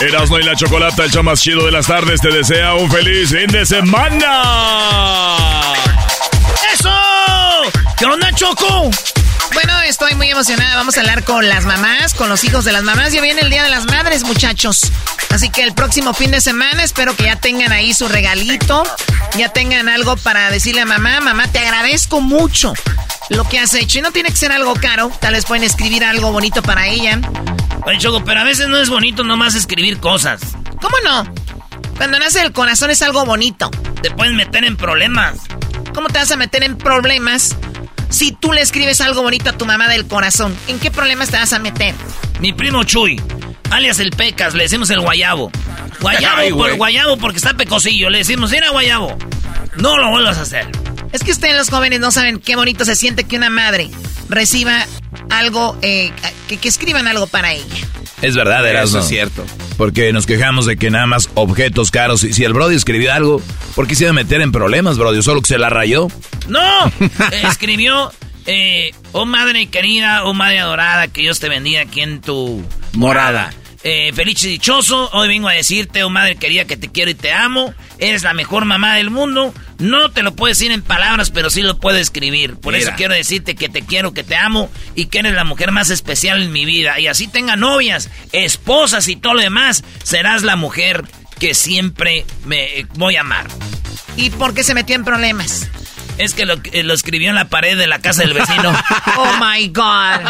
[0.00, 3.30] Erasmo y la Chocolata, el show más chido de las tardes, te desea un feliz
[3.30, 4.42] fin de semana.
[6.74, 6.90] ¡Eso!
[7.96, 8.90] ¿Qué onda, Choco?
[9.56, 10.76] Bueno, estoy muy emocionada.
[10.76, 13.14] Vamos a hablar con las mamás, con los hijos de las mamás.
[13.14, 14.92] Ya viene el Día de las Madres, muchachos.
[15.30, 18.82] Así que el próximo fin de semana espero que ya tengan ahí su regalito.
[19.38, 22.74] Ya tengan algo para decirle a mamá, mamá, te agradezco mucho
[23.30, 24.00] lo que has hecho.
[24.00, 25.10] Y no tiene que ser algo caro.
[25.22, 27.18] Tal vez pueden escribir algo bonito para ella.
[27.86, 30.42] Oye, Choco, pero a veces no es bonito nomás escribir cosas.
[30.82, 31.32] ¿Cómo no?
[31.96, 33.70] Cuando nace el corazón es algo bonito.
[34.02, 35.38] Te puedes meter en problemas.
[35.94, 37.56] ¿Cómo te vas a meter en problemas
[38.08, 40.56] si tú le escribes algo bonito a tu mamá del corazón?
[40.68, 41.94] ¿En qué problemas te vas a meter?
[42.40, 43.20] Mi primo Chuy,
[43.70, 45.50] alias el Pecas, le decimos el guayabo.
[46.00, 48.10] Guayabo Ay, por guayabo porque está pecosillo.
[48.10, 49.16] Le decimos, mira guayabo,
[49.76, 50.66] no lo vuelvas a hacer.
[51.12, 53.90] Es que ustedes los jóvenes no saben qué bonito se siente que una madre
[54.28, 54.86] reciba
[55.30, 56.12] algo, eh,
[56.48, 57.86] que, que escriban algo para ella.
[58.22, 58.98] Es verdad, Erasmo.
[58.98, 59.44] Eso es cierto.
[59.76, 62.24] Porque nos quejamos de que nada más objetos caros.
[62.24, 63.42] Y si el Brody escribió algo,
[63.74, 65.22] ¿por qué se iba a meter en problemas, Brody?
[65.22, 66.08] Solo que se la rayó.
[66.48, 66.60] No,
[67.50, 68.12] escribió,
[68.46, 72.64] eh, oh madre querida, oh madre adorada, que Dios te bendiga aquí en tu
[72.94, 73.52] Morada.
[73.88, 77.14] Eh, feliz y dichoso, hoy vengo a decirte, oh madre querida, que te quiero y
[77.14, 77.72] te amo.
[77.98, 79.54] Eres la mejor mamá del mundo.
[79.78, 82.56] No te lo puedo decir en palabras, pero sí lo puedo escribir.
[82.56, 85.70] Por eso quiero decirte que te quiero, que te amo y que eres la mujer
[85.70, 86.98] más especial en mi vida.
[86.98, 91.04] Y así tenga novias, esposas y todo lo demás, serás la mujer
[91.38, 93.46] que siempre me voy a amar.
[94.16, 95.68] ¿Y por qué se metió en problemas?
[96.18, 98.72] Es que lo, eh, lo escribió en la pared de la casa del vecino.
[99.18, 100.20] Oh my God.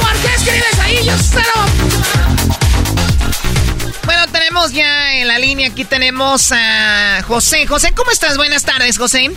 [0.00, 0.98] ¿Por qué escribes ahí?
[1.04, 1.12] Yo
[4.04, 7.66] Bueno, tenemos ya en la línea, aquí tenemos a José.
[7.66, 8.36] José, ¿cómo estás?
[8.36, 9.30] Buenas tardes, José.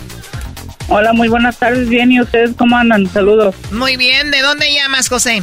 [0.87, 3.11] Hola, muy buenas tardes, bien, ¿y ustedes cómo andan?
[3.11, 3.55] Saludos.
[3.71, 5.41] Muy bien, ¿de dónde llamas, José?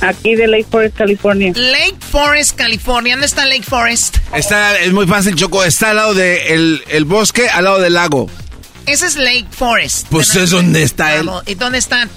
[0.00, 1.52] Aquí de Lake Forest, California.
[1.54, 3.14] Lake Forest, California.
[3.14, 4.16] ¿Dónde está Lake Forest?
[4.34, 5.62] Está, es muy fácil, Choco.
[5.62, 8.30] Está al lado del el bosque, al lado del lago.
[8.90, 10.08] Ese es Lake Forest.
[10.10, 10.42] Pues ¿verdad?
[10.42, 11.30] es donde está él.
[11.46, 12.08] ¿Y dónde está?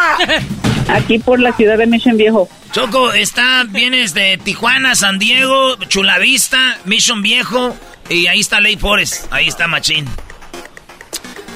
[0.88, 2.46] Aquí por la ciudad de Mission Viejo.
[2.72, 7.74] Choco, está, vienes de Tijuana, San Diego, Chulavista, Mission Viejo,
[8.10, 10.06] y ahí está Lake Forest, ahí está Machín.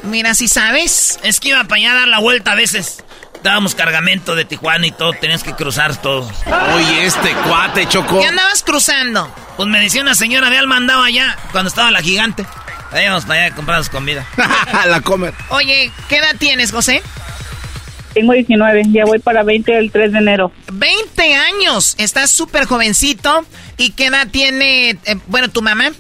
[0.05, 1.19] Mira, si sabes.
[1.23, 3.05] Es que iba para allá a dar la vuelta a veces.
[3.43, 6.27] Dábamos cargamento de Tijuana y todo, tenías que cruzar todo.
[6.75, 8.19] Oye, este cuate, Choco.
[8.19, 9.31] ¿Qué andabas cruzando?
[9.59, 12.47] Pues me decía una señora de alma andaba allá, cuando estaba la gigante.
[12.93, 14.27] Íbamos para allá a comprarnos comida.
[14.89, 15.35] la comer.
[15.51, 17.03] Oye, ¿qué edad tienes, José?
[18.15, 20.53] Tengo 19, ya voy para 20 el 3 de enero.
[20.73, 21.95] 20 años.
[21.99, 23.45] Estás súper jovencito.
[23.77, 25.91] ¿Y qué edad tiene, eh, bueno, tu mamá?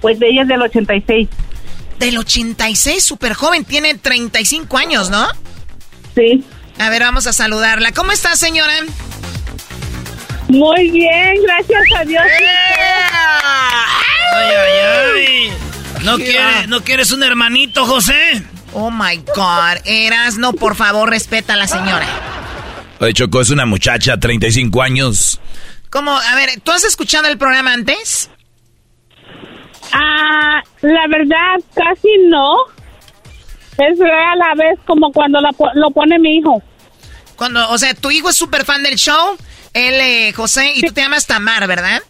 [0.00, 1.28] Pues ella es del 86.
[1.98, 3.64] Del 86, súper joven.
[3.64, 5.26] Tiene 35 años, ¿no?
[6.14, 6.44] Sí.
[6.78, 7.92] A ver, vamos a saludarla.
[7.92, 8.74] ¿Cómo está, señora?
[10.54, 12.22] Muy bien, gracias a Dios.
[14.32, 14.78] Ay, ay,
[15.16, 15.52] ay.
[16.04, 18.42] ¿No, quiere- ¿No quieres un hermanito, José?
[18.72, 19.78] Oh my God.
[19.84, 22.06] Erasno, por favor, respeta a la señora.
[23.00, 25.40] Oye, Choco, es una muchacha, 35 años.
[25.90, 26.16] ¿Cómo?
[26.16, 28.30] A ver, ¿tú has escuchado el programa antes?
[29.92, 32.54] Ah, la verdad, casi no.
[33.78, 36.62] Es real a la vez como cuando la po- lo pone mi hijo.
[37.36, 39.36] Cuando, o sea, tu hijo es súper fan del show,
[39.74, 42.02] él, eh, José, y tú te llamas Tamar, ¿verdad?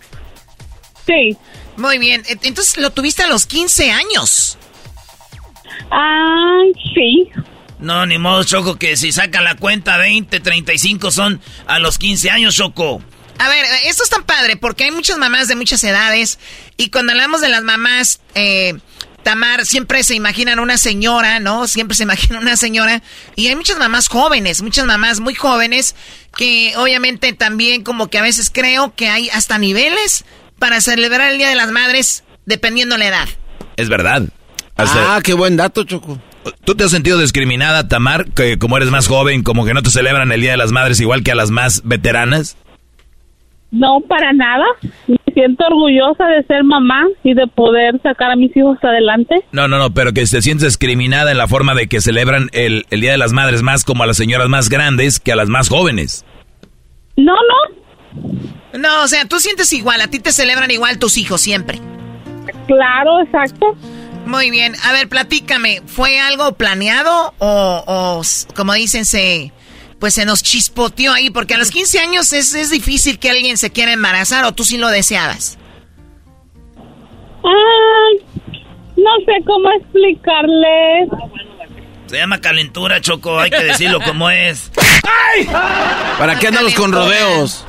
[1.06, 1.36] Sí.
[1.76, 2.22] Muy bien.
[2.26, 4.58] E, entonces lo tuviste a los 15 años.
[5.90, 6.62] Ah,
[6.94, 7.28] sí.
[7.78, 12.30] No, ni modo, Choco, que si saca la cuenta 20, 35 son a los 15
[12.30, 13.02] años, Choco.
[13.38, 16.38] A ver, esto es tan padre porque hay muchas mamás de muchas edades
[16.76, 18.74] y cuando hablamos de las mamás, eh,
[19.24, 21.66] Tamar, siempre se imaginan una señora, ¿no?
[21.66, 23.02] Siempre se imagina una señora
[23.34, 25.96] y hay muchas mamás jóvenes, muchas mamás muy jóvenes
[26.36, 30.24] que obviamente también como que a veces creo que hay hasta niveles
[30.58, 33.28] para celebrar el Día de las Madres dependiendo la edad.
[33.76, 34.22] Es verdad.
[34.76, 36.20] ah, qué buen dato, Choco.
[36.64, 39.90] ¿Tú te has sentido discriminada, Tamar, que como eres más joven, como que no te
[39.90, 42.56] celebran el Día de las Madres igual que a las más veteranas?
[43.74, 44.64] No, para nada.
[45.08, 49.44] Me siento orgullosa de ser mamá y de poder sacar a mis hijos adelante.
[49.50, 52.86] No, no, no, pero que te sientes discriminada en la forma de que celebran el,
[52.90, 55.48] el Día de las Madres más como a las señoras más grandes que a las
[55.48, 56.24] más jóvenes.
[57.16, 58.78] No, no.
[58.78, 61.80] No, o sea, tú sientes igual, a ti te celebran igual tus hijos siempre.
[62.68, 63.76] Claro, exacto.
[64.26, 68.22] Muy bien, a ver, platícame, ¿fue algo planeado o, o
[68.54, 69.52] como dicen, se
[70.04, 73.70] pues se nos chispoteó ahí, porque a los 15 años es, difícil que alguien se
[73.70, 75.56] quiera embarazar o tú sí lo deseabas.
[77.42, 81.08] no sé cómo explicarles.
[82.04, 84.70] Se llama calentura, Choco, hay que decirlo como es.
[86.18, 87.64] ¿Para qué andamos con rodeos?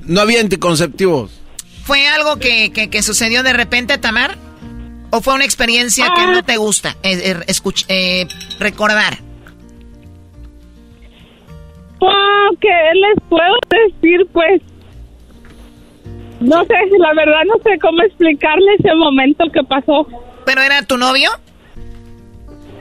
[0.00, 1.30] No había anticonceptivos.
[1.84, 4.36] ¿Fue algo que, que, sucedió de repente, Tamar?
[5.10, 8.26] ¿O fue una experiencia que no te gusta eh, eh, eh
[8.58, 9.23] recordar?
[12.60, 14.26] ¿Qué les puedo decir?
[14.32, 14.62] Pues
[16.40, 20.06] no sé, la verdad no sé cómo explicarle ese momento que pasó.
[20.44, 21.30] ¿Pero era tu novio?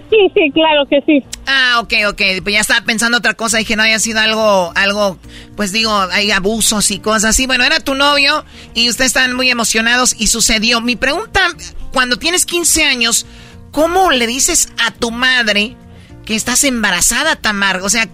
[0.09, 1.23] Sí, sí, claro que sí.
[1.47, 2.21] Ah, ok, ok.
[2.43, 3.57] Pues ya estaba pensando otra cosa.
[3.57, 5.17] Dije, no haya sido algo, algo,
[5.55, 7.47] pues digo, hay abusos y cosas así.
[7.47, 8.45] Bueno, era tu novio
[8.75, 10.81] y ustedes están muy emocionados y sucedió.
[10.81, 11.47] Mi pregunta,
[11.91, 13.25] cuando tienes 15 años,
[13.71, 15.75] ¿cómo le dices a tu madre
[16.25, 17.81] que estás embarazada, Tamar.
[17.81, 18.05] O sea,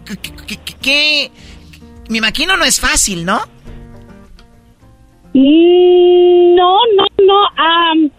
[0.82, 1.32] que,
[2.10, 3.40] me imagino no es fácil, ¿no?
[5.34, 8.10] Mm, no, no, no.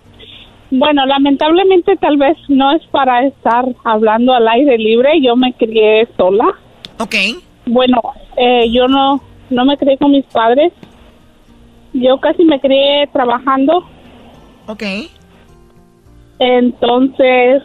[0.70, 5.20] bueno, lamentablemente tal vez no es para estar hablando al aire libre.
[5.20, 6.46] Yo me crié sola.
[6.98, 7.14] Ok.
[7.66, 8.00] Bueno,
[8.36, 9.20] eh, yo no,
[9.50, 10.72] no me crié con mis padres.
[11.92, 13.84] Yo casi me crié trabajando.
[14.68, 14.84] Ok.
[16.38, 17.62] Entonces,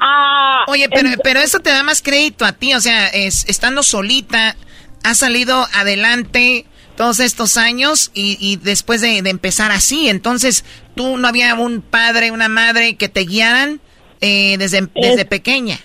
[0.00, 3.82] Ah, Oye, pero, pero eso te da más crédito a ti, o sea, es, estando
[3.82, 4.56] solita,
[5.04, 6.66] has salido adelante
[6.96, 10.64] todos estos años y, después de, empezar así, entonces
[10.94, 13.80] tú no había un padre, una madre que te guiaran
[14.20, 15.76] eh, desde, desde pequeña.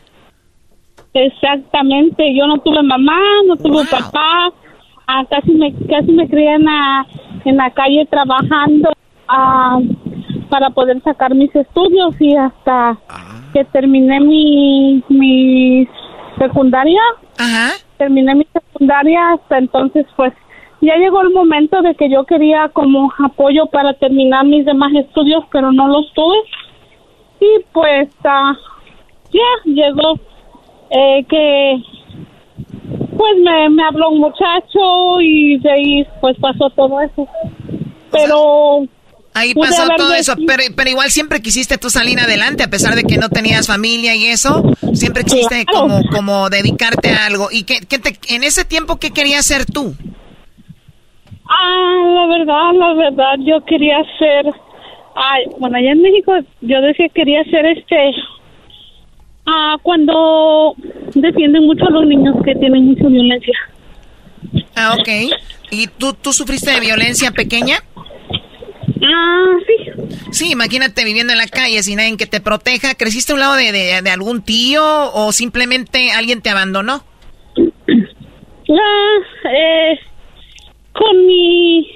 [1.14, 4.52] Exactamente, yo no tuve mamá, no tuve papá,
[5.08, 7.08] ah, casi me casi me crié en la,
[7.46, 8.92] en la calle trabajando
[9.28, 9.80] ah,
[10.50, 15.88] para poder sacar mis estudios y hasta ah que terminé mi, mi
[16.38, 17.02] secundaria.
[17.38, 17.74] Ajá.
[17.98, 20.34] Terminé mi secundaria hasta entonces, pues
[20.82, 25.44] ya llegó el momento de que yo quería como apoyo para terminar mis demás estudios,
[25.52, 26.38] pero no los tuve.
[27.40, 28.54] Y pues uh,
[29.32, 30.20] ya llegó
[30.92, 31.82] eh, que
[33.18, 37.28] pues me, me habló un muchacho y de ahí pues pasó todo eso.
[38.12, 38.88] Pero
[39.38, 43.04] Ahí pasó todo eso, pero, pero, igual siempre quisiste tú salir adelante, a pesar de
[43.04, 44.64] que no tenías familia y eso,
[44.94, 47.50] siempre quisiste como, como dedicarte a algo.
[47.52, 49.94] ¿Y qué, qué te, en ese tiempo qué querías hacer tú?
[51.48, 54.48] Ah, la verdad, la verdad, yo quería ser,
[55.16, 58.12] ay, bueno, allá en México yo decía que quería ser este,
[59.46, 60.74] ah, cuando
[61.14, 63.54] defienden mucho a los niños que tienen mucha violencia.
[64.76, 65.10] Ah, ok.
[65.70, 67.84] ¿Y tú, tú sufriste de violencia pequeña?
[69.02, 69.92] Ah, sí.
[70.32, 72.96] Sí, imagínate viviendo en la calle sin alguien que te proteja.
[72.96, 77.04] ¿Creciste a un lado de, de, algún tío o simplemente alguien te abandonó?
[78.70, 80.00] Ah, eh,
[80.94, 81.88] con mi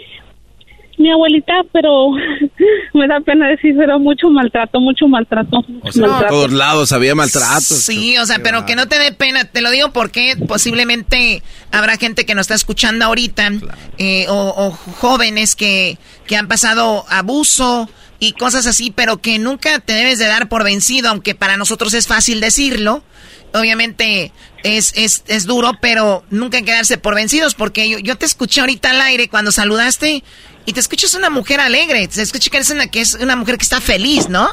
[1.01, 2.11] mi abuelita, pero
[2.93, 5.63] me da pena decir, pero mucho maltrato, mucho maltrato.
[5.81, 7.61] O sea, todos lados había maltrato.
[7.61, 11.97] Sí, o sea, pero que no te dé pena, te lo digo porque posiblemente habrá
[11.97, 13.49] gente que nos está escuchando ahorita,
[13.97, 17.89] eh, o, jóvenes que, que han pasado abuso
[18.21, 21.95] y cosas así, pero que nunca te debes de dar por vencido, aunque para nosotros
[21.95, 23.03] es fácil decirlo.
[23.51, 24.31] Obviamente
[24.63, 28.91] es, es, es duro, pero nunca quedarse por vencidos, porque yo, yo te escuché ahorita
[28.91, 30.23] al aire cuando saludaste
[30.67, 33.57] y te escuchas una mujer alegre, te escuchas que eres una, que es una mujer
[33.57, 34.47] que está feliz, ¿no?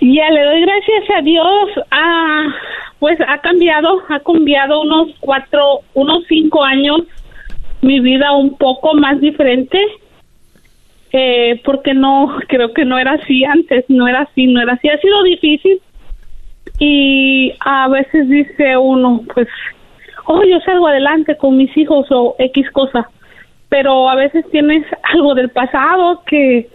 [0.00, 1.86] Ya le doy gracias a Dios.
[1.90, 2.44] Ah,
[2.98, 7.02] pues ha cambiado, ha cambiado unos cuatro, unos cinco años
[7.82, 9.78] mi vida un poco más diferente,
[11.16, 14.88] eh, porque no, creo que no era así antes, no era así, no era así,
[14.88, 15.80] ha sido difícil
[16.80, 19.46] y a veces dice uno, pues,
[20.26, 23.08] oh, yo salgo adelante con mis hijos o X cosa,
[23.68, 26.68] pero a veces tienes algo del pasado que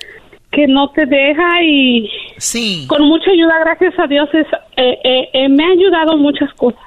[0.51, 2.85] que no te deja y sí.
[2.87, 6.81] con mucha ayuda, gracias a Dios, es, eh, eh, eh, me ha ayudado muchas cosas.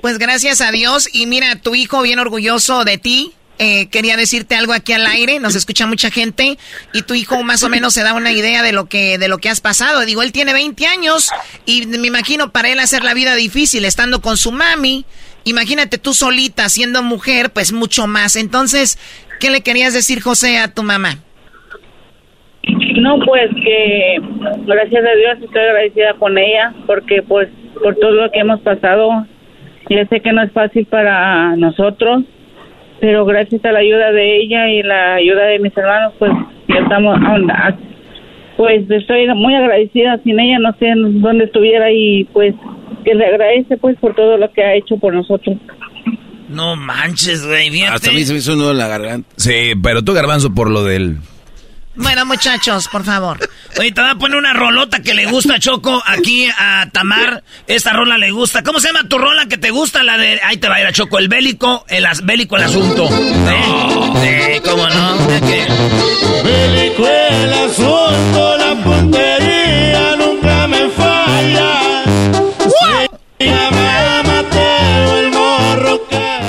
[0.00, 3.32] Pues gracias a Dios y mira, tu hijo bien orgulloso de ti.
[3.58, 6.58] Quería decirte algo aquí al aire, nos escucha mucha gente
[6.92, 9.38] y tu hijo más o menos se da una idea de lo que de lo
[9.38, 10.04] que has pasado.
[10.04, 11.30] Digo, él tiene 20 años
[11.66, 15.04] y me imagino para él hacer la vida difícil estando con su mami.
[15.44, 18.36] Imagínate tú solita siendo mujer, pues mucho más.
[18.36, 18.98] Entonces,
[19.40, 21.18] ¿qué le querías decir José a tu mamá?
[23.00, 24.16] No, pues que
[24.66, 27.48] gracias a Dios estoy agradecida con ella porque pues
[27.82, 29.26] por todo lo que hemos pasado,
[29.88, 32.24] ya sé que no es fácil para nosotros,
[33.00, 36.32] pero gracias a la ayuda de ella y la ayuda de mis hermanos, pues
[36.68, 37.18] ya estamos,
[38.56, 42.54] pues estoy muy agradecida, sin ella no sé dónde estuviera y pues
[43.04, 45.56] que le agradece pues por todo lo que ha hecho por nosotros.
[46.48, 49.28] No manches, güey, Hasta a mí se me hizo un nudo en la garganta.
[49.36, 51.18] Sí, pero tú garbanzo por lo del
[51.98, 53.38] bueno, muchachos, por favor.
[53.78, 57.42] Oye, te voy a poner una rolota que le gusta a Choco aquí a Tamar.
[57.66, 58.62] Esta rola le gusta.
[58.62, 60.02] ¿Cómo se llama tu rola que te gusta?
[60.02, 60.40] La de.
[60.42, 61.18] Ahí te va a ir a Choco.
[61.18, 63.08] El bélico, el bélico el asunto.
[63.10, 64.22] No.
[64.22, 64.60] ¿Eh?
[64.64, 65.16] ¿Cómo no?
[65.46, 65.66] ¿Qué?
[66.44, 72.04] Bélico el asunto, la puntería nunca me falla.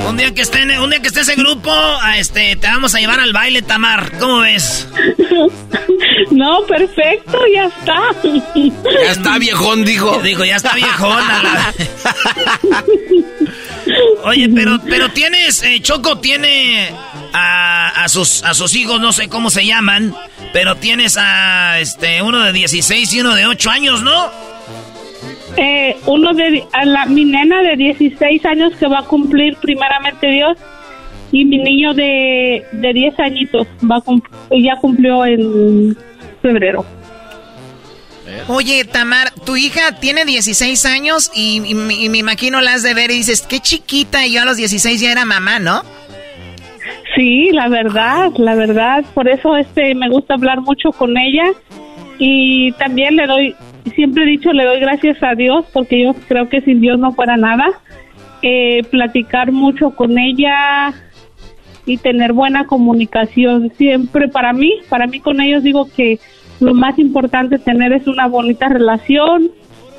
[0.08, 3.32] Un día que esté, un día ese grupo, a este, te vamos a llevar al
[3.32, 4.18] baile, Tamar.
[4.18, 4.88] ¿Cómo ves?
[6.30, 8.02] No, perfecto, ya está.
[8.54, 10.20] Ya está viejón, dijo.
[10.22, 11.18] Dijo, ya está viejón.
[14.24, 16.90] Oye, pero, pero tienes, eh, Choco tiene
[17.32, 20.14] a, a, sus, a sus hijos, no sé cómo se llaman,
[20.52, 24.30] pero tienes a este uno de 16 y uno de 8 años, ¿no?
[25.56, 30.56] Eh, uno de la, mi nena de 16 años que va a cumplir primeramente Dios
[31.32, 34.02] y mi niño de, de 10 añitos va
[34.50, 35.96] ya cumplió en
[36.42, 36.84] febrero.
[38.48, 43.10] Oye, Tamar, tu hija tiene 16 años y, y, me imagino la has de ver
[43.10, 45.82] y dices, qué chiquita, y yo a los 16 ya era mamá, ¿no?
[47.16, 51.44] Sí, la verdad, la verdad, por eso este me gusta hablar mucho con ella
[52.18, 53.56] y también le doy
[53.94, 57.12] siempre he dicho, le doy gracias a Dios porque yo creo que sin Dios no
[57.12, 57.66] fuera nada.
[58.42, 60.94] Eh, platicar mucho con ella
[61.90, 63.72] y tener buena comunicación.
[63.76, 66.20] Siempre para mí, para mí con ellos digo que
[66.60, 69.50] lo más importante tener es una bonita relación,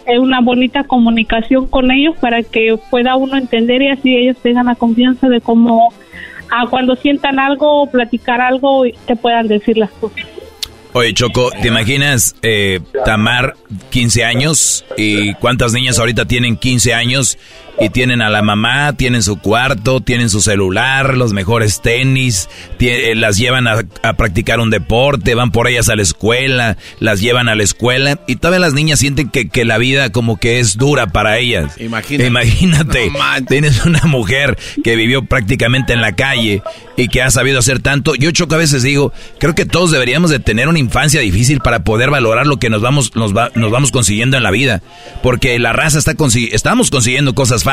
[0.06, 4.68] eh, una bonita comunicación con ellos para que pueda uno entender y así ellos tengan
[4.68, 5.94] la confianza de cómo
[6.50, 10.26] a cuando sientan algo o platicar algo te puedan decir las cosas.
[10.94, 13.56] Oye, Choco, ¿te imaginas eh, Tamar
[13.92, 14.86] 15 años?
[14.98, 17.38] ¿Y cuántas niñas ahorita tienen 15 años
[17.82, 22.48] y tienen a la mamá, tienen su cuarto, tienen su celular, los mejores tenis,
[22.80, 23.80] eh, las llevan a,
[24.16, 28.36] practicar un deporte, van por ellas a la escuela, las llevan a la escuela y
[28.36, 31.76] todavía las niñas sienten que, que la vida como que es dura para ellas.
[31.82, 32.28] Imagínate.
[32.28, 33.12] Imagínate,
[33.48, 36.62] tienes una mujer que vivió prácticamente en la calle
[36.98, 38.14] y que ha sabido hacer tanto.
[38.14, 41.84] Yo choco a veces digo, creo que todos deberíamos de tener una infancia difícil para
[41.84, 44.84] poder valorar lo que nos vamos, nos, nos vamos consiguiendo en la vida.
[45.24, 46.14] Porque la raza está
[46.52, 47.71] estamos consiguiendo cosas fáciles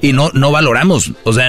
[0.00, 1.12] y no, no valoramos.
[1.24, 1.48] O sea,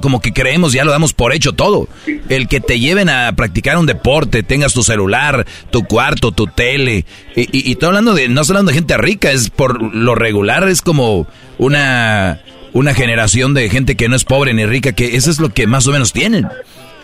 [0.00, 1.88] como que creemos, ya lo damos por hecho todo.
[2.28, 7.04] El que te lleven a practicar un deporte, tengas tu celular, tu cuarto, tu tele.
[7.34, 10.68] Y, y, estoy hablando de, no estoy hablando de gente rica, es por lo regular,
[10.68, 11.26] es como
[11.58, 12.40] una,
[12.72, 15.66] una generación de gente que no es pobre ni rica, que eso es lo que
[15.66, 16.48] más o menos tienen.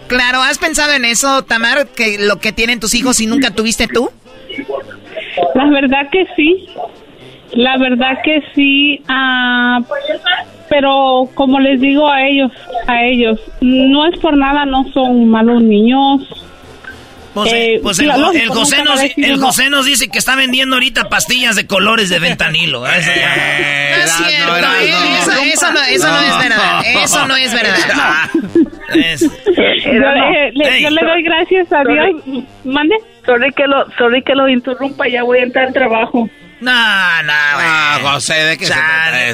[0.08, 3.88] Claro, ¿has pensado en eso, Tamar, que lo que tienen tus hijos y nunca tuviste
[3.88, 4.10] tú?
[5.54, 6.68] La verdad que sí.
[7.52, 9.80] La verdad que sí, ah,
[10.68, 12.50] pero como les digo a ellos,
[12.86, 16.22] a ellos, no es por nada, no son malos niños.
[17.34, 18.10] Pues, eh, pues el,
[18.48, 22.86] José nos, el José nos dice que está vendiendo ahorita pastillas de colores de ventanilo.
[22.86, 23.02] eso,
[25.72, 26.82] no, eso no es verdad.
[26.86, 28.30] Eso no es verdad.
[30.80, 32.22] Yo, le, doy gracias a Dios.
[32.64, 32.96] Mande.
[33.24, 36.28] Sorry que lo, sorry que lo interrumpa, ya voy a entrar al trabajo.
[36.62, 38.74] No, no, Ah, José, ¿de qué se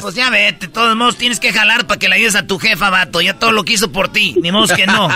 [0.00, 2.58] Pues ya vete, de todos modos tienes que jalar para que le ayudes a tu
[2.58, 3.20] jefa, vato.
[3.20, 5.08] Ya todo lo que hizo por ti, ni modo que no.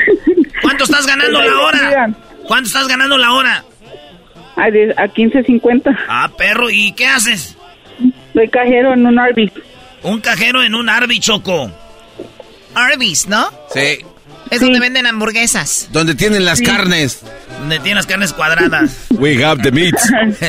[0.62, 2.10] ¿Cuánto estás ganando la hora?
[2.46, 3.64] ¿Cuánto estás ganando la hora?
[4.56, 5.98] A, a 15.50.
[6.08, 7.56] Ah, perro, ¿y qué haces?
[8.34, 9.52] Soy cajero en un Arby's.
[10.02, 11.70] Un cajero en un Arby, Choco.
[12.74, 13.48] Arby's, ¿no?
[13.72, 14.04] Sí.
[14.50, 15.88] Es donde venden hamburguesas.
[15.92, 17.20] Donde tienen las carnes.
[17.58, 19.06] Donde tienen las carnes cuadradas.
[19.10, 19.94] We have the meat.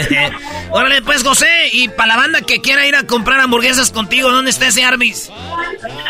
[0.71, 1.47] Órale, pues, José.
[1.71, 5.31] Y para la banda que quiera ir a comprar hamburguesas contigo, ¿dónde está ese Arby's?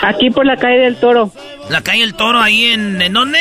[0.01, 1.31] Aquí por la calle del Toro.
[1.69, 3.01] La calle del Toro, ahí en...
[3.01, 3.39] ¿En dónde?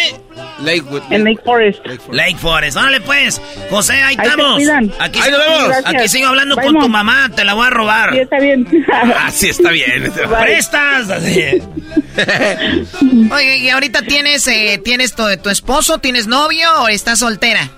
[0.61, 1.03] Lakewood.
[1.11, 1.85] En Lake Forest.
[2.11, 2.77] Lake Forest.
[2.77, 3.41] Órale, pues.
[3.71, 4.63] José, ahí, estamos.
[4.99, 5.69] Aquí, Ahí nos vemos.
[5.69, 5.95] Gracias.
[5.95, 7.31] aquí sigo hablando Bye, con tu mamá.
[7.35, 8.13] Te la voy a robar.
[8.13, 8.67] Sí, está bien.
[8.93, 10.13] Ah, sí, está bien.
[10.41, 11.11] ¿Prestas?
[11.11, 11.43] Así.
[13.33, 17.69] Oye, ¿y ahorita tienes, eh, tienes tu, tu esposo, tienes novio o estás soltera?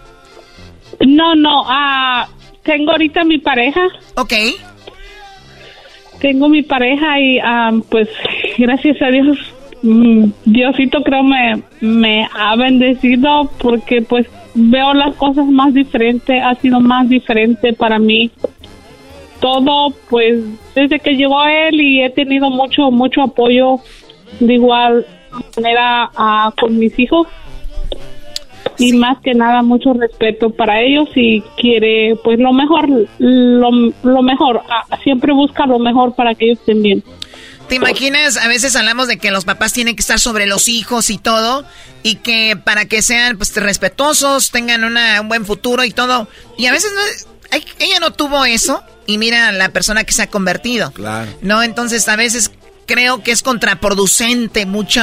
[1.06, 2.28] No, no, ah,
[2.62, 3.80] tengo ahorita mi pareja.
[4.14, 4.32] Ok.
[6.20, 8.08] Tengo mi pareja y ah, pues
[8.58, 9.38] gracias a Dios,
[9.82, 16.80] Diosito creo me, me ha bendecido porque pues veo las cosas más diferentes, ha sido
[16.80, 18.30] más diferente para mí.
[19.40, 20.44] Todo pues
[20.74, 23.76] desde que llegó él y he tenido mucho, mucho apoyo
[24.40, 25.06] de igual
[25.56, 27.28] manera ah, con mis hijos.
[28.80, 33.70] Y más que nada mucho respeto para ellos y quiere pues lo mejor lo,
[34.02, 34.62] lo mejor
[35.02, 37.02] siempre busca lo mejor para que ellos estén bien
[37.68, 38.36] ¿Te imaginas?
[38.36, 41.66] A veces hablamos de que los papás tienen que estar sobre los hijos y todo,
[42.02, 46.28] y que para que sean pues respetuosos, tengan una, un buen futuro y todo.
[46.56, 50.26] Y a veces no, ella no tuvo eso, y mira la persona que se ha
[50.28, 50.92] convertido.
[50.92, 51.30] Claro.
[51.42, 51.62] ¿No?
[51.62, 52.50] Entonces a veces
[52.86, 55.02] creo que es contraproducente, mucho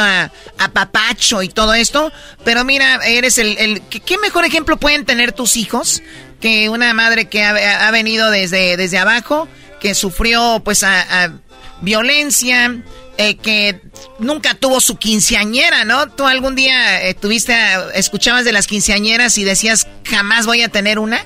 [0.57, 2.11] apapacho y todo esto.
[2.43, 3.57] Pero mira, eres el...
[3.57, 6.01] el ¿qué, qué mejor ejemplo pueden tener tus hijos
[6.41, 9.47] que una madre que ha, ha venido desde, desde abajo,
[9.79, 11.31] que sufrió pues a, a
[11.85, 12.75] violencia,
[13.17, 13.79] eh, que
[14.19, 16.09] nunca tuvo su quinceañera, ¿no?
[16.09, 17.53] Tú algún día eh, tuviste,
[17.93, 21.19] escuchabas de las quinceañeras y decías, jamás voy a tener una.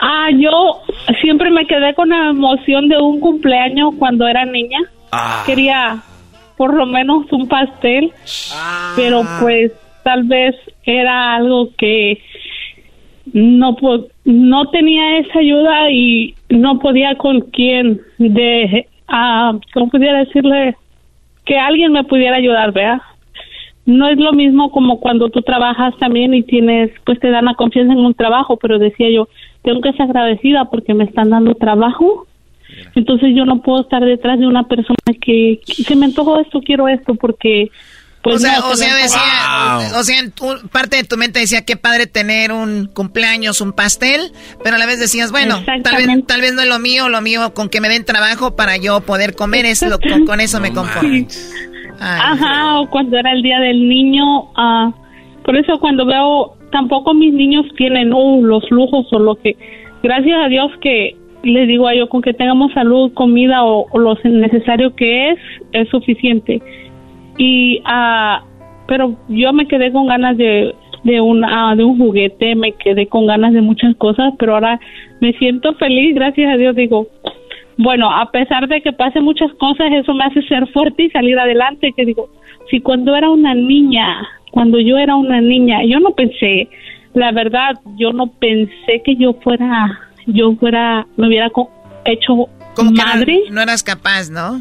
[0.00, 0.82] ah yo
[1.22, 4.78] siempre me quedé con la emoción de un cumpleaños cuando era niña
[5.46, 6.02] quería
[6.58, 8.12] por lo menos un pastel
[8.94, 9.72] pero pues
[10.04, 12.20] tal vez era algo que
[13.32, 13.76] no
[14.24, 20.76] no tenía esa ayuda y no podía con quién de ah cómo pudiera decirle
[21.44, 23.02] que alguien me pudiera ayudar vea
[23.86, 27.54] no es lo mismo como cuando tú trabajas también y tienes pues te dan la
[27.54, 29.28] confianza en un trabajo pero decía yo
[29.62, 32.26] tengo que ser agradecida porque me están dando trabajo
[32.94, 36.60] entonces yo no puedo estar detrás de una persona que, que se me antojó esto
[36.60, 37.70] quiero esto porque
[38.22, 40.00] pues o sea, no, o se sea, decía, Wow.
[40.00, 44.32] o sea, tu- parte de tu mente decía qué padre tener un cumpleaños, un pastel,
[44.64, 47.20] pero a la vez decías, bueno, tal vez, tal vez no es lo mío, lo
[47.20, 50.60] mío con que me den trabajo para yo poder comer es lo con, con eso
[50.60, 51.10] me conformo.
[51.10, 51.26] Ay,
[52.00, 54.50] Ajá, o cuando era el día del niño.
[54.56, 54.92] ah,
[55.44, 59.56] por eso cuando veo, tampoco mis niños tienen uh, los lujos o lo que,
[60.02, 63.98] gracias a Dios que les digo a yo, con que tengamos salud, comida o, o
[63.98, 65.38] lo necesario que es,
[65.72, 66.60] es suficiente.
[67.38, 68.44] Y, ah,
[68.86, 70.74] pero yo me quedé con ganas de,
[71.04, 74.78] de, un, ah, de un juguete, me quedé con ganas de muchas cosas, pero ahora
[75.20, 77.08] me siento feliz, gracias a Dios, digo,
[77.78, 81.38] bueno, a pesar de que pase muchas cosas, eso me hace ser fuerte y salir
[81.38, 81.92] adelante.
[81.96, 82.28] Que digo,
[82.68, 86.68] si cuando era una niña, cuando yo era una niña, yo no pensé,
[87.14, 89.96] la verdad, yo no pensé que yo fuera,
[90.26, 91.52] yo fuera, me hubiera
[92.04, 93.42] hecho como que madre.
[93.48, 94.60] no, no eras capaz, ¿no?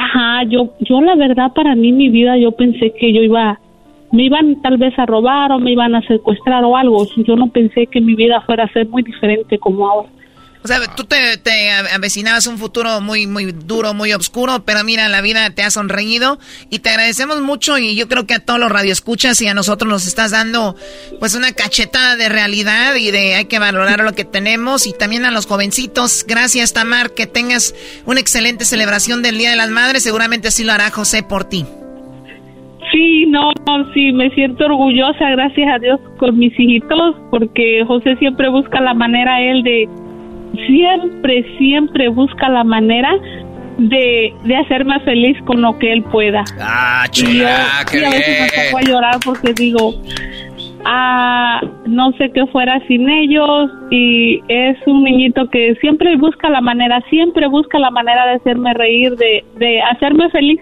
[0.00, 3.58] Ajá, yo, yo la verdad para mí mi vida yo pensé que yo iba,
[4.12, 7.04] me iban tal vez a robar o me iban a secuestrar o algo.
[7.16, 10.08] Yo no pensé que mi vida fuera a ser muy diferente como ahora.
[10.62, 15.08] O sea, tú te, te avecinabas un futuro muy, muy duro, muy oscuro, pero mira,
[15.08, 18.58] la vida te ha sonreído y te agradecemos mucho y yo creo que a todos
[18.58, 20.76] los radioescuchas y a nosotros nos estás dando
[21.20, 25.24] pues una cachetada de realidad y de hay que valorar lo que tenemos y también
[25.24, 26.24] a los jovencitos.
[26.26, 30.02] Gracias, Tamar, que tengas una excelente celebración del Día de las Madres.
[30.02, 31.64] Seguramente así lo hará José por ti.
[32.92, 38.16] Sí, no, no, sí, me siento orgullosa, gracias a Dios, con mis hijitos, porque José
[38.16, 39.88] siempre busca la manera, él de,
[40.66, 43.10] siempre, siempre busca la manera
[43.78, 46.44] de, de hacerme feliz con lo que él pueda.
[46.60, 47.84] Ah, Y yo, chula.
[47.90, 49.94] sí, a veces me pongo a llorar porque digo,
[50.84, 56.60] ah, no sé qué fuera sin ellos y es un niñito que siempre busca la
[56.60, 60.60] manera, siempre busca la manera de hacerme reír, de, de hacerme feliz,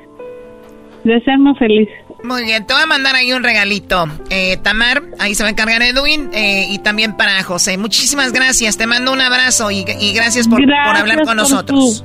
[1.05, 1.89] de hacerme feliz.
[2.27, 4.07] Muy bien, te voy a mandar ahí un regalito.
[4.31, 7.79] Eh, Tamar, ahí se va a encargar Edwin eh, y también para José.
[7.79, 12.05] Muchísimas gracias, te mando un abrazo y, y gracias por, hablar con nosotros.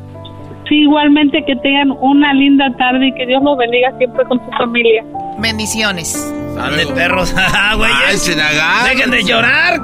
[0.70, 4.52] Sí, igualmente que tengan una linda tarde y que Dios los bendiga siempre con su
[4.52, 5.04] familia.
[5.40, 6.16] Bendiciones.
[6.60, 7.34] Ande, perros.
[7.38, 8.96] Ah, agarran.
[8.96, 9.80] Dejen de llorar.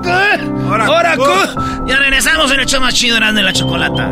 [0.86, 1.16] Ahora.
[1.88, 4.12] Ya regresamos en el show más chido, y la Chocolata.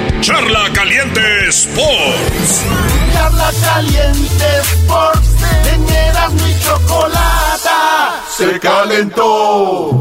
[0.21, 2.63] Charla Caliente Sports.
[3.11, 5.29] Charla Caliente Sports.
[5.73, 9.97] En Erasmo y Chocolata se calentó.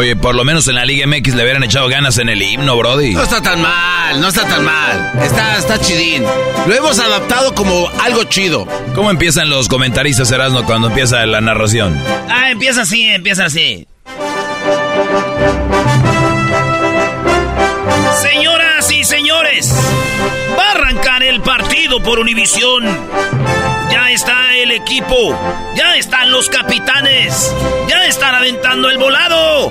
[0.00, 2.74] Oye, por lo menos en la Liga MX le hubieran echado ganas en el himno,
[2.74, 3.12] Brody.
[3.12, 5.12] No está tan mal, no está tan mal.
[5.22, 6.24] Está, está chidín.
[6.66, 8.66] Lo hemos adaptado como algo chido.
[8.94, 12.02] ¿Cómo empiezan los comentaristas, Erasmo, cuando empieza la narración?
[12.30, 13.86] Ah, empieza así, empieza así.
[18.22, 19.70] Señoras y señores,
[20.58, 22.84] va a arrancar el partido por Univisión.
[24.10, 25.14] Ya está el equipo,
[25.76, 27.54] ya están los capitanes,
[27.86, 29.70] ya están aventando el volado.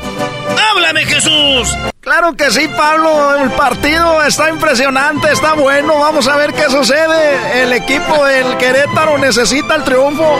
[0.71, 1.67] ¡Háblame, Jesús!
[1.99, 3.35] Claro que sí, Pablo.
[3.35, 5.99] El partido está impresionante, está bueno.
[5.99, 7.63] Vamos a ver qué sucede.
[7.63, 10.37] El equipo del Querétaro necesita el triunfo.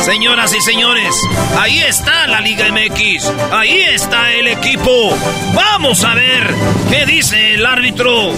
[0.00, 1.14] Señoras y señores,
[1.60, 3.30] ahí está la Liga MX.
[3.52, 5.14] Ahí está el equipo.
[5.52, 6.54] Vamos a ver
[6.88, 8.32] qué dice el árbitro.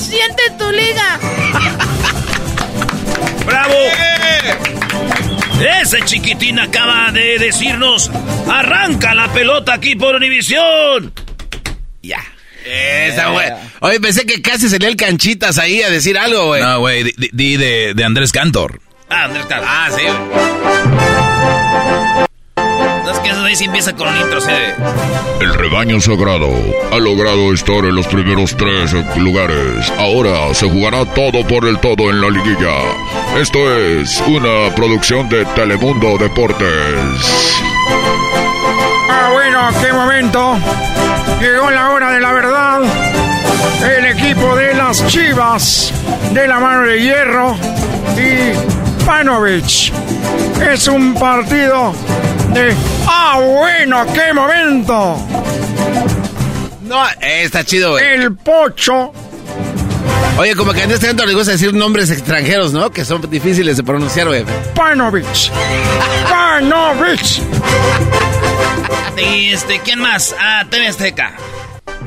[0.00, 1.18] Siente tu liga.
[3.46, 3.74] ¡Bravo!
[5.82, 8.10] Ese chiquitín acaba de decirnos,
[8.50, 11.12] arranca la pelota aquí por Univisión.
[12.02, 12.22] Ya.
[12.64, 13.48] Esa, güey.
[13.80, 16.62] Oye, pensé que casi salía el canchitas ahí a decir algo, güey.
[16.62, 18.80] No, güey, di, di de, de Andrés Cantor.
[19.08, 19.68] Ah, Andrés Cantor.
[19.70, 20.16] Ah, sí, güey.
[23.06, 24.40] No es que eso de ahí sí empieza con un intro.
[25.40, 26.50] El rebaño sagrado
[26.92, 29.92] ha logrado estar en los primeros tres lugares.
[29.96, 32.74] Ahora se jugará todo por el todo en la liguilla.
[33.40, 36.66] Esto es una producción de Telemundo Deportes.
[39.08, 40.58] Ah, bueno, qué momento.
[41.40, 42.80] Llegó la hora de la verdad.
[43.98, 45.92] El equipo de las Chivas
[46.32, 47.56] de la mano de hierro
[48.16, 49.92] y Panovich.
[50.72, 51.94] Es un partido
[52.52, 52.95] de...
[53.06, 55.18] ¡Ah, bueno, qué momento!
[56.82, 58.04] No, eh, está chido, güey.
[58.04, 59.12] El pocho.
[60.38, 62.90] Oye, como que a este tanto le gusta decir nombres extranjeros, ¿no?
[62.90, 64.44] Que son difíciles de pronunciar, güey.
[64.74, 65.50] Panovich.
[66.30, 67.40] Panovich.
[69.16, 70.34] Y este, ¿quién más?
[70.38, 71.32] Ah, TV Azteca.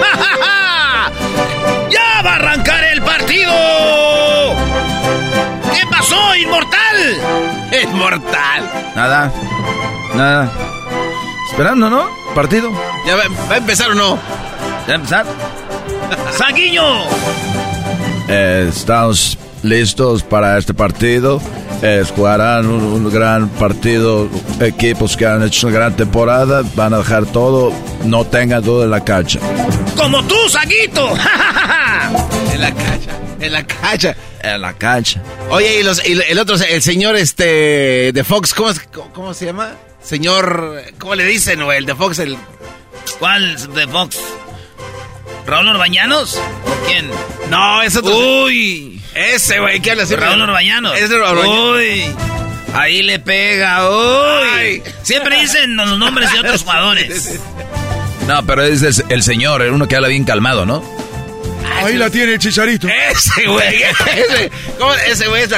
[0.00, 1.12] ¡Ja, ja, ja!
[1.90, 2.38] ¡Ya va
[6.44, 6.96] inmortal?
[7.82, 8.62] Inmortal.
[8.94, 9.32] Nada,
[10.14, 10.52] nada.
[11.50, 12.08] Esperando, ¿no?
[12.34, 12.70] Partido.
[13.06, 14.18] ¿Ya va, va a empezar o no?
[14.86, 15.26] ¿Ya va a empezar?
[16.38, 16.82] ¡Saguiño!
[18.28, 21.40] Eh, estamos listos para este partido.
[21.82, 24.28] Eh, jugarán un, un gran partido.
[24.60, 27.72] Equipos que han hecho una gran temporada van a dejar todo.
[28.04, 29.38] No tengan duda en la cancha.
[29.96, 31.08] como tú, Saguito.
[32.52, 34.16] en la cacha, en la cacha.
[34.44, 35.20] En la cancha.
[35.50, 38.80] Oye, y, los, y el otro, el señor este de Fox, ¿cómo, es-
[39.12, 39.72] cómo se llama?
[40.02, 42.36] Señor, ¿cómo le dicen, o el de Fox, el...
[43.18, 44.18] ¿Cuál de Fox?
[45.46, 46.38] ¿Raúl Orbañanos?
[46.86, 47.08] ¿Quién?
[47.50, 48.14] No, es otro.
[48.44, 49.00] Uy.
[49.14, 50.14] Ese, güey, ¿qué habla así?
[50.16, 50.96] Raúl Orbañanos.
[50.98, 51.76] Ese Raúl Orbañanos.
[51.78, 52.04] Uy.
[52.74, 54.82] Ahí le pega, uy.
[55.02, 57.38] Siempre dicen los nombres de otros jugadores.
[58.26, 60.82] No, pero es el, el señor, el uno que habla bien calmado, ¿no?
[61.82, 62.88] Ahí la tiene el chicharito.
[62.88, 64.50] Ese, güey, ese.
[64.78, 64.92] ¿Cómo?
[64.94, 65.50] Ese güey es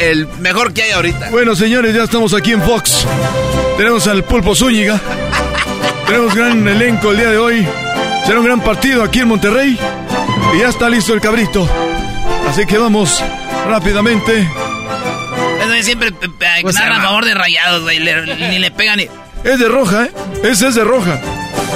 [0.00, 1.30] el, mejor que hay ahorita.
[1.30, 3.06] Bueno, señores, ya estamos aquí en Fox.
[3.76, 5.00] Tenemos al Pulpo Zúñiga.
[6.06, 7.66] Tenemos gran elenco el día de hoy.
[8.26, 9.78] Será un gran partido aquí en Monterrey.
[10.54, 11.68] Y ya está listo el cabrito.
[12.48, 13.22] Así que vamos
[13.68, 14.48] rápidamente.
[15.62, 16.12] Eso es siempre
[16.62, 18.00] Pues, narra a favor de rayados, güey.
[18.00, 19.08] ni le pegan ni.
[19.44, 20.10] Es de roja, ¿eh?
[20.42, 21.14] Ese es de roja.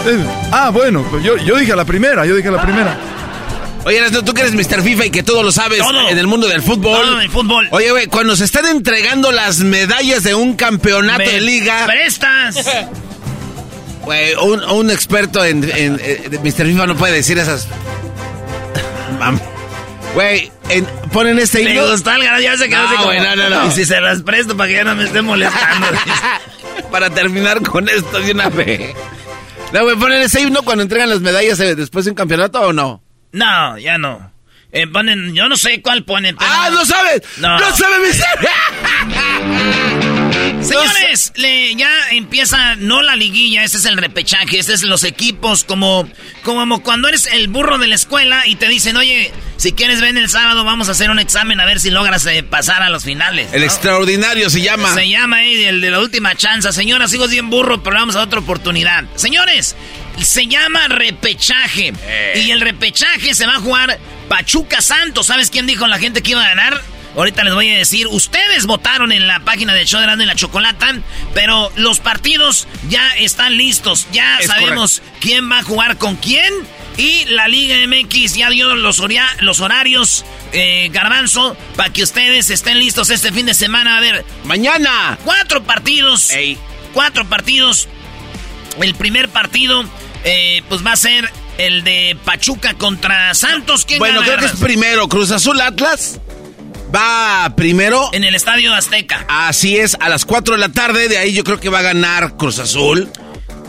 [0.07, 2.97] Es- Ah, bueno, pues yo, yo dije a la primera, yo dije a la primera.
[3.85, 4.83] Oye, Erasno, tú que eres Mr.
[4.83, 6.09] FIFA y que todo lo sabes Todo.
[6.09, 7.01] en el mundo del fútbol.
[7.03, 7.69] Todo en el fútbol.
[7.71, 11.87] Oye, güey, cuando se están entregando las medallas de un campeonato Me de liga.
[11.87, 12.65] prestas.
[14.03, 16.67] Güey, un, un experto en, en- eh, Mr.
[16.67, 17.69] FIFA no puede decir esas.
[20.15, 23.13] Güey, en- ponen este garage, ya se quedó No, así como.
[23.13, 23.67] no, no.
[23.67, 25.87] Y si se las presto para que ya no me esté molestando.
[26.91, 28.95] Para terminar con esto de una vez.
[29.73, 32.73] No, güey, ponen ese himno cuando entregan las medallas eh, después de un campeonato o
[32.73, 33.03] no.
[33.35, 34.33] No, ya no.
[34.73, 36.37] Eh, ponen, yo no sé cuál ponen.
[36.37, 37.23] pero- ¡Ah, no sabes!
[37.37, 37.57] No.
[37.61, 38.49] ¡No sabe Mr.
[40.65, 45.63] Señores, le- ya empieza no la liguilla, este es el repechaje, este es los equipos
[45.65, 46.09] como,
[46.43, 50.17] como cuando eres el burro de la escuela y te dicen, oye, si quieres ven
[50.17, 53.05] el sábado vamos a hacer un examen a ver si logras eh, pasar a los
[53.05, 53.53] finales.
[53.53, 54.93] El extraordinario se llama.
[54.95, 56.73] Se llama eh, el de la última chance.
[56.73, 59.05] Señora, sigo bien burro, pero vamos a otra oportunidad.
[59.15, 59.77] Señores,
[60.23, 61.93] se llama repechaje.
[62.37, 63.99] Y el repechaje se va a jugar
[64.29, 65.27] Pachuca Santos.
[65.27, 66.81] ¿Sabes quién dijo la gente que iba a ganar?
[67.17, 70.97] Ahorita les voy a decir, ustedes votaron en la página de Grande y la Chocolata,
[71.33, 76.53] pero los partidos ya están listos, ya Es sabemos quién va a jugar con quién
[76.97, 82.51] y la Liga MX ya dio los, horia- los horarios, eh, Garbanzo, para que ustedes
[82.51, 83.97] estén listos este fin de semana.
[83.97, 85.17] A ver, ¡Mañana!
[85.25, 86.31] cuatro partidos,
[86.93, 87.87] cuatro partidos.
[88.83, 89.85] El primer partido,
[90.25, 93.85] eh, pues va a ser el de Pachuca contra Santos.
[93.85, 95.09] ¿Quién Bueno, creo que es primero.
[95.09, 96.21] Cruz Azul Atlas
[96.95, 98.09] va primero.
[98.13, 99.25] En el Estadio Azteca.
[99.29, 101.09] Así es, a las 4 de la tarde.
[101.09, 103.09] De ahí yo creo que va a ganar Cruz Azul.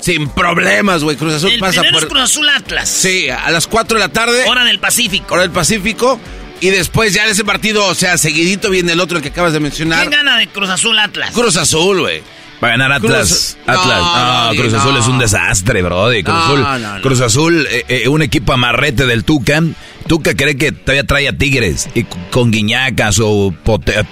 [0.02, 1.16] Sin problemas, güey.
[1.16, 2.04] Cruz Azul El pasa primero por.
[2.04, 2.90] es Cruz Azul Atlas.
[2.90, 4.44] Sí, a las 4 de la tarde.
[4.48, 5.34] Hora del Pacífico.
[5.34, 6.20] Hora del Pacífico.
[6.62, 9.54] Y después ya de ese partido, o sea, seguidito viene el otro el que acabas
[9.54, 10.00] de mencionar.
[10.00, 11.32] ¿Quién gana de Cruz Azul Atlas?
[11.32, 12.24] Cruz Azul, güey.
[12.64, 13.58] Va a ganar Atlas.
[13.66, 14.00] Cruz- Atlas.
[14.00, 14.80] No, No, no, Cruz no.
[14.80, 16.24] Azul es un desastre, brody.
[16.24, 16.66] Cruz Azul.
[17.02, 19.62] Cruz Azul, eh, eh, un equipo amarrete del Tuca.
[20.08, 23.54] Tuca cree que todavía trae a Tigres y con guiñacas o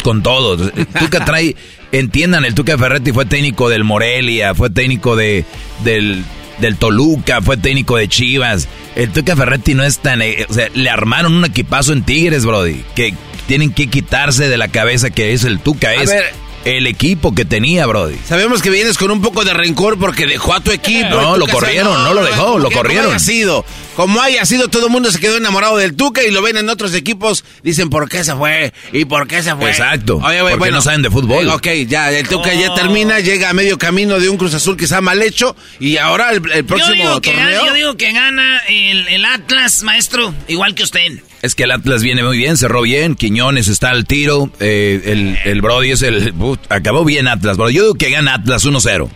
[0.04, 0.72] con todos.
[1.00, 1.56] Tuca trae,
[1.92, 5.46] entiendan, el Tuca Ferretti fue técnico del Morelia, fue técnico de
[5.84, 6.24] del,
[6.60, 8.68] del Toluca, fue técnico de Chivas.
[8.96, 12.46] El Tuca Ferretti no es tan, eh, o sea, le armaron un equipazo en Tigres,
[12.46, 13.14] brody, que
[13.48, 16.34] tienen que quitarse de la cabeza que es el Tuca, A es ver.
[16.66, 18.16] El equipo que tenía, brody.
[18.28, 21.10] Sabemos que vienes con un poco de rencor porque dejó a tu equipo.
[21.10, 23.08] No, lo corrieron, no lo dejó, lo corrieron.
[23.12, 26.42] Haya sido, como haya sido, todo el mundo se quedó enamorado del Tuca y lo
[26.42, 27.44] ven en otros equipos.
[27.64, 28.74] Dicen, ¿por qué se fue?
[28.92, 29.70] ¿Y por qué se fue?
[29.70, 31.48] Exacto, Oye, porque bueno, no saben de fútbol.
[31.48, 32.76] eh, ok, ya, el Tuca ya Oh.
[32.76, 36.38] termina, llega a medio camino de un Cruz Azul quizá mal hecho y ahora el,
[36.52, 37.50] el Yo próximo digo, que torneo.
[37.62, 41.20] gana, yo digo que gana el, el Atlas, maestro, igual que usted.
[41.42, 45.38] Es que el Atlas viene muy bien, cerró bien, Quiñones está al tiro, eh, el,
[45.44, 46.34] el Brody es el...
[46.34, 47.74] put, acabó bien Atlas, Brody.
[47.76, 49.10] Yo digo que gana Atlas 1-0.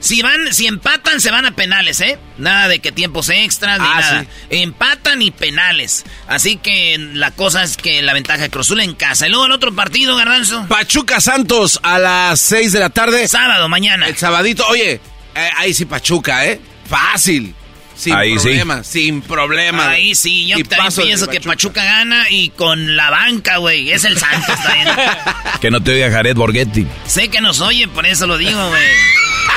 [0.00, 2.18] Si van, si empatan, se van a penales, ¿eh?
[2.38, 4.20] Nada de que tiempos extras ni Ah, nada.
[4.22, 4.28] sí.
[4.50, 6.04] Empatan y penales.
[6.28, 9.26] Así que la cosa es que la ventaja de Cruz Azul en casa.
[9.26, 10.66] Y luego el otro partido, Garbanzo.
[10.68, 13.26] Pachuca Santos a las 6 de la tarde.
[13.26, 14.06] Sábado, mañana.
[14.06, 14.64] El sabadito.
[14.68, 15.00] Oye,
[15.34, 16.60] eh, ahí sí Pachuca, ¿eh?
[16.88, 17.54] Fácil.
[17.98, 18.44] Sin Ahí sí.
[18.50, 19.90] problema, sin problema.
[19.90, 23.90] Ahí sí, yo Y también pienso que Pachuca gana y con la banca, güey.
[23.90, 24.88] Es el Santos también.
[25.60, 26.86] Que no te oiga Jared Borghetti.
[27.06, 28.82] sé que nos oye, por eso lo digo, güey.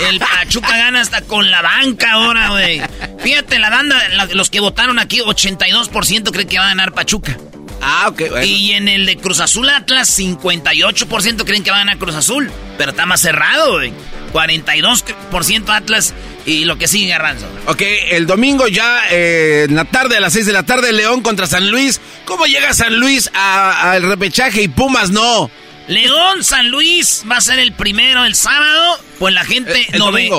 [0.10, 2.82] El Pachuca gana hasta con la banca ahora, güey.
[3.20, 7.38] Fíjate, la banda, la- los que votaron aquí, 82% creen que va a ganar Pachuca.
[7.82, 8.46] Ah, ok, bueno.
[8.46, 12.52] Y en el de Cruz Azul Atlas, 58% creen que va a Cruz Azul.
[12.78, 13.94] Pero está más cerrado, güey.
[14.34, 16.14] 42% Atlas
[16.46, 17.46] y lo que sigue Garbanzo.
[17.68, 21.22] Ok, el domingo ya eh, en la tarde, a las 6 de la tarde, León
[21.22, 22.00] contra San Luis.
[22.26, 25.50] ¿Cómo llega San Luis al repechaje y Pumas no?
[25.88, 29.00] León San Luis va a ser el primero el sábado.
[29.20, 30.30] Pues la gente El- el no ve.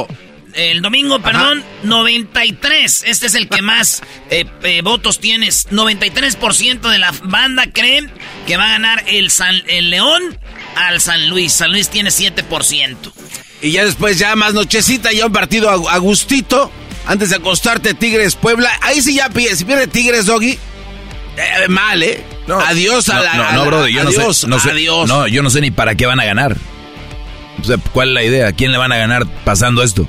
[0.55, 3.05] El domingo, perdón, 93.
[3.07, 5.69] Este es el que más eh, eh, votos tienes.
[5.71, 8.11] 93% de la banda creen
[8.47, 10.39] que va a ganar el, San, el León
[10.77, 11.53] al San Luis.
[11.53, 12.97] San Luis tiene 7%.
[13.63, 16.71] Y ya después, ya más nochecita, ya un partido a, gustito.
[17.07, 18.71] Antes de acostarte, Tigres Puebla.
[18.83, 20.59] Ahí sí ya si pierde Tigres, Doggy.
[21.37, 22.23] Eh, mal, ¿eh?
[22.67, 23.35] adiós a la.
[23.35, 24.71] No, no, bro, yo adiós, no sé.
[24.71, 25.09] adiós.
[25.09, 26.57] No, yo no sé ni para qué van a ganar.
[27.61, 28.49] O sea, ¿cuál es la idea?
[28.49, 30.09] ¿A quién le van a ganar pasando esto?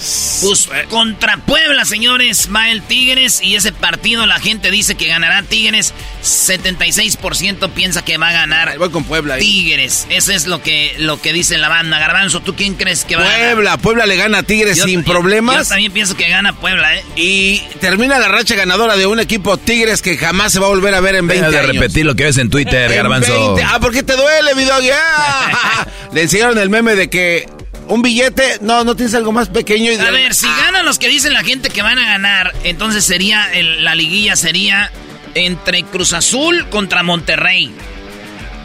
[0.00, 5.42] Pues contra Puebla, señores, va el Tigres y ese partido la gente dice que ganará
[5.42, 5.92] Tigres.
[6.22, 10.06] 76% piensa que va a ganar Voy con Puebla Tigres.
[10.08, 11.98] Eso es lo que, lo que dice la banda.
[11.98, 13.54] Garbanzo, ¿tú quién crees que va a ganar?
[13.54, 15.56] Puebla, Puebla le gana a Tigres sin problemas.
[15.56, 17.04] Yo también pienso que gana Puebla, ¿eh?
[17.16, 20.94] Y termina la racha ganadora de un equipo Tigres que jamás se va a volver
[20.94, 23.56] a ver en 20 Deja de repetir lo que ves en Twitter, Garbanzo.
[23.66, 24.90] Ah, ¿por qué te duele, mi doggy?
[24.92, 25.86] Ah.
[26.12, 27.59] le enseñaron el meme de que
[27.90, 29.92] un billete, no, no tienes algo más pequeño.
[29.92, 33.04] Y a ver, si ganan los que dicen la gente que van a ganar, entonces
[33.04, 33.48] sería,
[33.80, 34.92] la liguilla sería
[35.34, 37.72] entre Cruz Azul contra Monterrey,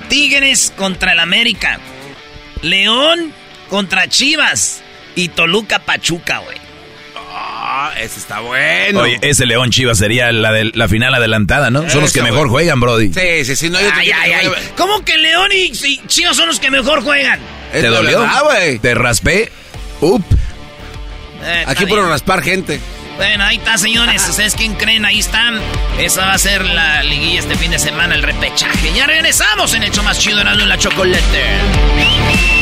[0.10, 1.80] Tigres contra el América,
[2.62, 3.34] León
[3.70, 4.82] contra Chivas
[5.16, 6.65] y Toluca Pachuca, güey.
[7.58, 9.02] Ah, ese está bueno.
[9.02, 11.90] Oye, ese León Chivas sería la, de, la final adelantada, ¿no?
[11.90, 13.14] son los que mejor juegan, Brody.
[13.14, 13.70] Sí, sí, sí.
[13.70, 14.52] No, ay, ay, ay.
[14.76, 17.40] ¿Cómo que León y Chivas son los que mejor juegan?
[17.72, 18.26] ¿Te dolió?
[18.82, 19.52] ¿Te raspé?
[20.02, 20.24] Up.
[21.44, 22.80] Eh, Aquí por raspar gente.
[23.16, 24.28] Bueno, ahí está, señores.
[24.28, 25.06] ¿Ustedes quién creen?
[25.06, 25.60] Ahí están.
[26.00, 28.92] Esa va a ser la liguilla este fin de semana, el repechaje.
[28.94, 32.55] Ya regresamos en Hecho Más Chido en la Chocolate.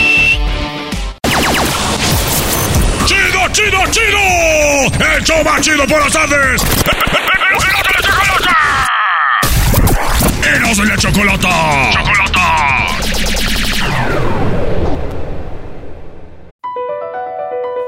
[3.53, 4.19] ¡Chido, chido!
[5.15, 6.61] ¡El show más chido por las tardes!
[10.43, 11.91] ¡Eros de la chocolata!
[11.91, 12.87] ¡Chocolata!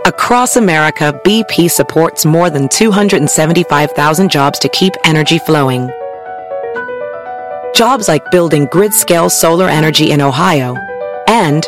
[0.05, 5.89] Across America, BP supports more than 275,000 jobs to keep energy flowing.
[7.73, 10.75] Jobs like building grid-scale solar energy in Ohio
[11.27, 11.67] and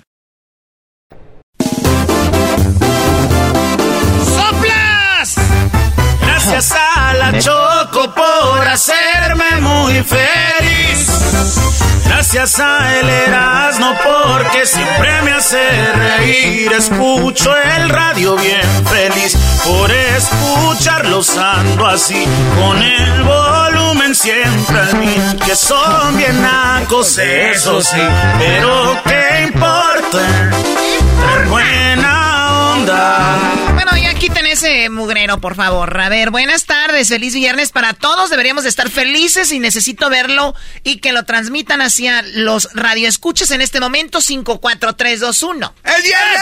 [6.43, 11.07] Gracias a la Choco por hacerme muy feliz.
[12.05, 15.59] Gracias a el Erasmo porque siempre me hace
[15.93, 16.73] reír.
[16.73, 22.25] Escucho el radio bien feliz por escucharlos ando así
[22.55, 25.15] con el volumen siempre al mí.
[25.45, 28.01] Que son bien nacos, eso sí,
[28.39, 30.49] pero qué importa.
[31.47, 32.30] Buena
[32.81, 33.73] onda.
[33.73, 35.99] Bueno, ya quiten ese mugrero, por favor.
[35.99, 38.29] A ver, buenas tardes, feliz viernes para todos.
[38.29, 43.61] Deberíamos de estar felices y necesito verlo y que lo transmitan hacia los radioescuchas en
[43.61, 45.73] este momento 54321.
[45.83, 46.41] ¡Es viernes!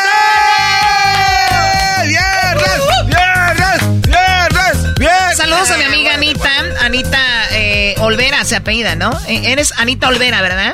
[2.05, 3.05] ¡Viernes!
[3.05, 4.01] ¡Viernes!
[4.01, 4.95] ¡Viernes!
[4.99, 5.37] ¡Viernes!
[5.37, 6.49] Saludos a mi amiga Anita.
[6.81, 7.19] Anita
[7.51, 9.11] eh, Olvera se apellida, ¿no?
[9.27, 10.73] Eh, eres Anita Olvera, ¿verdad?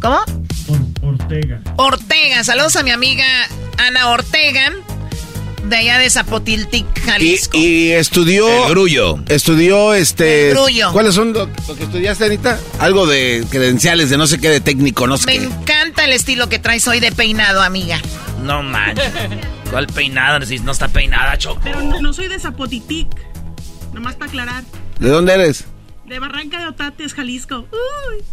[0.00, 0.20] ¿Cómo?
[1.02, 1.60] Ortega.
[1.76, 2.44] Ortega.
[2.44, 3.24] Saludos a mi amiga
[3.78, 4.72] Ana Ortega.
[5.64, 7.58] De allá de Zapotiltic, Jalisco.
[7.58, 8.64] Y, y estudió.
[8.64, 9.18] El grullo.
[9.28, 10.50] Estudió este.
[10.50, 10.92] El grullo.
[10.92, 12.58] ¿Cuáles son lo, lo que estudiaste, Anita?
[12.78, 15.44] Algo de credenciales, de no sé qué, de técnico, no sé Me qué.
[15.44, 18.00] encanta el estilo que traes hoy de peinado, amiga.
[18.42, 19.10] No manches.
[19.70, 20.44] ¿Cuál peinada?
[20.46, 21.60] Si no está peinada, Choco.
[21.62, 23.08] Pero no, no soy de Zapotitic.
[23.92, 24.64] Nomás para aclarar.
[25.00, 25.64] ¿De dónde eres?
[26.08, 27.68] De Barranca de Otates, Jalisco.
[27.70, 28.24] Uy.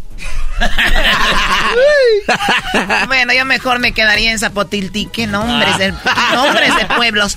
[3.06, 5.10] bueno, yo mejor me quedaría en Zapotilti.
[5.12, 5.92] Qué nombres de,
[6.32, 7.36] nombres de pueblos.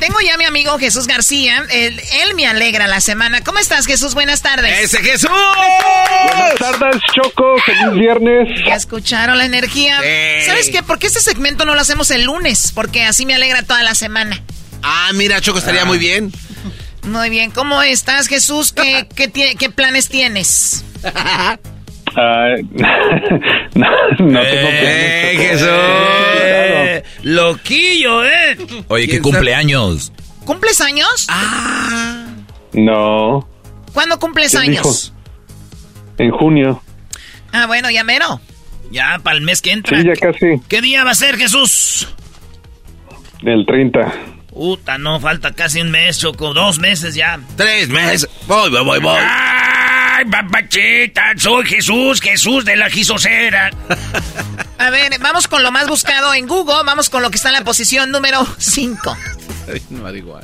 [0.00, 1.64] tengo ya a mi amigo Jesús García.
[1.70, 2.00] Él,
[2.34, 3.44] me alegra la semana.
[3.44, 4.14] ¿Cómo estás, Jesús?
[4.14, 4.80] Buenas tardes.
[4.80, 5.30] ¡Ese Jesús!
[5.30, 7.54] Buenas tardes, Choco.
[7.64, 8.48] Feliz viernes.
[8.66, 9.98] Ya escucharon la energía.
[10.44, 10.82] ¿Sabes qué?
[10.82, 12.72] ¿Por qué este segmento no lo hacemos el lunes?
[12.74, 14.42] Porque así me alegra toda la semana.
[14.82, 16.32] Ah, mira, Choco, estaría muy bien.
[17.04, 17.50] Muy bien.
[17.50, 18.72] ¿Cómo estás, Jesús?
[18.72, 20.84] ¿Qué, qué, qué planes tienes?
[21.04, 21.56] Uh,
[23.74, 25.68] no, no tengo eh, Jesús.
[26.42, 28.56] Eh, loquillo, ¿eh?
[28.88, 30.12] Oye, ¿qué cumpleaños?
[30.44, 31.26] ¿Cumples años?
[31.28, 32.26] Ah.
[32.72, 33.48] No.
[33.92, 35.12] ¿Cuándo cumples años?
[36.18, 36.82] En junio.
[37.52, 38.40] Ah, bueno, ya mero.
[38.90, 39.98] Ya, para el mes que entra.
[40.00, 40.60] Sí, ya casi.
[40.68, 42.08] ¿Qué día va a ser, Jesús?
[43.42, 44.12] El 30.
[44.60, 46.52] Puta, no, falta casi un mes, Choco.
[46.52, 47.40] Dos meses ya.
[47.56, 48.28] Tres meses.
[48.46, 49.18] Voy, voy, voy, voy.
[49.18, 51.32] ¡Ay, papachita!
[51.34, 53.70] Soy Jesús, Jesús de la Gisocera.
[54.76, 56.84] A ver, vamos con lo más buscado en Google.
[56.84, 59.16] Vamos con lo que está en la posición número 5.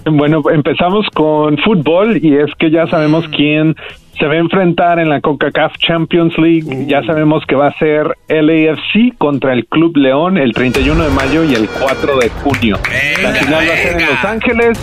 [0.06, 3.76] Bueno, empezamos con fútbol y es que ya sabemos quién
[4.18, 6.86] se va a enfrentar en la CONCACAF Champions League.
[6.86, 11.44] Ya sabemos que va a ser LAFC contra el Club León el 31 de mayo
[11.44, 12.78] y el 4 de junio.
[13.22, 14.78] la final va a ser en Los Ángeles.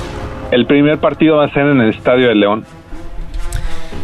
[0.52, 2.66] El primer partido va a ser en el Estadio de León.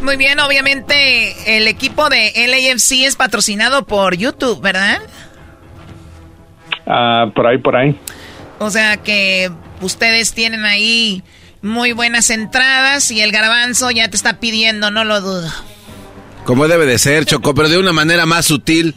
[0.02, 5.00] Muy bien, obviamente el equipo de LAFC es patrocinado por YouTube, ¿verdad?
[6.88, 7.96] Ah, por ahí, por ahí.
[8.58, 9.52] O sea que
[9.82, 11.22] ustedes tienen ahí
[11.62, 15.52] muy buenas entradas y el garbanzo ya te está pidiendo, no lo dudo.
[16.46, 18.96] Como debe de ser, Choco, pero de una manera más sutil.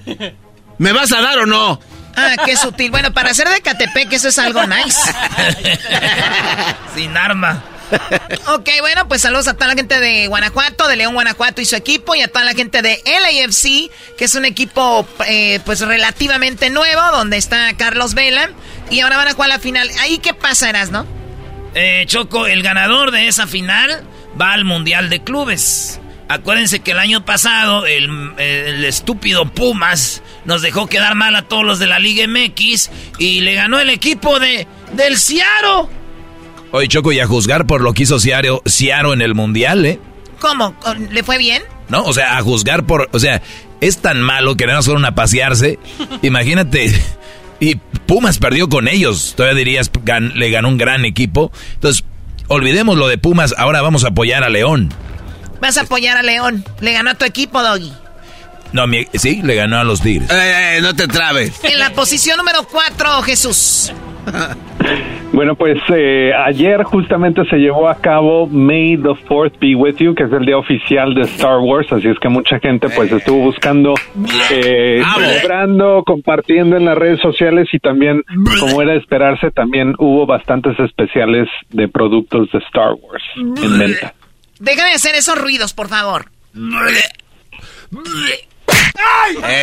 [0.79, 1.81] ¿Me vas a dar o no?
[2.17, 2.91] Ah, qué sutil.
[2.91, 4.99] Bueno, para ser de Catepec eso es algo nice.
[6.95, 7.63] Sin arma.
[8.49, 11.77] ok, bueno, pues saludos a toda la gente de Guanajuato, de León, Guanajuato y su
[11.77, 16.71] equipo, y a toda la gente de LAFC, que es un equipo eh, pues relativamente
[16.71, 18.51] nuevo, donde está Carlos Vela,
[18.91, 19.91] y ahora van a jugar la final.
[20.01, 21.07] ¿Ahí qué pasarás, no?
[21.75, 24.05] Eh, Choco, el ganador de esa final
[24.41, 26.01] va al Mundial de Clubes.
[26.29, 31.65] Acuérdense que el año pasado el, el, estúpido Pumas nos dejó quedar mal a todos
[31.65, 35.91] los de la Liga MX y le ganó el equipo de del Ciaro.
[36.71, 40.01] Oye, Choco, y a juzgar por lo que hizo Ciaro, Ciaro en el Mundial, ¿eh?
[40.41, 40.75] ¿Cómo?
[41.11, 41.63] ¿Le fue bien?
[41.89, 43.11] No, o sea, a juzgar por...
[43.13, 43.43] O sea,
[43.83, 45.79] es tan malo que no fueron a pasearse.
[46.23, 46.93] Imagínate.
[47.63, 49.35] Y Pumas perdió con ellos.
[49.37, 49.89] Todavía dirías,
[50.35, 51.53] le ganó un gran equipo.
[51.75, 52.03] Entonces,
[52.49, 53.55] olvidemos lo de Pumas.
[53.57, 54.93] Ahora vamos a apoyar a León.
[55.61, 56.65] Vas a apoyar a León.
[56.81, 57.93] Le ganó a tu equipo, Doggy.
[58.73, 60.29] No, sí, le ganó a los Tigres.
[60.29, 61.53] Eh, eh, no te trabes.
[61.63, 63.93] En la posición número 4, Jesús.
[65.33, 70.15] Bueno, pues eh, ayer justamente se llevó a cabo May the Fourth Be With You,
[70.15, 73.39] que es el día oficial de Star Wars, así es que mucha gente pues estuvo
[73.39, 73.95] buscando,
[74.51, 78.23] eh, celebrando, compartiendo en las redes sociales y también,
[78.61, 84.15] como era de esperarse, también hubo bastantes especiales de productos de Star Wars en venta.
[84.59, 86.27] Deja de hacer esos ruidos, por favor.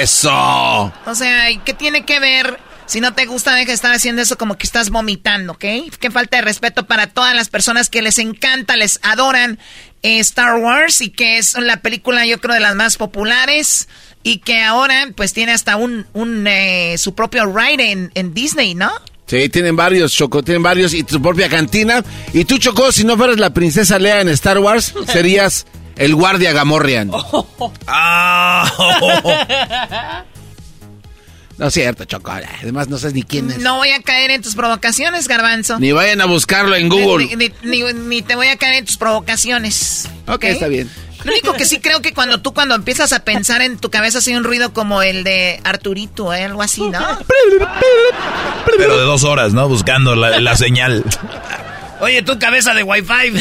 [0.02, 0.92] Eso.
[1.06, 2.58] O sea, ¿qué tiene que ver
[2.90, 5.66] si no te gusta, deja de estar haciendo eso como que estás vomitando, ¿ok?
[6.00, 9.60] Qué falta de respeto para todas las personas que les encanta, les adoran
[10.02, 13.90] eh, Star Wars y que es la película, yo creo, de las más populares
[14.24, 18.74] y que ahora, pues, tiene hasta un, un eh, su propio ride en, en Disney,
[18.74, 18.92] ¿no?
[19.28, 22.04] Sí, tienen varios, Choco, tienen varios y tu propia cantina.
[22.34, 26.54] Y tú, Choco, si no fueras la princesa Lea en Star Wars, serías el guardia
[26.54, 27.12] Gamorrean.
[27.86, 28.66] Ah.
[31.60, 32.32] No es cierto, Choco.
[32.32, 33.58] Además, no sabes ni quién es.
[33.60, 35.78] No voy a caer en tus provocaciones, Garbanzo.
[35.78, 37.52] Ni vayan a buscarlo en Google.
[37.64, 40.08] Ni, te voy a caer en tus provocaciones.
[40.26, 40.90] Ok, está bien.
[41.26, 44.20] Lo único que sí creo que cuando tú cuando empiezas a pensar en tu cabeza
[44.20, 46.46] hace un ruido como el de Arturito, ¿eh?
[46.46, 47.06] algo así, ¿no?
[48.78, 49.68] Pero de dos horas, ¿no?
[49.68, 51.04] Buscando la, la señal.
[52.02, 53.30] Oye, tu cabeza de Wi-Fi.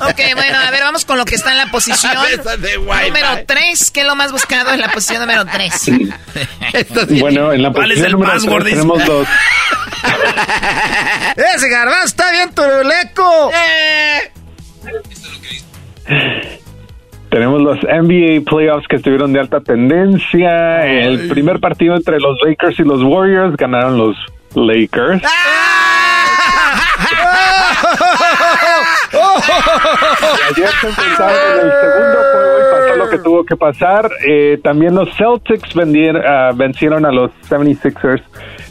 [0.00, 3.90] ok, bueno, a ver, vamos con lo que está en la posición número 3.
[3.90, 5.90] ¿Qué es lo más buscado en la posición número 3?
[7.20, 9.28] bueno, en la posición número 3 tenemos dos.
[11.56, 13.50] Ese garbanzo está bien turuleco.
[13.52, 14.30] Eh.
[17.30, 20.86] Tenemos los NBA playoffs que estuvieron de alta tendencia.
[20.86, 24.16] El primer partido entre los Lakers y los Warriors ganaron los
[24.54, 25.22] Lakers.
[25.24, 25.60] ¡Ah!
[30.50, 34.10] ayer se enfrentaron en el segundo juego y pasó lo que tuvo que pasar.
[34.26, 38.22] Eh, también los Celtics uh, vencieron a los 76ers,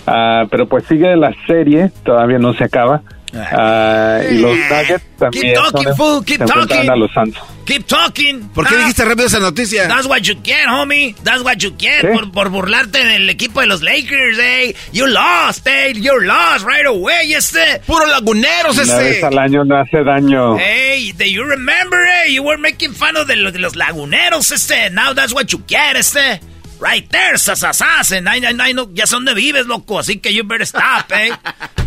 [0.07, 3.01] uh, pero pues sigue la serie, todavía no se acaba.
[3.32, 6.89] Uh, y los Nuggets también keep talking, fool, keep se talking.
[6.89, 7.38] a los Suns.
[7.70, 8.49] Keep talking.
[8.49, 9.88] ¿Por qué dijiste rápido esa noticia?
[9.88, 11.15] That's what you get, homie.
[11.24, 14.76] That's what you get por, por, burlarte del equipo de los Lakers, eh.
[14.91, 15.93] You lost, eh.
[15.93, 17.80] You lost right away, este.
[17.86, 18.91] Puro laguneros, este.
[18.91, 20.57] Una vez al año no hace daño.
[20.57, 22.32] Hey, do you remember, eh?
[22.34, 24.89] You were making fun of de los, de los laguneros, este.
[24.89, 26.41] Now that's what you get, este.
[26.82, 28.13] Right there, sasasas.
[28.13, 29.99] And I, I, no, ya son de vives, loco.
[29.99, 31.38] Así que you better stop, eh.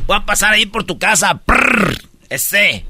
[0.07, 1.41] Voy a pasar ahí por tu casa.
[1.45, 1.99] Prrr,
[2.30, 2.87] ese.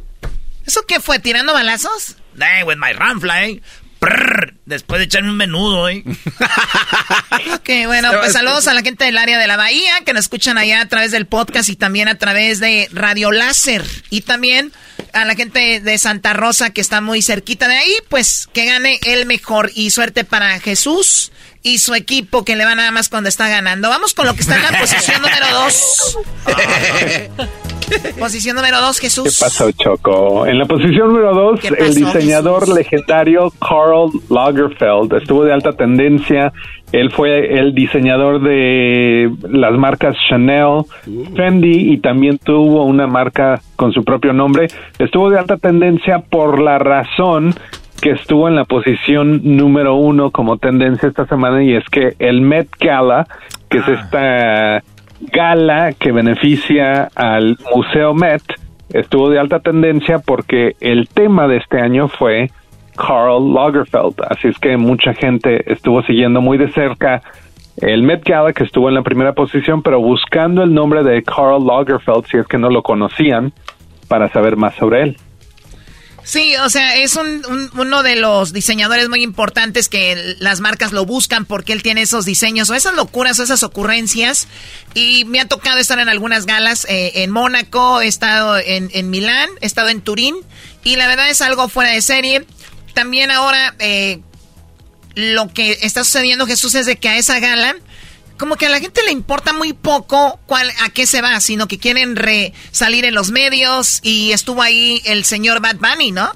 [0.66, 1.20] ¿Eso qué fue?
[1.20, 2.16] ¿Tirando balazos?
[2.38, 3.60] Hey, with my fly.
[4.02, 6.02] Prrr, después de echarme un menudo, ¿eh?
[7.54, 10.58] ok, bueno, pues saludos a la gente del área de la Bahía que nos escuchan
[10.58, 13.84] allá a través del podcast y también a través de Radio Láser.
[14.10, 14.72] Y también
[15.12, 18.98] a la gente de Santa Rosa que está muy cerquita de ahí, pues que gane
[19.06, 19.70] el mejor.
[19.72, 21.30] Y suerte para Jesús
[21.62, 23.88] y su equipo que le va nada más cuando está ganando.
[23.88, 26.18] Vamos con lo que está en la posición número dos.
[28.18, 29.24] posición número dos, Jesús.
[29.24, 30.46] ¿Qué pasó, Choco?
[30.46, 36.52] En la posición número dos, el diseñador legendario Karl Lagerfeld estuvo de alta tendencia.
[36.90, 40.82] Él fue el diseñador de las marcas Chanel,
[41.34, 44.68] Fendi y también tuvo una marca con su propio nombre.
[44.98, 47.54] Estuvo de alta tendencia por la razón
[48.02, 52.40] que estuvo en la posición número uno como tendencia esta semana y es que el
[52.40, 53.28] Met Gala,
[53.70, 53.92] que es ah.
[53.92, 54.82] esta
[55.32, 58.42] gala que beneficia al Museo Met,
[58.92, 62.50] estuvo de alta tendencia porque el tema de este año fue
[62.96, 67.22] Karl Lagerfeld, así es que mucha gente estuvo siguiendo muy de cerca
[67.76, 71.64] el Met Gala que estuvo en la primera posición, pero buscando el nombre de Karl
[71.64, 73.52] Lagerfeld si es que no lo conocían
[74.08, 75.16] para saber más sobre él.
[76.24, 81.04] Sí, o sea, es un, uno de los diseñadores muy importantes que las marcas lo
[81.04, 84.46] buscan porque él tiene esos diseños o esas locuras o esas ocurrencias.
[84.94, 89.10] Y me ha tocado estar en algunas galas eh, en Mónaco, he estado en, en,
[89.10, 90.36] Milán, he estado en Turín
[90.84, 92.46] y la verdad es algo fuera de serie.
[92.94, 94.20] También ahora eh,
[95.14, 97.74] lo que está sucediendo, Jesús, es de que a esa gala
[98.38, 101.68] como que a la gente le importa muy poco cuál, a qué se va, sino
[101.68, 106.30] que quieren re salir en los medios y estuvo ahí el señor Bad Bunny, ¿no?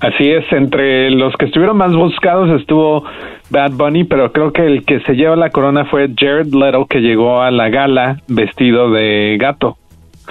[0.00, 3.04] Así es, entre los que estuvieron más buscados estuvo
[3.50, 6.98] Bad Bunny, pero creo que el que se lleva la corona fue Jared Leto, que
[6.98, 9.76] llegó a la gala vestido de gato,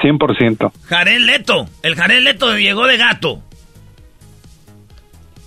[0.01, 0.71] 100%.
[0.85, 3.39] Jared Leto, el Jared Leto llegó de gato.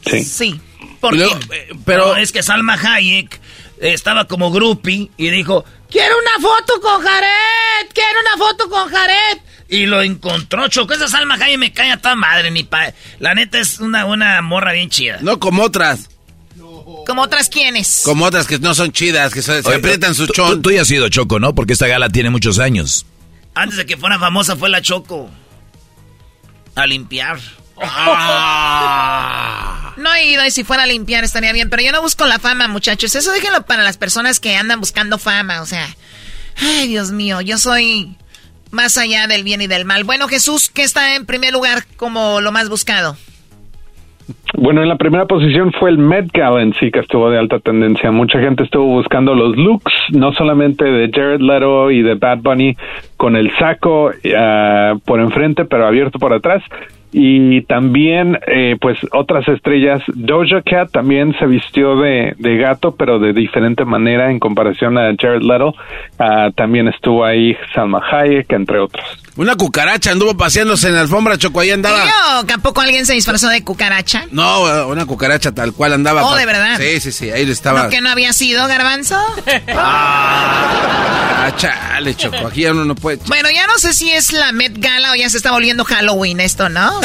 [0.06, 0.20] Sí.
[0.20, 0.60] Sí.
[1.00, 1.26] ¿Por qué?
[1.84, 3.40] pero es que Salma Hayek
[3.80, 9.38] estaba como groupie y dijo, quiero una foto con Jared, quiero una foto con Jared.
[9.68, 10.94] Y lo encontró, Choco.
[10.94, 12.92] Esa Salma Hayek me cae a toda madre, ni pa...
[13.18, 15.18] La neta es una, una morra bien chida.
[15.20, 16.10] No como otras.
[17.06, 18.02] ¿Como otras quiénes?
[18.04, 20.62] Como otras que no son chidas, que se, aprietan su chon.
[20.62, 21.54] Tú, ya has sido Choco, ¿no?
[21.54, 23.06] Porque esta gala tiene muchos años.
[23.54, 25.30] Antes de que fuera famosa fue la Choco.
[26.74, 27.38] A limpiar.
[27.80, 29.64] Ah.
[29.96, 32.38] No he ido y si fuera a limpiar estaría bien, pero yo no busco la
[32.38, 33.14] fama, muchachos.
[33.14, 35.86] Eso déjenlo para las personas que andan buscando fama, o sea.
[36.60, 38.16] Ay, Dios mío, yo soy
[38.70, 40.04] más allá del bien y del mal.
[40.04, 43.16] Bueno, Jesús, ¿qué está en primer lugar como lo más buscado?
[44.56, 47.58] Bueno, en la primera posición fue el Met Gala en sí que estuvo de alta
[47.58, 48.10] tendencia.
[48.10, 52.76] Mucha gente estuvo buscando los looks, no solamente de Jared Leto y de Bad Bunny
[53.16, 56.62] con el saco uh, por enfrente, pero abierto por atrás,
[57.16, 60.02] y también eh, pues otras estrellas.
[60.08, 65.14] Doja Cat también se vistió de, de, gato pero de diferente manera en comparación a
[65.16, 65.74] Jared Leto.
[66.18, 69.04] Uh, también estuvo ahí Salma Hayek entre otros.
[69.36, 72.04] Una cucaracha anduvo paseándose en la alfombra choco ahí andaba.
[72.46, 76.76] Tampoco alguien se disfrazó de cucaracha no una cucaracha tal cual andaba oh de verdad
[76.78, 77.84] sí sí sí ahí estaba.
[77.84, 79.16] ¿No que no había sido garbanzo
[79.76, 84.52] ah, chale choco aquí ya uno no puede bueno ya no sé si es la
[84.52, 87.00] Met Gala o ya se está volviendo Halloween esto no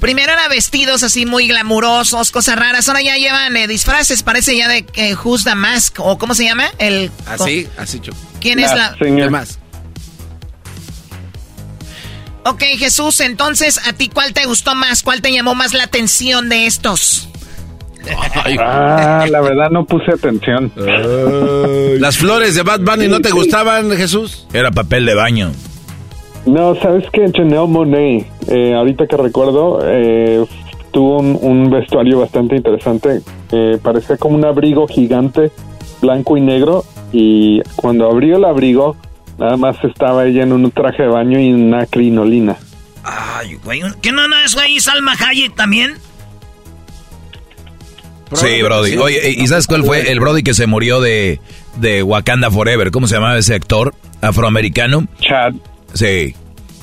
[0.00, 2.88] primero eran vestidos así muy glamurosos, cosas raras.
[2.88, 6.44] Ahora ya llevan eh, disfraces, parece ya de eh, Who's the Mask, o ¿cómo se
[6.44, 6.64] llama?
[6.78, 8.18] El, así, así, Choco.
[8.40, 8.96] ¿Quién es la...?
[9.00, 9.58] El más.
[12.44, 15.02] Ok, Jesús, entonces, ¿a ti cuál te gustó más?
[15.02, 17.28] ¿Cuál te llamó más la atención de estos?
[18.60, 20.72] Ah, la verdad no puse atención.
[22.00, 24.46] Las flores de Bad Bunny no te gustaban, Jesús.
[24.52, 25.52] Era papel de baño.
[26.46, 30.44] No, sabes que Chanel Monet, eh, ahorita que recuerdo, eh,
[30.92, 33.20] tuvo un, vestuario bastante interesante.
[33.50, 35.50] Eh, parecía como un abrigo gigante,
[36.00, 36.84] blanco y negro.
[37.12, 38.96] Y cuando abrió el abrigo,
[39.38, 42.56] nada más estaba ella en un traje de baño y una crinolina.
[43.02, 45.94] Ay, güey, ¿qué no, no es güey Salma Hayek también?
[48.32, 48.96] Sí, Brody.
[48.96, 51.40] Oye, ¿y sabes cuál fue el Brody que se murió de,
[51.76, 52.90] de Wakanda Forever?
[52.90, 55.06] ¿Cómo se llamaba ese actor afroamericano?
[55.20, 55.54] Chad.
[55.96, 56.34] Sí.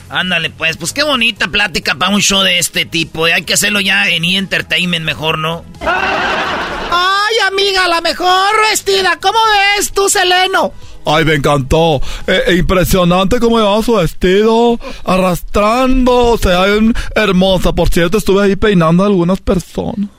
[0.10, 3.26] Ándale, pues, pues qué bonita plática para un show de este tipo.
[3.26, 4.38] Hay que hacerlo ya en E!
[4.38, 5.66] Entertainment mejor, ¿no?
[5.82, 9.18] Ay, amiga, la mejor vestida.
[9.20, 9.40] ¿Cómo
[9.78, 10.72] ves tú, Seleno?
[11.06, 12.02] Ay, me encantó.
[12.28, 16.54] Eh, eh, impresionante cómo llevaba su vestido, arrastrándose.
[16.54, 17.74] Ay, hermosa.
[17.74, 20.10] Por cierto, estuve ahí peinando a algunas personas.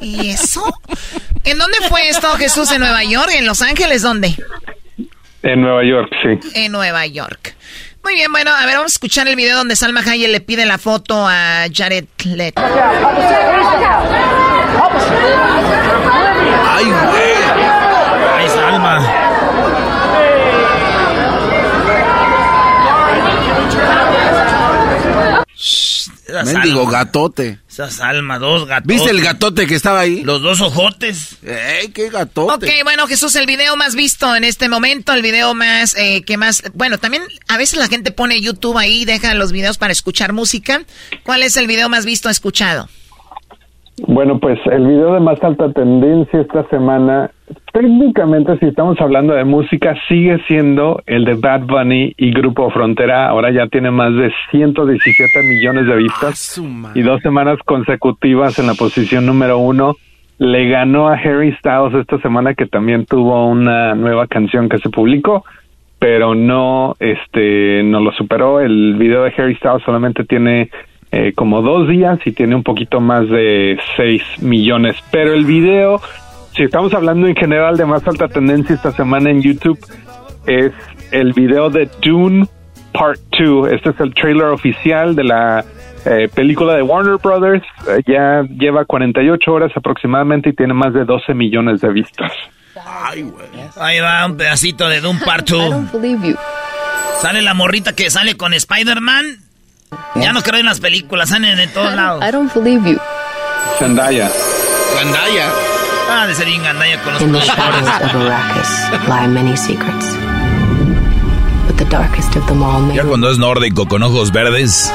[0.00, 0.62] ¿Y eso?
[1.44, 2.70] ¿En dónde fue esto, Jesús?
[2.72, 3.30] ¿En Nueva York?
[3.32, 4.02] ¿En Los Ángeles?
[4.02, 4.36] ¿Dónde?
[5.42, 6.38] En Nueva York, sí.
[6.54, 7.54] En Nueva York.
[8.04, 10.66] Muy bien, bueno, a ver, vamos a escuchar el video donde Salma Hayek le pide
[10.66, 12.62] la foto a Jared Leto.
[16.68, 17.32] Ay, güey.
[18.38, 19.22] Ay, Salma.
[26.44, 27.58] Mendigo gatote.
[27.68, 28.96] Esa Salma, dos gatotes.
[28.96, 30.22] ¿Viste el gatote que estaba ahí?
[30.22, 31.36] Los dos ojotes.
[31.42, 32.66] ¡Ey, qué gatote!
[32.66, 36.36] Ok, bueno, Jesús, el video más visto en este momento, el video más, eh, que
[36.36, 40.32] más, bueno, también a veces la gente pone YouTube ahí, deja los videos para escuchar
[40.32, 40.82] música.
[41.22, 42.88] ¿Cuál es el video más visto escuchado?
[44.06, 47.30] Bueno, pues el video de más alta tendencia esta semana,
[47.72, 53.28] técnicamente si estamos hablando de música, sigue siendo el de Bad Bunny y Grupo Frontera.
[53.28, 56.60] Ahora ya tiene más de 117 millones de vistas
[56.94, 59.94] y dos semanas consecutivas en la posición número uno.
[60.38, 64.90] Le ganó a Harry Styles esta semana que también tuvo una nueva canción que se
[64.90, 65.44] publicó,
[66.00, 68.60] pero no, este, no lo superó.
[68.60, 70.70] El video de Harry Styles solamente tiene
[71.12, 74.96] eh, como dos días y tiene un poquito más de 6 millones.
[75.10, 76.00] Pero el video,
[76.56, 79.78] si estamos hablando en general de más alta tendencia esta semana en YouTube,
[80.46, 80.72] es
[81.10, 82.46] el video de Dune
[82.92, 83.72] Part 2.
[83.72, 85.64] Este es el trailer oficial de la
[86.06, 87.64] eh, película de Warner Brothers.
[87.88, 92.32] Eh, ya lleva 48 horas aproximadamente y tiene más de 12 millones de vistas.
[93.76, 95.74] Ahí va un pedacito de Doom Part 2.
[97.20, 99.41] Sale la morrita que sale con Spider-Man.
[100.16, 102.22] Ya no creo en las películas, salen en todos lados.
[102.26, 102.98] I don't believe you.
[103.78, 104.30] Zendaya.
[104.98, 105.48] Zendaya.
[106.10, 110.06] Ah, de ser bien gandalla con los In the shadows of Arrakis lie many secrets.
[111.66, 114.92] But the darkest of them all may Ya cuando es nórdico con ojos verdes,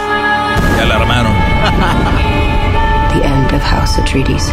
[0.78, 1.34] ya la armaron.
[3.14, 4.52] the end of House Atreides.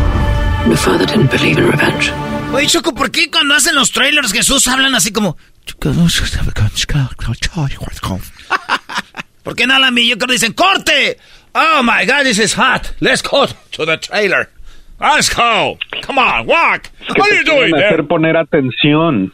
[0.67, 2.11] My father didn't believe in revenge.
[2.55, 5.37] Oye, Choco, ¿por qué cuando hacen los trailers Jesús hablan así como...
[9.45, 10.09] ¿Por qué no hablan bien?
[10.09, 11.19] Yo creo que dicen, ¡corte!
[11.55, 12.95] Oh, my God, this is hot.
[12.99, 14.51] Let's go to the trailer.
[14.99, 15.79] Let's go.
[16.05, 16.89] Come on, walk.
[16.99, 19.33] Que What are you doing hacer poner atención.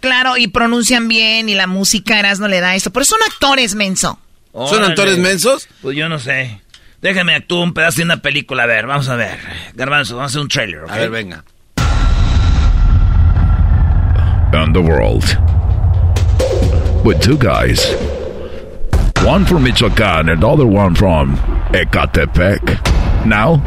[0.00, 2.90] Claro, y pronuncian bien y la música no le da esto.
[2.90, 4.18] Pero son actores, menso.
[4.52, 5.68] ¿Son actores mensos?
[5.82, 6.60] Pues yo no sé.
[7.00, 8.62] Déjame actuar un pedazo de una película.
[8.62, 9.38] A ver, vamos a ver.
[9.74, 10.90] Garbanzo, vamos a hacer un trailer, ¿ok?
[10.90, 11.44] A ver, venga.
[14.54, 15.24] and the world.
[17.04, 18.13] With two guys.
[19.24, 21.36] One from Michoacán and the other one from
[21.72, 22.60] Ecatepec.
[23.26, 23.62] Now,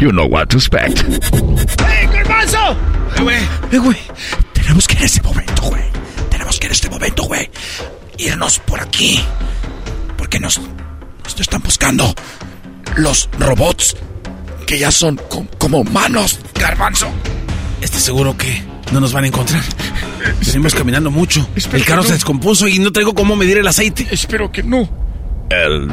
[0.00, 1.02] you know what to expect.
[1.04, 2.76] ¡Eh, Garbanzo!
[3.16, 3.36] Eh, güey,
[3.72, 3.96] eh, güey.
[4.54, 5.82] Tenemos que en este momento, güey.
[6.30, 7.50] Tenemos que en este momento, güey.
[8.16, 9.20] Irnos por aquí.
[10.16, 12.14] Porque nos, nos están buscando
[12.96, 13.96] los robots
[14.66, 17.08] que ya son com- como humanos, garbanzo.
[17.82, 18.62] ¿Estás seguro que
[18.92, 19.62] no nos van a encontrar?
[20.40, 21.46] Seguimos caminando mucho.
[21.72, 24.06] el carro se descompuso y no traigo cómo medir el aceite.
[24.10, 24.88] Espero que no.
[25.50, 25.88] El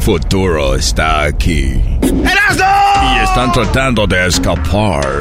[0.00, 1.80] futuro está aquí.
[2.02, 5.20] Y están tratando de escapar.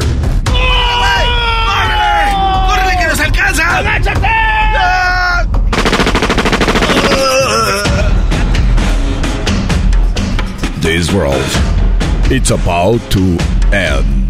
[2.67, 3.77] ¡Córrele, que nos alcanza!
[3.77, 4.27] ¡Agáchate!
[10.81, 11.41] This world,
[12.29, 13.37] it's about to
[13.71, 14.22] end.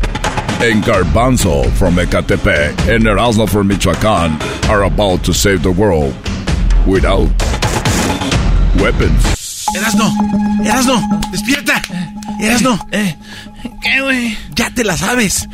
[0.64, 4.40] And Garbanzo from Ecatepec and Erasmo from Michoacán
[4.70, 6.14] are about to save the world
[6.88, 7.28] without
[8.80, 9.24] weapons.
[9.76, 10.08] Erasno,
[10.64, 11.02] Erasno,
[11.32, 11.82] despierta.
[12.40, 12.80] Erasno.
[13.82, 14.38] ¿Qué, güey?
[14.56, 15.50] Ya te la sabes.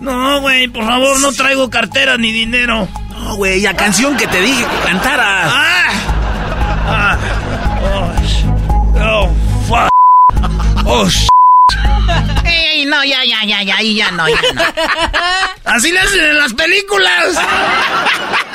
[0.00, 2.86] No, güey, por favor, no traigo cartera ni dinero.
[3.10, 5.50] No, güey, la canción que te dije que cantaras.
[5.54, 5.88] ¡Ah!
[6.86, 7.18] ¡Ah!
[9.00, 9.30] ¡Oh, oh
[9.66, 9.90] fuck!
[10.84, 11.28] ¡Oh, sh-
[12.52, 14.62] Ey, no, ya, ya, ya, ya, ahí ya no, ya no.
[15.64, 17.36] ¡Así le hacen en las películas!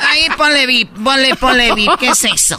[0.08, 2.56] Ahí ponle VIP, ponle, ponle VIP, ¿qué es eso?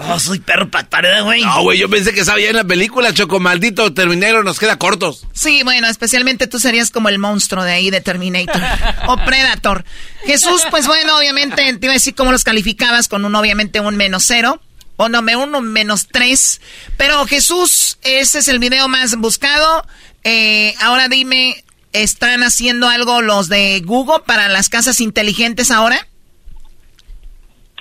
[0.00, 1.42] Oh, soy perro patareda, güey.
[1.42, 5.26] No, güey, yo pensé que sabía en la película, Choco, maldito Terminero, nos queda cortos.
[5.32, 8.60] Sí, bueno, especialmente tú serías como el monstruo de ahí de Terminator
[9.06, 9.84] o Predator.
[10.24, 13.96] Jesús, pues bueno, obviamente te iba a decir cómo los calificabas con un obviamente un
[13.96, 14.60] menos cero.
[14.96, 16.60] O no, me uno menos tres.
[16.98, 19.86] Pero Jesús, ese es el video más buscado.
[20.24, 21.54] Eh, ahora dime,
[21.92, 25.96] ¿están haciendo algo los de Google para las casas inteligentes ahora?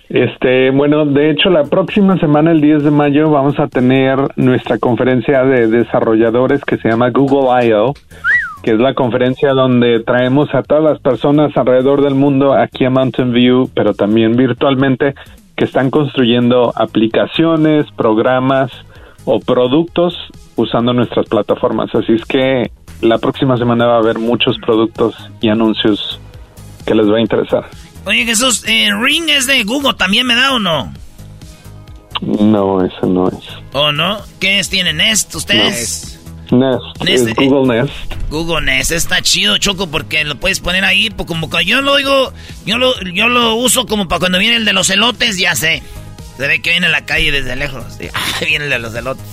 [0.09, 4.79] Este, bueno, de hecho, la próxima semana, el 10 de mayo, vamos a tener nuestra
[4.79, 7.93] conferencia de desarrolladores que se llama Google I.O.,
[8.63, 12.89] que es la conferencia donde traemos a todas las personas alrededor del mundo aquí a
[12.89, 15.13] Mountain View, pero también virtualmente,
[15.55, 18.71] que están construyendo aplicaciones, programas
[19.25, 20.15] o productos
[20.55, 21.93] usando nuestras plataformas.
[21.93, 26.19] Así es que la próxima semana va a haber muchos productos y anuncios
[26.85, 27.65] que les va a interesar.
[28.05, 30.91] Oye, Jesús, eh, Ring es de Google, ¿también me da o no?
[32.21, 33.37] No, eso no es.
[33.73, 34.19] ¿O no?
[34.39, 34.69] ¿Qué es?
[34.69, 36.19] ¿Tienen Nest ustedes?
[36.51, 37.03] Nest.
[37.03, 37.37] Nest.
[37.37, 37.93] Google Nest.
[38.29, 38.91] Google Nest.
[38.91, 41.09] Está chido, Choco, porque lo puedes poner ahí.
[41.09, 42.33] Pues como que yo lo digo,
[42.65, 45.83] yo lo, yo lo uso como para cuando viene el de los elotes, ya sé.
[46.39, 47.83] Se ve que viene en la calle desde lejos.
[48.13, 49.25] Ah, viene el de los elotes.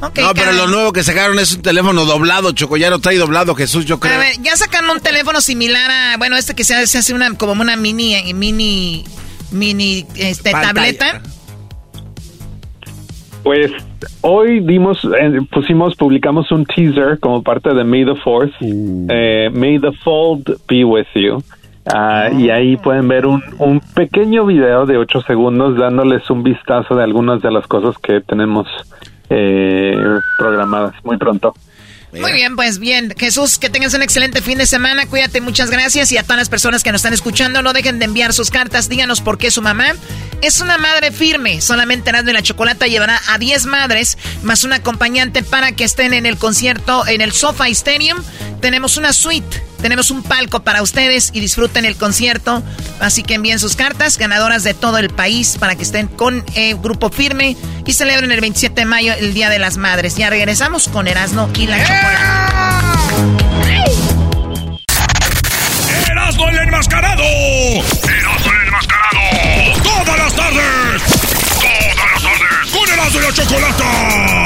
[0.00, 2.78] no, pero lo nuevo que sacaron es un teléfono doblado, Choco.
[2.78, 4.14] Ya lo trae doblado, Jesús, yo creo.
[4.14, 6.16] A ver, ya sacaron un teléfono similar a.
[6.16, 8.32] Bueno, este que se hace, se hace una, como una mini.
[8.32, 9.04] Mini.
[9.50, 10.06] Mini.
[10.14, 11.20] Este, tableta.
[13.42, 13.70] Pues
[14.22, 18.54] hoy dimos, eh, pusimos, publicamos un teaser como parte de May the Fourth.
[18.60, 19.08] Mm.
[19.10, 21.42] Eh, May the Fold be with you.
[21.92, 26.96] Ah, y ahí pueden ver un, un pequeño video de 8 segundos dándoles un vistazo
[26.96, 28.66] de algunas de las cosas que tenemos
[29.30, 29.96] eh,
[30.38, 31.54] programadas muy pronto.
[32.20, 33.12] Muy bien, pues bien.
[33.16, 35.06] Jesús, que tengas un excelente fin de semana.
[35.06, 36.12] Cuídate, muchas gracias.
[36.12, 38.88] Y a todas las personas que nos están escuchando, no dejen de enviar sus cartas.
[38.88, 39.92] Díganos por qué su mamá
[40.40, 41.60] es una madre firme.
[41.60, 46.14] Solamente Erasmo y la Chocolata llevará a 10 madres más un acompañante para que estén
[46.14, 48.18] en el concierto en el SoFi Stadium.
[48.60, 52.62] Tenemos una suite, tenemos un palco para ustedes y disfruten el concierto.
[53.00, 56.72] Así que envíen sus cartas, ganadoras de todo el país, para que estén con el
[56.72, 60.16] eh, Grupo Firme y celebren el 27 de mayo, el Día de las Madres.
[60.16, 62.76] Ya regresamos con Erasmo y la Chocolata.
[66.10, 67.22] ¡Erasmo el enmascarado!
[67.22, 69.82] ¡Erasmo el enmascarado!
[69.82, 71.02] ¡Todas las tardes!
[71.60, 72.70] ¡Todas las tardes!
[72.72, 74.45] ¡Con Erasmo y la Chocolata!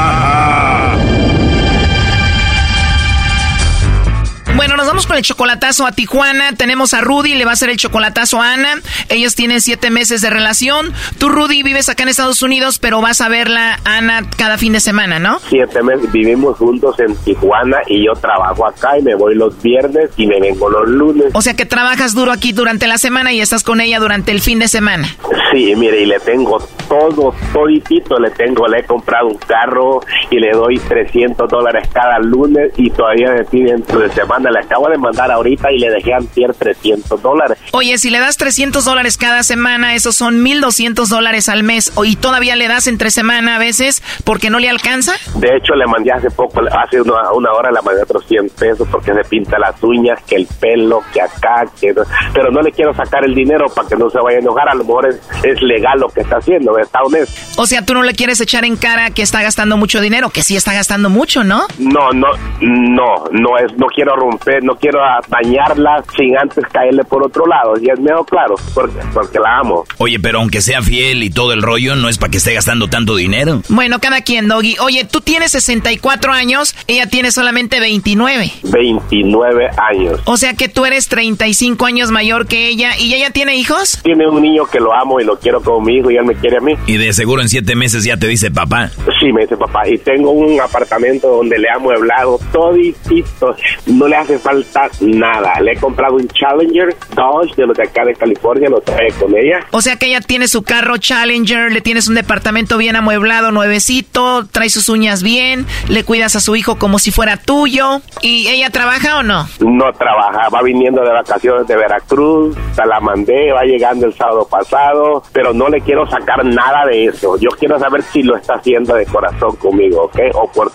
[4.91, 6.51] vamos con el chocolatazo a Tijuana.
[6.57, 8.73] Tenemos a Rudy, le va a hacer el chocolatazo a Ana.
[9.07, 10.91] Ellos tienen siete meses de relación.
[11.17, 14.81] Tú, Rudy, vives acá en Estados Unidos, pero vas a verla, Ana, cada fin de
[14.81, 15.39] semana, ¿no?
[15.47, 20.09] Siete meses, vivimos juntos en Tijuana y yo trabajo acá y me voy los viernes
[20.17, 21.27] y me vengo los lunes.
[21.31, 24.41] O sea que trabajas duro aquí durante la semana y estás con ella durante el
[24.41, 25.07] fin de semana.
[25.53, 30.37] Sí, mire, y le tengo todo, toditito, le tengo, le he comprado un carro y
[30.37, 34.97] le doy 300 dólares cada lunes y todavía me piden de semana le acabo de
[34.97, 37.57] mandar ahorita y le dejé antier 300 dólares.
[37.71, 41.91] Oye, si le das 300 dólares cada semana, esos son 1200 dólares al mes.
[42.03, 45.13] ¿Y todavía le das entre semana a veces porque no le alcanza?
[45.35, 48.87] De hecho, le mandé hace poco, hace una, una hora le mandé otros 100 pesos
[48.91, 51.93] porque se pinta las uñas, que el pelo, que acá, que...
[52.33, 54.69] Pero no le quiero sacar el dinero para que no se vaya a enojar.
[54.69, 57.33] A lo mejor es, es legal lo que está haciendo, está honesto.
[57.57, 60.43] O sea, tú no le quieres echar en cara que está gastando mucho dinero, que
[60.43, 61.63] sí está gastando mucho, ¿no?
[61.79, 62.27] No, no,
[62.61, 67.73] no, no es, no quiero romper, no quiero dañarla sin antes caerle por otro lado.
[67.81, 69.85] Y es medio claro, porque, porque la amo.
[69.97, 72.87] Oye, pero aunque sea fiel y todo el rollo, no es para que esté gastando
[72.87, 73.61] tanto dinero.
[73.69, 74.75] Bueno, cada quien, Doggy.
[74.79, 78.51] Oye, tú tienes 64 años, ella tiene solamente 29.
[78.63, 80.19] 29 años.
[80.25, 82.97] O sea que tú eres 35 años mayor que ella.
[82.97, 83.99] ¿Y ella tiene hijos?
[84.03, 86.35] Tiene un niño que lo amo y lo quiero como mi hijo y él me
[86.35, 86.73] quiere a mí.
[86.85, 88.89] Y de seguro en siete meses ya te dice papá.
[89.19, 89.87] Sí, me dice papá.
[89.87, 93.55] Y tengo un apartamento donde le ha mueblado toditito.
[93.87, 94.60] No le hace falta
[95.01, 95.59] nada.
[95.61, 99.35] Le he comprado un Challenger Dodge de los de acá de California, lo trae con
[99.35, 99.59] ella.
[99.71, 104.45] O sea que ella tiene su carro Challenger, le tienes un departamento bien amueblado, nuevecito,
[104.51, 108.01] trae sus uñas bien, le cuidas a su hijo como si fuera tuyo.
[108.21, 109.47] ¿Y ella trabaja o no?
[109.59, 114.47] No trabaja, va viniendo de vacaciones de Veracruz, se la mandé, va llegando el sábado
[114.49, 117.37] pasado, pero no le quiero sacar nada de eso.
[117.37, 120.19] Yo quiero saber si lo está haciendo de corazón conmigo, ¿ok?
[120.35, 120.71] O por...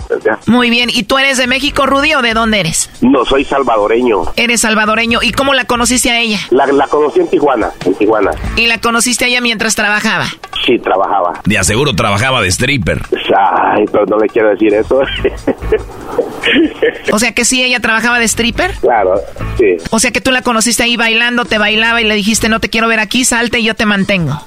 [0.46, 2.90] Muy bien, ¿y tú eres de México, Rudy, o de dónde eres?
[3.00, 3.44] No, soy
[3.76, 4.22] salvadoreño.
[4.36, 6.38] Eres salvadoreño, ¿y cómo la conociste a ella?
[6.50, 8.30] La, la conocí en Tijuana, en Tijuana.
[8.56, 10.26] ¿Y la conociste a ella mientras trabajaba?
[10.64, 11.40] Sí, trabajaba.
[11.44, 13.02] De aseguro trabajaba de stripper.
[13.36, 15.00] Ay, pero no le quiero decir eso.
[17.12, 18.72] o sea que sí, ella trabajaba de stripper.
[18.80, 19.20] Claro,
[19.58, 19.76] sí.
[19.90, 22.70] O sea que tú la conociste ahí bailando, te bailaba y le dijiste, no te
[22.70, 24.40] quiero ver aquí, salte y yo te mantengo.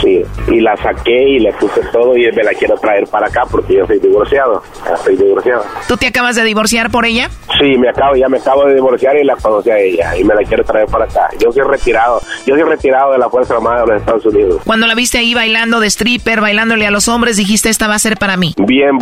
[0.00, 3.44] Sí, y la saqué y le puse todo y me la quiero traer para acá
[3.50, 4.62] porque yo soy divorciado.
[4.92, 5.64] Estoy divorciado.
[5.88, 7.28] ¿Tú te acabas de divorciar por ella?
[7.58, 10.34] Sí, me acabo, ya me acabo de divorciar y la conocí a ella y me
[10.34, 11.28] la quiero traer para acá.
[11.40, 14.60] Yo soy retirado, yo soy retirado de la Fuerza Armada de los Estados Unidos.
[14.64, 17.98] Cuando la viste ahí bailando de stripper, bailándole a los hombres, dijiste esta va a
[17.98, 18.54] ser para mí.
[18.58, 18.98] Bien,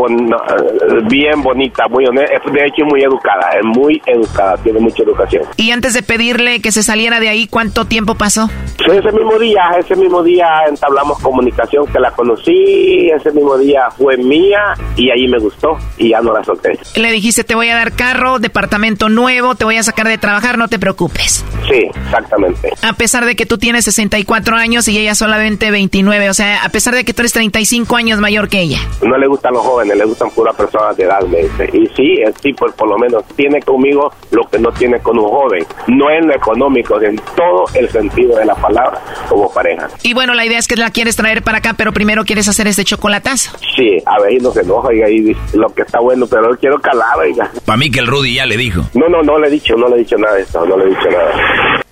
[1.09, 5.43] bien bonita, muy honesta, de hecho muy educada, es muy educada, tiene mucha educación.
[5.57, 8.49] Y antes de pedirle que se saliera de ahí, ¿cuánto tiempo pasó?
[8.93, 14.17] ese mismo día, ese mismo día entablamos comunicación que la conocí, ese mismo día fue
[14.17, 16.79] mía y ahí me gustó y ya no la solté.
[16.97, 20.59] Le dijiste, te voy a dar carro, departamento nuevo, te voy a sacar de trabajar,
[20.59, 21.45] no te preocupes.
[21.69, 22.73] Sí, exactamente.
[22.83, 26.69] A pesar de que tú tienes 64 años y ella solamente 29, o sea, a
[26.69, 28.79] pesar de que tú eres 35 años mayor que ella.
[29.03, 31.71] No le gustan los jóvenes, le gustan puras personas de edad, me dice.
[31.73, 35.29] Y sí, sí, pues por lo menos tiene conmigo lo que no tiene con un
[35.29, 35.65] joven.
[35.89, 39.89] No en lo económico, en todo el sentido de la palabra, como pareja.
[40.03, 42.67] Y bueno, la idea es que la quieres traer para acá, pero primero quieres hacer
[42.67, 43.57] este chocolatazo.
[43.77, 46.57] Sí, a ver, y no se enoja, oiga, y lo que está bueno, pero lo
[46.57, 47.51] quiero calar, oiga.
[47.65, 48.83] Para mí que el Rudy ya le dijo.
[48.95, 50.85] No, no, no le he dicho, no le he dicho nada de esto, no le
[50.85, 51.83] he dicho nada.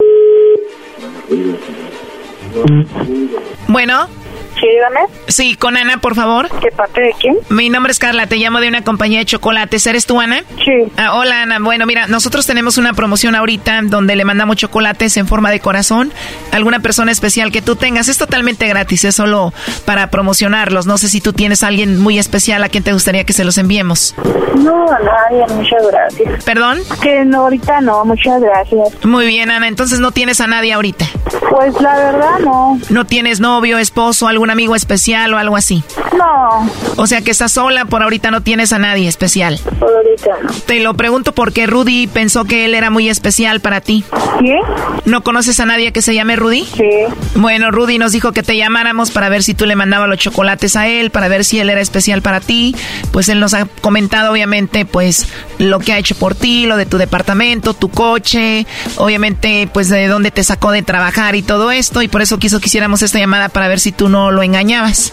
[3.68, 4.21] Bueno.
[4.62, 5.00] Sí, dígame.
[5.26, 6.48] Sí, con Ana, por favor.
[6.60, 7.36] ¿Qué parte de quién?
[7.48, 9.84] Mi nombre es Carla, te llamo de una compañía de chocolates.
[9.88, 10.44] ¿Eres tú, Ana?
[10.64, 10.92] Sí.
[10.96, 11.58] Ah, hola, Ana.
[11.58, 16.12] Bueno, mira, nosotros tenemos una promoción ahorita donde le mandamos chocolates en forma de corazón
[16.52, 18.08] a alguna persona especial que tú tengas.
[18.08, 19.52] Es totalmente gratis, es solo
[19.84, 20.86] para promocionarlos.
[20.86, 23.44] No sé si tú tienes a alguien muy especial a quien te gustaría que se
[23.44, 24.14] los enviemos.
[24.58, 26.44] No, a nadie, muchas gracias.
[26.44, 26.78] ¿Perdón?
[27.02, 29.04] Que no, ahorita no, muchas gracias.
[29.04, 29.66] Muy bien, Ana.
[29.66, 31.04] Entonces no tienes a nadie ahorita.
[31.50, 32.78] Pues la verdad no.
[32.90, 35.82] ¿No tienes novio, esposo, algún amigo especial o algo así?
[36.16, 36.70] No.
[36.96, 39.58] O sea que estás sola, por ahorita no tienes a nadie especial.
[39.78, 40.52] Por ahorita no.
[40.66, 44.04] Te lo pregunto porque Rudy pensó que él era muy especial para ti.
[44.40, 44.58] ¿Qué?
[45.04, 46.64] ¿No conoces a nadie que se llame Rudy?
[46.64, 46.90] Sí.
[47.34, 50.76] Bueno, Rudy nos dijo que te llamáramos para ver si tú le mandabas los chocolates
[50.76, 52.76] a él, para ver si él era especial para ti.
[53.10, 55.28] Pues él nos ha comentado, obviamente, pues
[55.58, 60.06] lo que ha hecho por ti, lo de tu departamento, tu coche, obviamente, pues de
[60.06, 62.02] dónde te sacó de trabajar y todo esto.
[62.02, 65.12] Y por eso quiso que hiciéramos esta llamada para ver si tú no lo engañabas.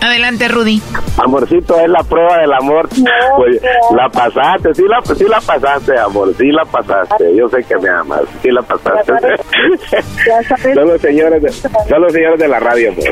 [0.00, 0.80] Adelante, Rudy.
[1.16, 2.88] Amorcito, es la prueba del amor.
[2.88, 3.60] Pues
[3.96, 7.34] la pasaste, sí la, sí la pasaste, amor, sí la pasaste.
[7.34, 9.12] Yo sé que me amas, sí la pasaste.
[10.74, 13.04] son, los señores de, son los señores de la radio, amor.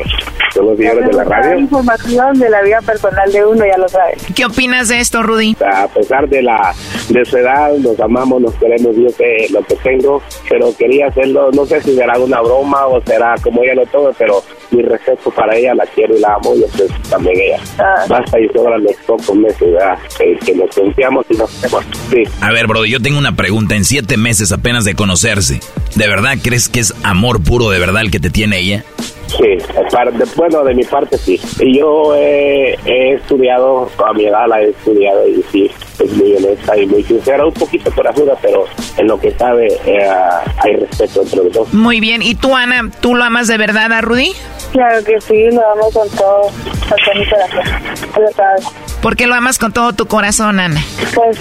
[0.53, 1.59] Son los señores de la radio.
[1.59, 4.25] información de la vida personal de uno, ya lo sabes.
[4.33, 5.57] ¿Qué opinas de esto, Rudy?
[5.59, 6.73] A pesar de la
[7.09, 11.51] de su edad, nos amamos, nos queremos, yo sé lo que tengo, pero quería hacerlo,
[11.51, 14.41] no sé si será una broma o será como ella lo tome, pero
[14.71, 17.59] mi respeto para ella, la quiero y la amo, y eso es también ella.
[18.07, 19.97] Basta y sobran los pocos meses ¿verdad?
[20.17, 21.85] Que, que nos confiamos y nos queremos.
[22.09, 22.23] Sí.
[22.41, 23.75] A ver, bro, yo tengo una pregunta.
[23.75, 25.59] En siete meses apenas de conocerse,
[25.95, 28.83] ¿de verdad crees que es amor puro de verdad el que te tiene ella?
[29.27, 31.39] Sí, de, bueno, de mi parte sí.
[31.59, 36.35] Y yo he, he estudiado, a mi edad la he estudiado y sí, es muy
[36.35, 38.65] honesta y muy sincera, un poquito corajuda, pero
[38.97, 40.09] en lo que sabe eh,
[40.57, 41.73] hay respeto entre los dos.
[41.73, 44.31] Muy bien, ¿y tú, Ana, tú lo amas de verdad a Rudy?
[44.71, 48.65] Claro que sí, lo amo con todo, con todo mi corazón, lo sabes.
[49.01, 50.81] ¿Por qué lo amas con todo tu corazón, Ana?
[51.13, 51.37] Pues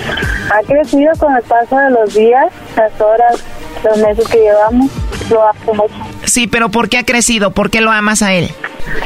[0.51, 3.45] ha crecido con el paso de los días, las horas,
[3.85, 4.91] los meses que llevamos,
[5.31, 6.16] lo amo mucho.
[6.27, 7.51] Sí, pero ¿por qué ha crecido?
[7.53, 8.51] ¿Por qué lo amas a él?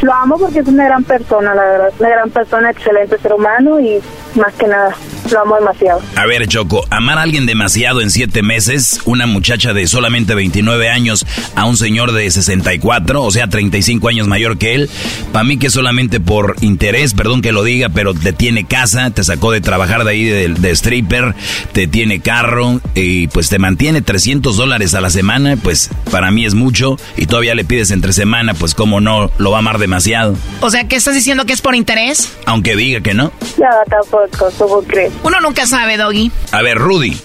[0.02, 1.88] Lo amo porque es una gran persona, la verdad.
[1.98, 3.98] Una gran persona, excelente ser humano y
[4.38, 4.94] más que nada.
[5.30, 6.00] lo amo demasiado.
[6.16, 10.88] A ver, Choco, amar a alguien demasiado en siete meses, una muchacha de solamente 29
[10.88, 14.90] años a un señor de 64, o sea, 35 años mayor que él,
[15.32, 19.24] para mí que solamente por interés, perdón que lo diga, pero te tiene casa, te
[19.24, 21.34] sacó de trabajar de ahí de, de stripper,
[21.72, 26.44] te tiene carro y pues te mantiene 300 dólares a la semana, pues para mí
[26.44, 29.78] es mucho y todavía le pides entre semana, pues como no, lo va a amar
[29.78, 30.36] demasiado.
[30.60, 32.36] O sea, ¿qué estás diciendo que es por interés?
[32.46, 33.32] Aunque diga que no.
[33.58, 35.12] No, tampoco, ¿cómo crees?
[35.22, 36.30] Uno nunca sabe, Doggy.
[36.52, 37.16] A ver, Rudy.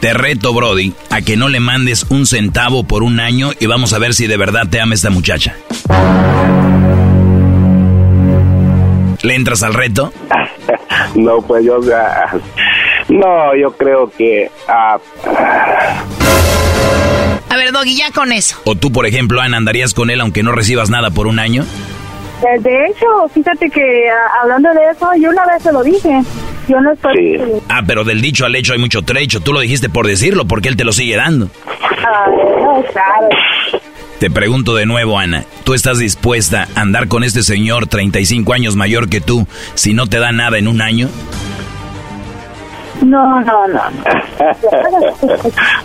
[0.00, 3.92] Te reto, Brody, a que no le mandes un centavo por un año y vamos
[3.92, 5.54] a ver si de verdad te ama esta muchacha.
[9.22, 10.12] ¿Le entras al reto?
[11.14, 12.36] no, pues yo, ah,
[13.08, 14.98] no, yo creo que, ah,
[17.50, 18.60] A ver, Doggy, ya con eso.
[18.64, 21.64] ¿O tú, por ejemplo, Ana, andarías con él aunque no recibas nada por un año?
[22.42, 26.22] Eh, De hecho, fíjate que ah, hablando de eso, yo una vez se lo dije.
[26.68, 27.40] Yo no estoy...
[27.70, 29.40] Ah, pero del dicho al hecho hay mucho trecho.
[29.40, 31.48] Tú lo dijiste por decirlo, porque él te lo sigue dando.
[32.06, 32.26] Ah,
[32.60, 33.28] no, claro.
[34.20, 38.76] Te pregunto de nuevo, Ana, ¿tú estás dispuesta a andar con este señor 35 años
[38.76, 41.08] mayor que tú si no te da nada en un año?
[43.02, 43.80] No, no, no.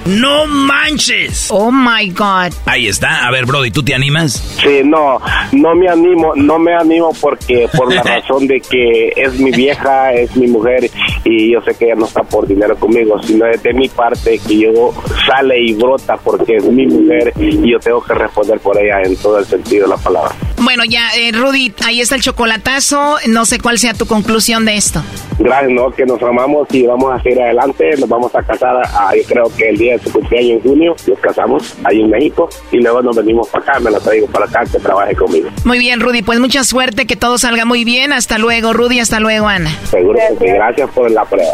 [0.06, 1.48] ¡No manches!
[1.50, 2.54] Oh my God.
[2.66, 3.28] Ahí está.
[3.28, 4.34] A ver, Brody, ¿tú te animas?
[4.62, 5.20] Sí, no,
[5.52, 10.14] no me animo, no me animo porque por la razón de que es mi vieja,
[10.14, 10.90] es mi mujer
[11.24, 14.40] y yo sé que ella no está por dinero conmigo, sino es de mi parte
[14.40, 14.94] que yo
[15.28, 19.16] sale y brota porque es mi mujer y yo tengo que responder por ella en
[19.18, 20.32] todo el sentido de la palabra.
[20.58, 23.18] Bueno, ya, eh, Rudy, ahí está el chocolatazo.
[23.28, 25.04] No sé cuál sea tu conclusión de esto.
[25.40, 25.92] Gracias, ¿no?
[25.92, 29.44] Que nos amamos y vamos a seguir adelante, nos vamos a casar, ah, yo creo
[29.56, 33.02] que el día de su cumpleaños en junio, nos casamos ahí en México y luego
[33.02, 35.50] nos venimos para acá, me la traigo para acá, que trabaje conmigo.
[35.66, 38.14] Muy bien, Rudy, pues mucha suerte, que todo salga muy bien.
[38.14, 39.70] Hasta luego, Rudy, hasta luego, Ana.
[39.90, 41.54] Seguro que sí, gracias por la prueba.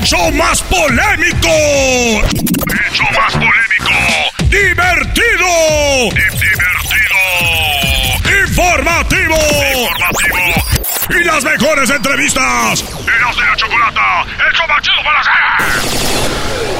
[0.00, 1.50] ¡El show más polémico!
[1.50, 3.92] ¡El show más polémico!
[4.44, 5.46] ¡Divertido!
[6.14, 7.20] ¡Divertido!
[8.48, 9.36] ¡Informativo!
[9.82, 10.48] ¡Informativo!
[11.10, 12.82] ¡Y las mejores entrevistas!
[12.82, 14.22] ¡Eras de la chocolata!
[14.22, 16.79] ¡El show más chido para hacer!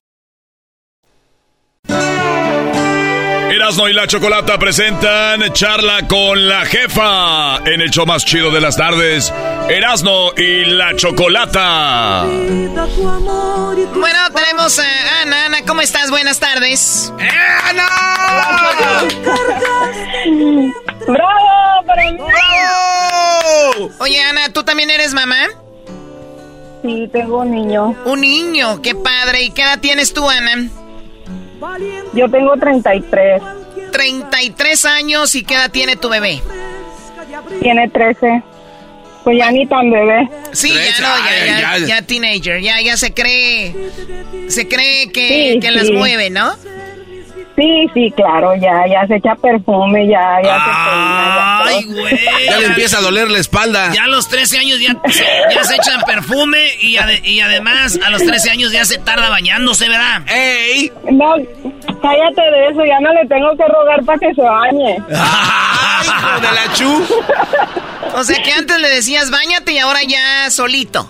[3.51, 8.61] Erasno y la Chocolata presentan charla con la jefa en el show más chido de
[8.61, 9.33] las tardes.
[9.69, 12.23] Erasno y la Chocolata.
[12.25, 15.45] Bueno, tenemos a Ana.
[15.45, 16.09] Ana, ¿cómo estás?
[16.09, 17.13] Buenas tardes.
[17.19, 17.27] ¡Eh,
[21.07, 21.85] ¡Bravo!
[21.87, 22.17] ¡Para mí!
[23.99, 25.47] Oye, Ana, ¿tú también eres mamá?
[26.83, 27.95] Sí, tengo un niño.
[28.05, 29.43] Un niño, qué padre.
[29.43, 30.69] ¿Y qué edad tienes tú, Ana?
[32.13, 33.41] Yo tengo 33.
[33.91, 36.41] 33 años y qué edad tiene tu bebé?
[37.61, 38.43] Tiene 13.
[39.23, 40.27] Pues ya ni tan bebé.
[40.51, 43.75] Sí, ya no, ya, ya, ya, ya teenager, ya, ya se cree,
[44.47, 45.93] se cree que, Sí, que las sí.
[45.93, 46.53] mueve, ¿no?
[47.55, 52.19] Sí, sí, claro, ya, ya se echa perfume, ya, ya se peina, ya Ay, güey.
[52.47, 53.91] Ya le empieza a doler la espalda.
[53.93, 57.99] Ya a los 13 años ya, se- ya se echan perfume y, ade- y además
[58.05, 60.21] a los 13 años ya se tarda bañándose, ¿verdad?
[60.27, 60.91] ¡Ey!
[61.11, 61.35] No,
[62.01, 64.95] cállate de eso, ya no le tengo que rogar para que se bañe.
[66.03, 67.07] ¡Hijo de la chu!
[68.15, 71.09] O sea que antes le decías bañate y ahora ya solito.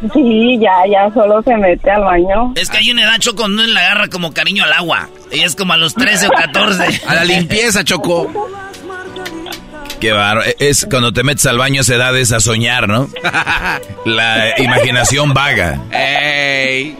[0.14, 2.52] Sí, ya, ya solo se mete al baño.
[2.54, 5.08] Es que hay una edad, Choco, no le agarra como cariño al agua.
[5.32, 7.02] Y es como a los 13 o 14.
[7.08, 8.30] A la limpieza, Choco.
[10.00, 10.48] Qué bárbaro.
[10.60, 13.08] Es cuando te metes al baño a esa edad es a soñar, ¿no?
[14.04, 15.80] La imaginación vaga.
[15.90, 16.96] ¡Ey!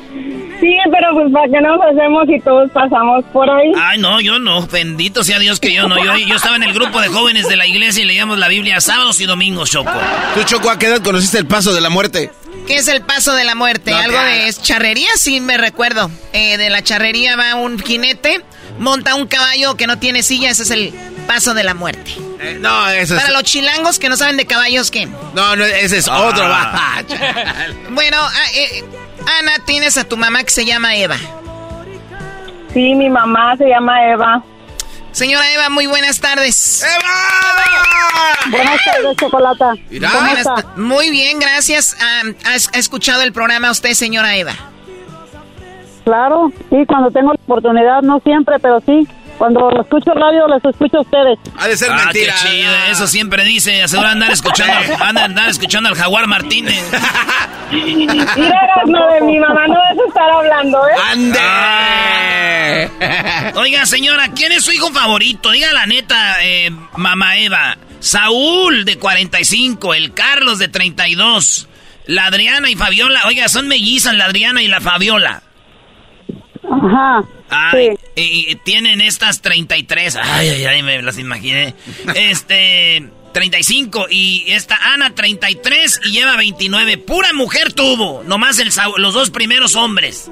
[0.61, 3.71] Sí, pero pues para qué nos hacemos si todos pasamos por ahí.
[3.79, 4.67] Ay, no, yo no.
[4.67, 5.97] Bendito sea Dios que yo no.
[6.03, 8.81] Yo, yo estaba en el grupo de jóvenes de la iglesia y leíamos la Biblia
[8.81, 9.93] sábados y domingos, Choco.
[10.35, 12.33] ¿Tú, Choco, a qué edad conociste el paso de la muerte?
[12.69, 13.95] ¿Qué es el paso de la muerte?
[13.95, 16.11] Algo de charrería, sí me recuerdo.
[16.35, 18.45] Eh, de la charrería va un jinete,
[18.79, 20.93] monta un caballo que no tiene silla, ese es el
[21.27, 22.15] paso de la muerte.
[22.41, 25.07] Eh, no, eso Para los chilangos que no saben de caballos, ¿qué?
[25.35, 26.45] No, no, ese es otro.
[26.45, 27.03] Ah.
[27.91, 28.85] bueno, ah, eh,
[29.41, 31.17] Ana, tienes a tu mamá que se llama Eva.
[32.75, 34.45] Sí, mi mamá se llama Eva.
[35.19, 36.85] Señora Eva, muy buenas tardes.
[36.85, 38.53] ¡Eva!
[38.53, 39.75] Buenas tardes, Chocolata.
[40.13, 40.65] ¿Cómo está?
[40.77, 41.97] Muy bien, gracias.
[42.01, 44.53] Ah, ¿Ha escuchado el programa usted, señora Eva?
[46.05, 49.09] Claro, sí, cuando tengo la oportunidad, no siempre, pero sí.
[49.39, 51.39] Cuando lo escucho radio, los escucho a ustedes.
[51.57, 52.35] Ha de ser ah, mentira.
[52.43, 53.85] Qué chido, eso siempre dice.
[53.85, 56.83] Asegura andar escuchando, andar escuchando al Jaguar Martínez.
[57.71, 60.93] Mira, no, de mi mamá no debes estar hablando, ¿eh?
[61.13, 62.91] ¡Ande!
[63.61, 65.51] Oiga, señora, ¿quién es su hijo favorito?
[65.53, 67.77] Diga la neta, eh, mamá Eva.
[68.01, 69.95] Saúl, de 45.
[69.95, 71.69] El Carlos, de 32.
[72.07, 73.21] La Adriana y Fabiola.
[73.27, 75.43] Oiga, son mellizas la Adriana y la Fabiola.
[76.65, 77.23] Ajá.
[77.51, 80.17] Ay, y, tienen estas 33.
[80.17, 81.75] Ay, ay, ay, me las imaginé.
[82.15, 84.07] Este, 35.
[84.11, 86.99] Y esta Ana, 33 y lleva 29.
[86.99, 88.23] Pura mujer tuvo.
[88.25, 90.31] Nomás el, los dos primeros hombres.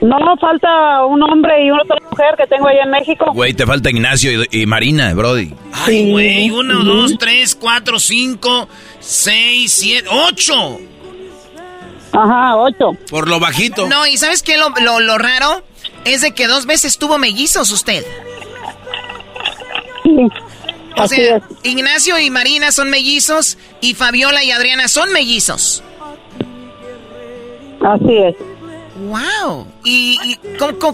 [0.00, 3.32] No, falta un hombre y una otra mujer que tengo ahí en México.
[3.32, 5.54] Güey, te falta Ignacio y, Marina, Brody.
[5.72, 10.80] Ay, güey, uno, dos, tres, cuatro, cinco, seis, siete, ocho.
[12.12, 12.92] Ajá, ocho.
[13.10, 13.88] Por lo bajito.
[13.88, 14.56] No, y ¿sabes qué?
[14.56, 15.62] Lo, lo, raro
[16.04, 18.04] es de que dos veces tuvo mellizos usted.
[20.02, 20.28] Sí.
[20.96, 25.82] O sea, Ignacio y Marina son mellizos y Fabiola y Adriana son mellizos.
[27.80, 28.36] Así es.
[29.02, 29.66] ¡Wow!
[29.84, 30.38] ¿Y,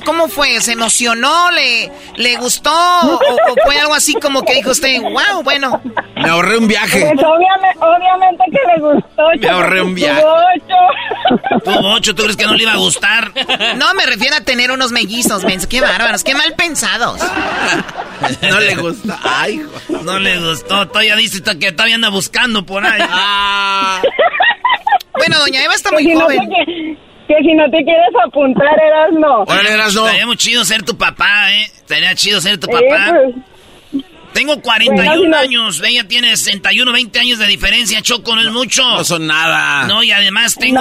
[0.05, 0.61] cómo, fue?
[0.63, 1.51] ¿Se emocionó?
[1.51, 2.71] ¿Le, le gustó?
[2.71, 3.19] ¿O,
[3.67, 5.81] fue algo así como que dijo usted, wow, bueno?
[6.17, 7.01] Me ahorré un viaje.
[7.01, 7.27] Pues
[7.79, 9.23] obviamente, que le gustó.
[9.39, 10.23] Me ahorré un viaje.
[10.23, 11.65] Tuvo ocho.
[11.65, 13.33] Tuvo ocho, ¿tú crees que no le iba a gustar?
[13.77, 15.67] No, me refiero a tener unos mellizos, mens.
[15.67, 17.21] Qué bárbaros, qué mal pensados.
[18.43, 19.19] No le gusta.
[19.23, 19.63] Ay,
[20.03, 20.89] No le gustó.
[20.89, 23.03] Todavía dice que todavía anda buscando por ahí.
[23.11, 24.01] Ah.
[25.15, 26.39] Bueno, doña Eva está muy joven.
[27.29, 29.45] Que si no te quieres apuntar, eras no.
[29.45, 30.07] Bueno, eras no.
[30.07, 31.65] Estaría muy chido ser tu papá, ¿eh?
[31.65, 33.11] Estaría chido ser tu papá.
[33.11, 34.03] Pues.
[34.33, 38.83] Tengo 41 años, ella tiene 61, 20 años de diferencia, Choco, no es mucho.
[38.89, 39.87] No son nada.
[39.87, 40.81] No, y además tengo,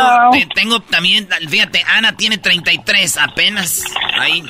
[0.54, 3.84] tengo también, fíjate, Ana tiene 33 apenas.
[4.20, 4.44] Ahí.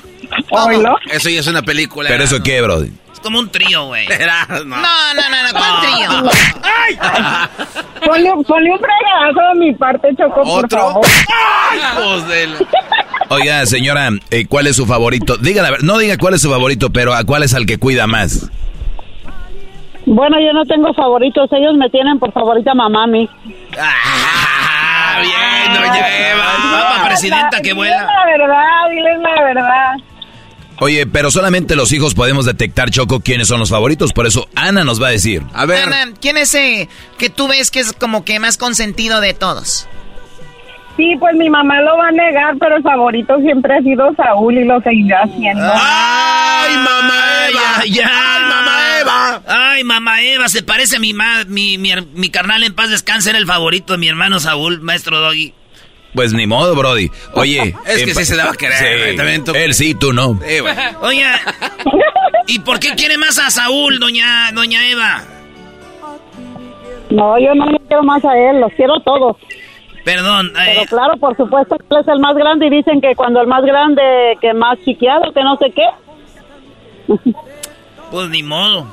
[0.51, 0.97] no?
[1.09, 2.09] Eso ya es una película.
[2.09, 2.91] ¿Pero eso qué, Brody?
[3.17, 4.05] Es como un trío, güey.
[4.49, 4.63] No.
[4.63, 6.31] no, no, no, ¿cuál trío?
[6.63, 6.99] ¡Ay!
[8.05, 11.05] Ponle, ponle un fregadazo de mi parte, Choco, por favor.
[11.71, 12.47] ¡Ay,
[13.29, 15.35] Oiga, señora, eh, ¿cuál es su favorito?
[15.37, 18.51] Diga no diga cuál es su favorito, pero ¿a cuál es al que cuida más?
[20.05, 23.27] Bueno, yo no tengo favoritos, ellos me tienen por favorita mamá a mí.
[23.79, 26.43] Ah, bien, doña Eva.
[26.71, 27.97] Papa presidenta que vuela.
[27.97, 30.16] Diles la verdad, diles la verdad.
[30.79, 34.13] Oye, pero solamente los hijos podemos detectar, Choco, quiénes son los favoritos.
[34.13, 35.41] Por eso Ana nos va a decir.
[35.53, 35.83] A ver.
[35.83, 39.87] Ana, ¿quién es ese que tú ves que es como que más consentido de todos?
[40.97, 44.57] Sí, pues mi mamá lo va a negar, pero el favorito siempre ha sido Saúl
[44.57, 45.71] y lo seguirá haciendo.
[45.75, 47.85] ¡Ay, mamá Eva!
[47.85, 48.09] ¡Ya!
[48.11, 49.41] ¡Ay, mamá Eva!
[49.47, 50.49] ¡Ay, mamá Eva!
[50.49, 51.13] Se parece a mi,
[51.47, 55.19] mi, mi, mi carnal en paz descanse, era el favorito de mi hermano Saúl, maestro
[55.19, 55.53] Doggy.
[56.13, 57.09] Pues ni modo, Brody.
[57.33, 57.75] Oye.
[57.85, 58.77] es que sí se daba a querer.
[58.77, 60.29] Sí, él sí, tú no.
[61.01, 61.25] Oye,
[62.47, 65.23] ¿y por qué quiere más a Saúl, doña, doña Eva?
[67.09, 69.37] No, yo no quiero más a él, los quiero todos.
[70.03, 70.51] Perdón.
[70.53, 73.41] Pero eh, claro, por supuesto que él es el más grande y dicen que cuando
[73.41, 74.01] el más grande,
[74.39, 75.87] que más chiqueado, que no sé qué.
[78.09, 78.87] Pues ni modo.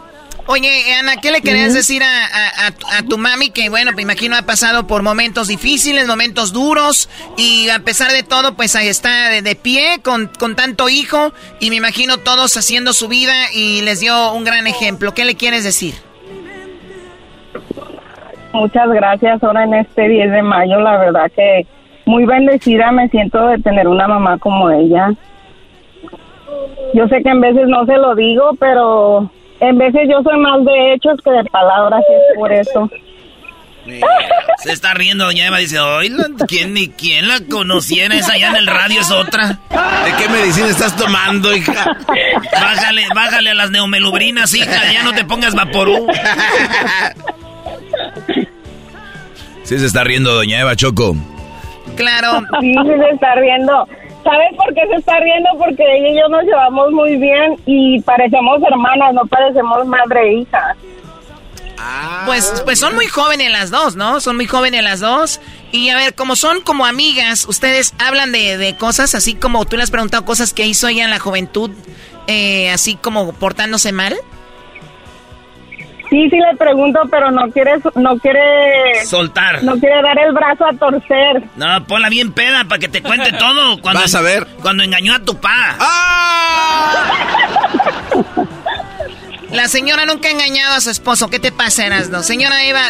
[0.46, 0.68] Oye,
[0.98, 3.50] Ana, ¿qué le querías decir a, a, tu mami?
[3.50, 8.22] Que bueno, me imagino ha pasado por momentos difíciles, momentos duros, y a pesar de
[8.22, 12.92] todo, pues ahí está de, pie con, con, tanto hijo, y me imagino todos haciendo
[12.92, 15.14] su vida y les dio un gran ejemplo.
[15.14, 15.94] ¿Qué le quieres decir?
[18.52, 19.42] Muchas gracias.
[19.42, 21.66] Ahora en este 10 de mayo, la verdad que
[22.04, 25.10] muy bendecida me siento de tener una mamá como ella.
[26.92, 29.30] Yo sé que en veces no se lo digo, pero
[29.68, 32.90] en veces yo soy más de hechos que de palabras, y es por eso.
[34.62, 36.10] se está riendo doña Eva, dice, oye,
[36.48, 38.14] ¿quién ni quién la conociera?
[38.14, 39.48] Esa allá en el radio es otra.
[39.48, 41.96] ¿De qué medicina estás tomando, hija?
[42.52, 46.06] Bájale, bájale a las neomelubrinas, hija, ya no te pongas vaporú.
[49.64, 51.16] Sí se está riendo doña Eva Choco.
[51.96, 52.42] Claro.
[52.60, 53.88] Sí, se está riendo.
[54.24, 55.50] ¿Sabes por qué se está riendo?
[55.58, 60.32] Porque ella y yo nos llevamos muy bien y parecemos hermanas, no parecemos madre e
[60.40, 60.76] hija.
[62.24, 64.20] Pues, pues son muy jóvenes las dos, ¿no?
[64.20, 65.40] Son muy jóvenes las dos.
[65.72, 69.76] Y a ver, como son como amigas, ustedes hablan de, de cosas así como tú
[69.76, 71.70] le has preguntado cosas que hizo ella en la juventud,
[72.26, 74.14] eh, así como portándose mal.
[76.14, 79.04] Sí, sí le pregunto, pero no quiere, no quiere...
[79.04, 79.64] Soltar.
[79.64, 81.42] No quiere dar el brazo a torcer.
[81.56, 83.80] No, ponla bien peda para que te cuente todo.
[83.82, 84.46] Cuando, Vas a ver.
[84.62, 85.74] Cuando engañó a tu pa.
[85.80, 87.02] ¡Ah!
[89.50, 91.28] La señora nunca ha engañado a su esposo.
[91.30, 92.22] ¿Qué te pasa, Erasno?
[92.22, 92.82] Señora Eva,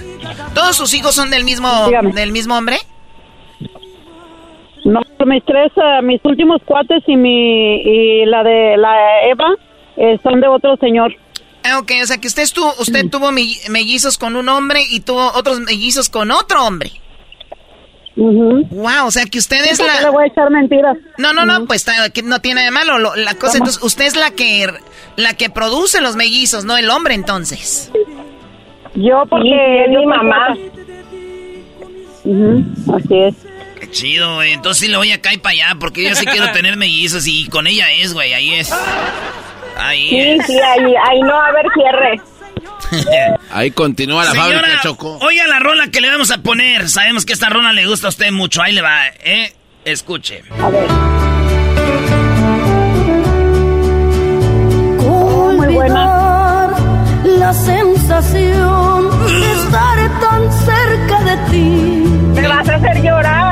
[0.54, 2.76] ¿todos sus hijos son del mismo, del mismo hombre?
[4.84, 9.48] No, mis tres, eh, mis últimos cuates y mi y la de la Eva
[9.96, 11.16] eh, son de otro señor.
[11.64, 15.00] Ah, ok, o sea que usted, estuvo, usted tuvo me- mellizos con un hombre y
[15.00, 16.92] tuvo otros mellizos con otro hombre.
[18.16, 20.02] Wow, o sea que usted es la...
[20.02, 20.96] le voy a echar mentiras.
[21.18, 22.98] No, no, no, pues está- que no tiene de malo.
[22.98, 23.64] Lo- la cosa, ¿Cómo?
[23.64, 24.72] entonces, usted es la que
[25.16, 27.90] la que produce los mellizos, no el hombre, entonces.
[28.94, 29.54] Yo porque Sí,
[29.84, 30.56] es mi mamá.
[32.24, 33.34] Ujú, así es.
[33.80, 34.52] Qué chido, güey.
[34.52, 37.48] Entonces sí le voy acá y para allá porque yo sí quiero tener mellizos y
[37.48, 38.32] con ella es, güey.
[38.34, 38.70] Ahí es.
[39.78, 40.46] Ahí Sí, es.
[40.46, 42.20] sí, ahí, ahí no va a haber cierre.
[43.50, 45.18] Ahí continúa la Señora, fábrica, Choco.
[45.20, 46.88] oiga la rola que le vamos a poner.
[46.88, 48.62] Sabemos que esta rola le gusta a usted mucho.
[48.62, 49.52] Ahí le va, ¿eh?
[49.84, 50.42] Escuche.
[50.62, 50.86] A ver.
[55.56, 56.70] muy buena.
[57.24, 62.04] La sensación de estar tan cerca de ti.
[62.40, 63.43] Me vas a hacer llorar.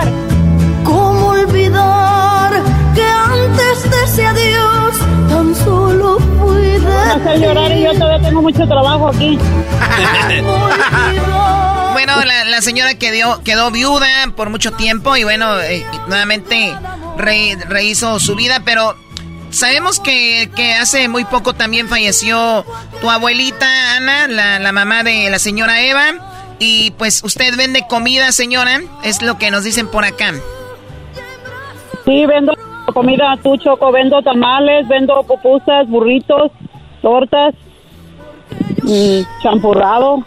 [7.32, 9.38] Hace llorar y yo todavía tengo mucho trabajo aquí.
[11.92, 16.74] Bueno, la, la señora quedó, quedó viuda por mucho tiempo y bueno, eh, nuevamente
[17.16, 18.96] re- rehizo su vida, pero
[19.50, 22.64] sabemos que, que hace muy poco también falleció
[23.00, 28.32] tu abuelita Ana, la, la mamá de la señora Eva, y pues usted vende comida,
[28.32, 30.32] señora, es lo que nos dicen por acá.
[32.04, 32.54] Sí, vendo
[32.92, 33.92] comida, tú, Choco.
[33.92, 36.50] Vendo tamales, vendo pupusas, burritos,
[37.02, 37.54] tortas,
[39.42, 40.24] champurrado.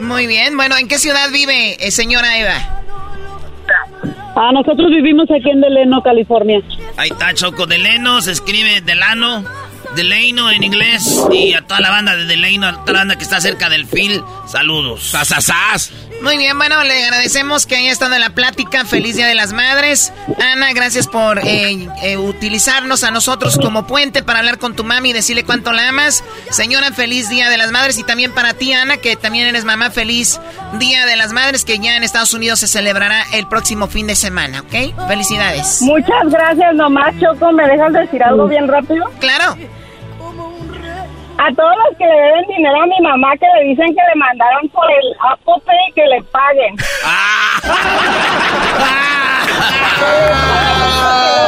[0.00, 2.78] Muy bien, bueno, ¿en qué ciudad vive, eh, señora Eva?
[4.36, 6.60] Ah, nosotros vivimos aquí en Deleno, California.
[6.96, 9.44] Ahí está Choco Deleno, se escribe Delano,
[9.96, 11.26] Delano en inglés.
[11.32, 13.86] Y a toda la banda de Delano, a toda la banda que está cerca del
[13.86, 15.02] Phil, saludos.
[15.02, 15.92] ¡Sasasas!
[16.22, 18.84] Muy bien, bueno, le agradecemos que haya estado en la plática.
[18.84, 20.12] Feliz Día de las Madres.
[20.52, 25.10] Ana, gracias por eh, eh, utilizarnos a nosotros como puente para hablar con tu mami
[25.10, 26.24] y decirle cuánto la amas.
[26.50, 27.98] Señora, feliz Día de las Madres.
[27.98, 30.40] Y también para ti, Ana, que también eres mamá, feliz
[30.78, 34.16] Día de las Madres, que ya en Estados Unidos se celebrará el próximo fin de
[34.16, 35.06] semana, ¿ok?
[35.06, 35.82] Felicidades.
[35.82, 37.52] Muchas gracias, nomás, Choco.
[37.52, 39.04] ¿Me dejas decir algo bien rápido?
[39.20, 39.56] Claro.
[41.38, 44.14] A todos los que le deben dinero a mi mamá que le dicen que le
[44.16, 46.74] mandaron por el Apple Pay que le paguen.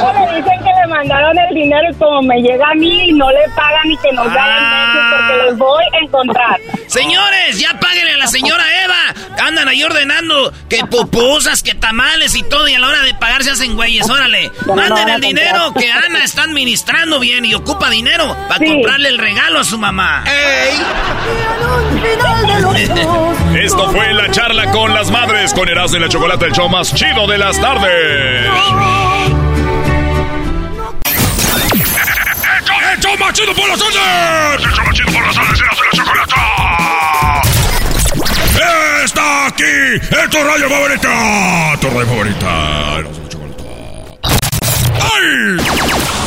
[0.00, 3.30] Luego le dicen que le mandaron el dinero y como me llega a mí no
[3.32, 6.60] le pagan y que nos dan meses porque los voy a encontrar.
[6.86, 9.29] Señores, ya páguenle a la señora Eva.
[9.40, 12.68] Andan ahí ordenando que pupusas, que tamales y todo.
[12.68, 14.08] Y a la hora de pagar se hacen güeyes.
[14.08, 18.66] Órale, manden el dinero que Ana está administrando bien y ocupa dinero para Sí.
[18.66, 20.24] comprarle el regalo a su mamá.
[23.56, 26.94] Esto fue la charla con las madres con Erasmo y la Chocolate, el show más
[26.94, 28.50] chido de las tardes.
[32.92, 34.64] ¡El show más chido por las tardes!
[34.64, 36.59] ¡El show más chido por las tardes, Erasmo y la Chocolata!
[39.04, 39.96] ¡Está aquí!
[39.96, 41.76] ¡Es tu radio favorita!
[41.80, 42.96] ¡Tu radio favorita!
[45.00, 46.19] ¡Ay!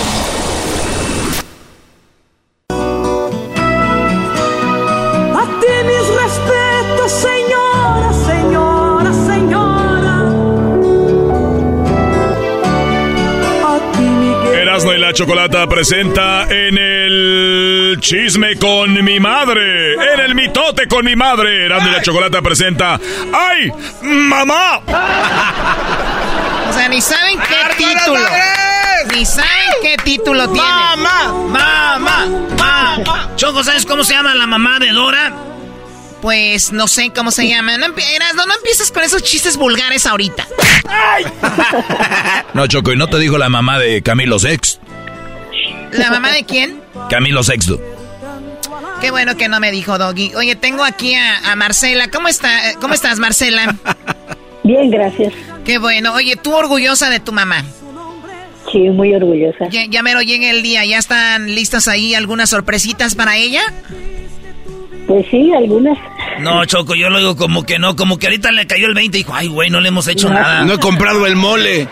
[14.94, 21.06] Erasmo y la Chocolata presenta en el chisme con mi madre, en el mitote con
[21.06, 21.65] mi madre.
[21.65, 22.99] Erasmo y la Chocolata presenta
[23.34, 23.72] ¡Ay,
[24.02, 24.82] mamá!
[26.70, 28.20] O sea, ni saben qué título.
[29.14, 29.49] Ni saben
[29.82, 30.68] qué título tiene.
[30.68, 31.34] ¡Mamá!
[31.49, 32.26] ¡Mamá!
[32.57, 33.30] ¡Mamá!
[33.36, 35.34] Choco, ¿sabes cómo se llama la mamá de Dora?
[36.24, 37.78] Pues no sé cómo se llama.
[37.78, 40.48] No, Erasmo, no empieces con esos chistes vulgares ahorita.
[42.54, 44.80] No, Choco, y no te dijo la mamá de Camilo Sex.
[45.91, 46.80] ¿La mamá de quién?
[47.10, 47.82] Camilo Sexto.
[49.02, 50.34] Qué bueno que no me dijo Doggy.
[50.36, 52.10] Oye, tengo aquí a, a Marcela.
[52.10, 52.76] ¿Cómo está?
[52.80, 53.76] ¿Cómo estás, Marcela?
[54.64, 55.34] Bien, gracias.
[55.66, 56.14] Qué bueno.
[56.14, 57.66] Oye, ¿tú orgullosa de tu mamá?
[58.72, 59.68] Sí, muy orgullosa.
[59.70, 60.86] Ya, ya mero llega el día.
[60.86, 63.62] ¿Ya están listas ahí algunas sorpresitas para ella?
[65.08, 65.98] Pues sí, algunas.
[66.40, 69.18] No, Choco, yo lo digo como que no, como que ahorita le cayó el 20
[69.18, 70.64] y dijo, ay, güey, no le hemos hecho nada.
[70.64, 71.88] No he comprado el mole.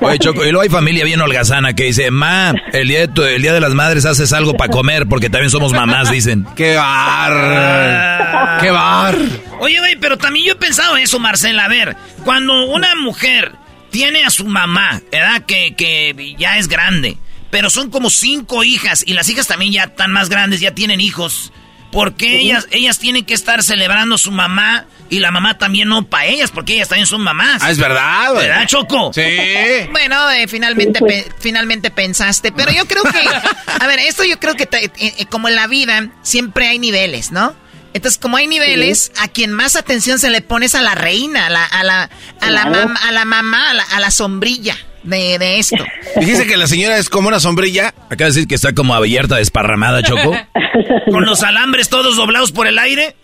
[0.00, 3.42] Oye, Choco, y luego hay familia bien holgazana que dice, ma, el día de, el
[3.42, 6.46] día de las madres haces algo para comer porque también somos mamás, dicen.
[6.56, 8.60] ¡Qué bar!
[8.60, 9.16] ¡Qué bar!
[9.60, 11.64] Oye, güey, pero también yo he pensado eso, Marcela.
[11.64, 13.52] A ver, cuando una mujer
[13.90, 15.44] tiene a su mamá, ¿verdad?
[15.46, 17.16] Que, que ya es grande,
[17.50, 21.00] pero son como cinco hijas y las hijas también ya están más grandes, ya tienen
[21.00, 21.52] hijos.
[21.90, 26.04] ¿Por qué ellas, ellas tienen que estar celebrando su mamá y la mamá también no
[26.04, 26.50] para ellas?
[26.52, 27.62] Porque ellas también son mamás.
[27.62, 29.12] Ah, es verdad, ¿Verdad, Choco?
[29.12, 29.20] Sí.
[29.90, 31.00] Bueno, eh, finalmente,
[31.38, 32.52] finalmente pensaste.
[32.52, 33.28] Pero yo creo que,
[33.80, 37.32] a ver, esto yo creo que eh, eh, como en la vida siempre hay niveles,
[37.32, 37.54] ¿no?
[37.92, 41.46] Entonces, como hay niveles, a quien más atención se le pone es a la reina,
[41.46, 42.10] a la, a la,
[42.40, 45.84] a la, a la mamá, a la, sombrilla de, de, esto.
[46.16, 47.88] Dijiste que la señora es como una sombrilla.
[47.88, 50.36] Acaba de decir que está como abierta, desparramada, Choco.
[51.10, 53.16] Con los alambres todos doblados por el aire.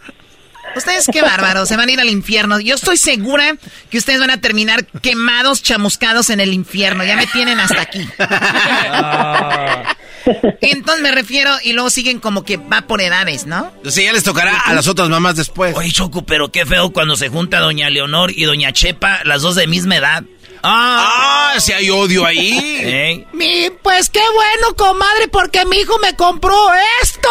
[0.76, 2.60] Ustedes qué bárbaros, se van a ir al infierno.
[2.60, 3.56] Yo estoy segura
[3.88, 7.02] que ustedes van a terminar quemados, chamuscados en el infierno.
[7.02, 8.06] Ya me tienen hasta aquí.
[10.60, 13.72] Entonces me refiero, y luego siguen como que va por edades, ¿no?
[13.88, 15.74] Sí, ya les tocará a las otras mamás después.
[15.76, 19.54] Oye, Choco, pero qué feo cuando se junta Doña Leonor y Doña Chepa, las dos
[19.54, 20.24] de misma edad.
[20.68, 23.24] Ah, si hay odio ahí.
[23.32, 26.56] Mi, pues qué bueno, comadre, porque mi hijo me compró
[27.02, 27.28] esto.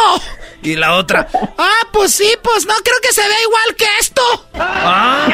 [0.62, 1.28] Y la otra.
[1.58, 4.22] Ah, pues sí, pues no creo que se vea igual que esto.
[4.56, 5.28] Ah.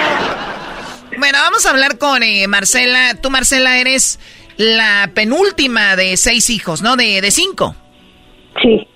[1.17, 3.15] Bueno, vamos a hablar con eh, Marcela.
[3.21, 4.19] Tú, Marcela, eres
[4.57, 6.95] la penúltima de seis hijos, ¿no?
[6.95, 7.75] De, de cinco.
[8.61, 8.87] Sí.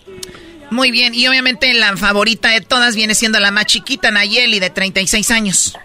[0.71, 4.71] Muy bien, y obviamente la favorita de todas viene siendo la más chiquita, Nayeli, de
[4.71, 5.77] 36 años.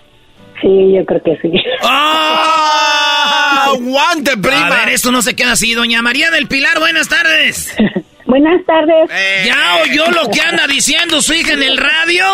[0.61, 1.53] Sí, yo creo que sí.
[1.83, 3.67] ¡Ah!
[3.75, 4.67] ¡Aguante, prima!
[4.67, 5.75] A ver, esto no se queda así.
[5.75, 7.77] Doña María del Pilar, buenas tardes.
[8.27, 9.11] Buenas tardes.
[9.45, 12.25] ¿Ya oyó lo que anda diciendo su hija en el radio?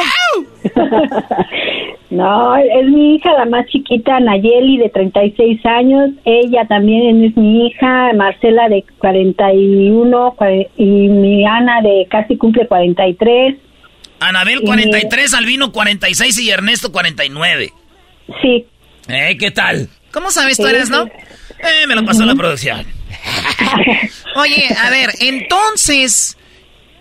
[2.10, 6.10] no, es mi hija, la más chiquita, Nayeli, de 36 años.
[6.26, 10.36] Ella también es mi hija, Marcela, de 41,
[10.76, 13.56] y mi Ana, de casi cumple 43.
[14.20, 17.72] Anabel, 43, Albino, 46 y Ernesto, 49.
[18.42, 18.66] Sí.
[19.08, 19.36] ¿Eh?
[19.38, 19.88] ¿Qué tal?
[20.10, 21.04] ¿Cómo sabes tú eres, no?
[21.04, 22.86] Eh, me lo pasó la producción.
[24.36, 26.36] Oye, a ver, entonces,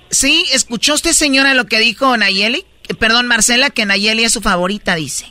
[0.09, 0.45] ¿sí?
[0.53, 2.65] ¿Escuchó usted, señora, lo que dijo Nayeli?
[2.99, 5.25] Perdón, Marcela, que Nayeli es su favorita, dice.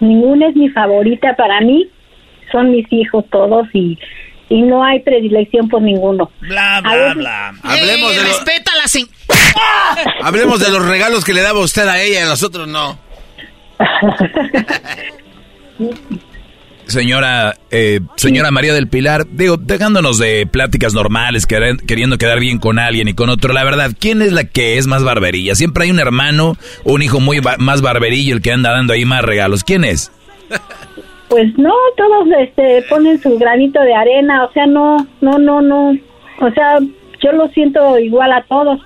[0.00, 1.88] Ninguna es mi favorita para mí.
[2.52, 3.98] Son mis hijos todos y,
[4.48, 6.30] y no hay predilección por ninguno.
[6.40, 7.54] Bla, bla, bla.
[7.62, 9.06] Hablemos de
[10.22, 12.98] Hablemos de los regalos que le daba usted a ella y a nosotros no.
[16.86, 22.78] Señora, eh, señora María del Pilar, digo, dejándonos de pláticas normales, queriendo quedar bien con
[22.78, 25.54] alguien y con otro, la verdad, ¿quién es la que es más barberilla?
[25.54, 29.06] Siempre hay un hermano o un hijo muy más barberillo el que anda dando ahí
[29.06, 29.64] más regalos.
[29.64, 30.12] ¿Quién es?
[31.28, 35.96] Pues no, todos este, ponen su granito de arena, o sea, no, no, no, no,
[36.38, 36.78] o sea,
[37.20, 38.78] yo lo siento igual a todos,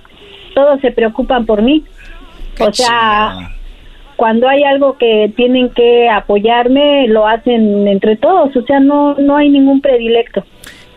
[0.54, 1.84] todos se preocupan por mí,
[2.60, 3.57] o sea
[4.18, 9.36] cuando hay algo que tienen que apoyarme, lo hacen entre todos, o sea, no, no
[9.36, 10.44] hay ningún predilecto.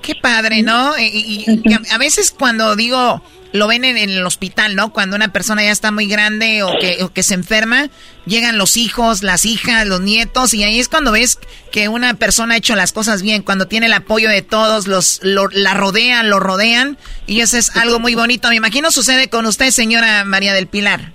[0.01, 0.97] Qué padre, ¿no?
[0.97, 1.45] Y,
[1.91, 3.21] a, veces cuando digo,
[3.51, 4.91] lo ven en, el hospital, ¿no?
[4.91, 7.91] Cuando una persona ya está muy grande o que, que se enferma,
[8.25, 11.37] llegan los hijos, las hijas, los nietos, y ahí es cuando ves
[11.71, 15.19] que una persona ha hecho las cosas bien, cuando tiene el apoyo de todos, los
[15.21, 18.49] la rodean, lo rodean, y eso es algo muy bonito.
[18.49, 21.13] Me imagino sucede con usted, señora María del Pilar.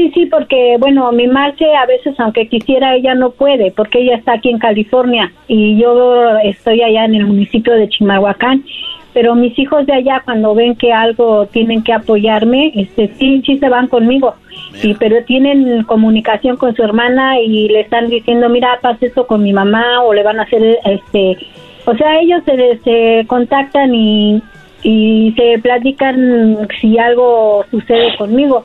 [0.00, 4.16] Sí, sí, porque bueno, mi Marce a veces, aunque quisiera, ella no puede, porque ella
[4.16, 8.64] está aquí en California y yo estoy allá en el municipio de Chimalhuacán.
[9.12, 13.58] Pero mis hijos de allá, cuando ven que algo tienen que apoyarme, este, sí, sí
[13.58, 14.36] se van conmigo.
[14.82, 19.42] Y, pero tienen comunicación con su hermana y le están diciendo, mira, pasa esto con
[19.42, 21.36] mi mamá o le van a hacer, este,
[21.84, 24.42] o sea, ellos se, se contactan y,
[24.82, 28.64] y se platican si algo sucede conmigo.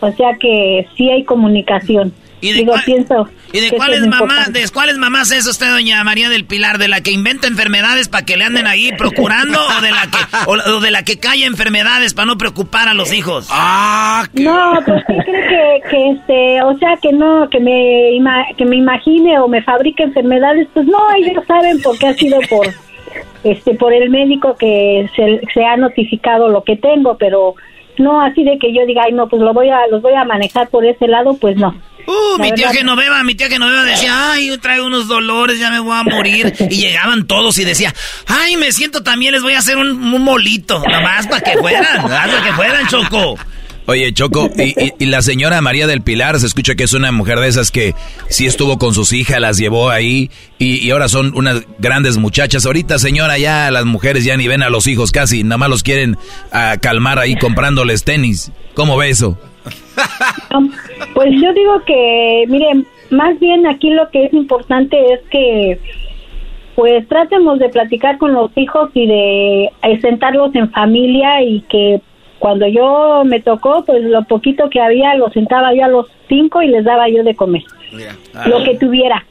[0.00, 2.12] O sea que sí hay comunicación.
[2.40, 6.44] ¿Y de, pienso ¿y de cuáles mamás, de cuáles mamás es usted, doña María del
[6.44, 6.76] Pilar?
[6.76, 10.18] ¿De la que inventa enfermedades para que le anden ahí procurando o de la que
[10.46, 13.48] o, de la que calla enfermedades para no preocupar a los hijos?
[13.50, 18.18] Ah, no, pues sí cree que, este, o sea, que no, que me
[18.56, 22.38] que me imagine o me fabrique enfermedades, pues no, ellos saben por qué ha sido
[22.50, 22.68] por
[23.44, 27.54] este por el médico que se, se ha notificado lo que tengo, pero
[27.98, 30.24] no así de que yo diga, ay, no, pues lo voy a, los voy a
[30.24, 31.74] manejar por ese lado, pues no.
[32.06, 35.80] Uh, mi tía Genoveva, mi tía Genoveva decía, ay, yo traigo unos dolores, ya me
[35.80, 36.54] voy a morir.
[36.70, 37.92] Y llegaban todos y decía,
[38.26, 42.42] ay, me siento también, les voy a hacer un, molito, nomás para que fueran, para
[42.42, 43.36] que fueran, Choco.
[43.88, 47.46] Oye, Choco, y, la señora María del Pilar se escucha que es una mujer de
[47.46, 47.94] esas que
[48.28, 52.66] sí estuvo con sus hijas, las llevó ahí y, ahora son unas grandes muchachas.
[52.66, 55.82] Ahorita, señora, ya las mujeres ya ni ven a los hijos casi, nada más los
[55.84, 56.16] quieren
[56.52, 58.50] uh, calmar ahí comprándoles tenis.
[58.74, 59.38] ¿Cómo ve eso?
[61.14, 65.80] Pues yo digo que, miren, más bien aquí lo que es importante es que
[66.74, 69.70] pues tratemos de platicar con los hijos y de
[70.02, 72.02] sentarlos en familia y que
[72.38, 76.62] cuando yo me tocó, pues lo poquito que había lo sentaba yo a los cinco
[76.62, 77.62] y les daba yo de comer,
[78.46, 79.24] lo que tuviera.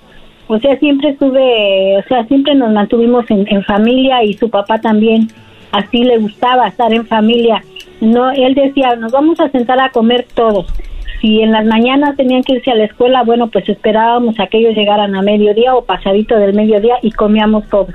[0.47, 4.79] O sea, siempre estuve, o sea, siempre nos mantuvimos en, en familia y su papá
[4.79, 5.27] también,
[5.71, 7.63] así le gustaba estar en familia.
[8.01, 10.67] No, él decía, nos vamos a sentar a comer todos
[11.21, 14.59] si en las mañanas tenían que irse a la escuela, bueno, pues esperábamos a que
[14.59, 17.89] ellos llegaran a mediodía o pasadito del mediodía y comíamos todos.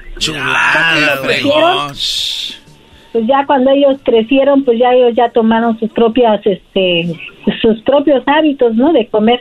[3.13, 7.15] Pues ya cuando ellos crecieron, pues ya ellos ya tomaron sus propias, este,
[7.61, 8.93] sus propios hábitos, ¿no?
[8.93, 9.41] De comer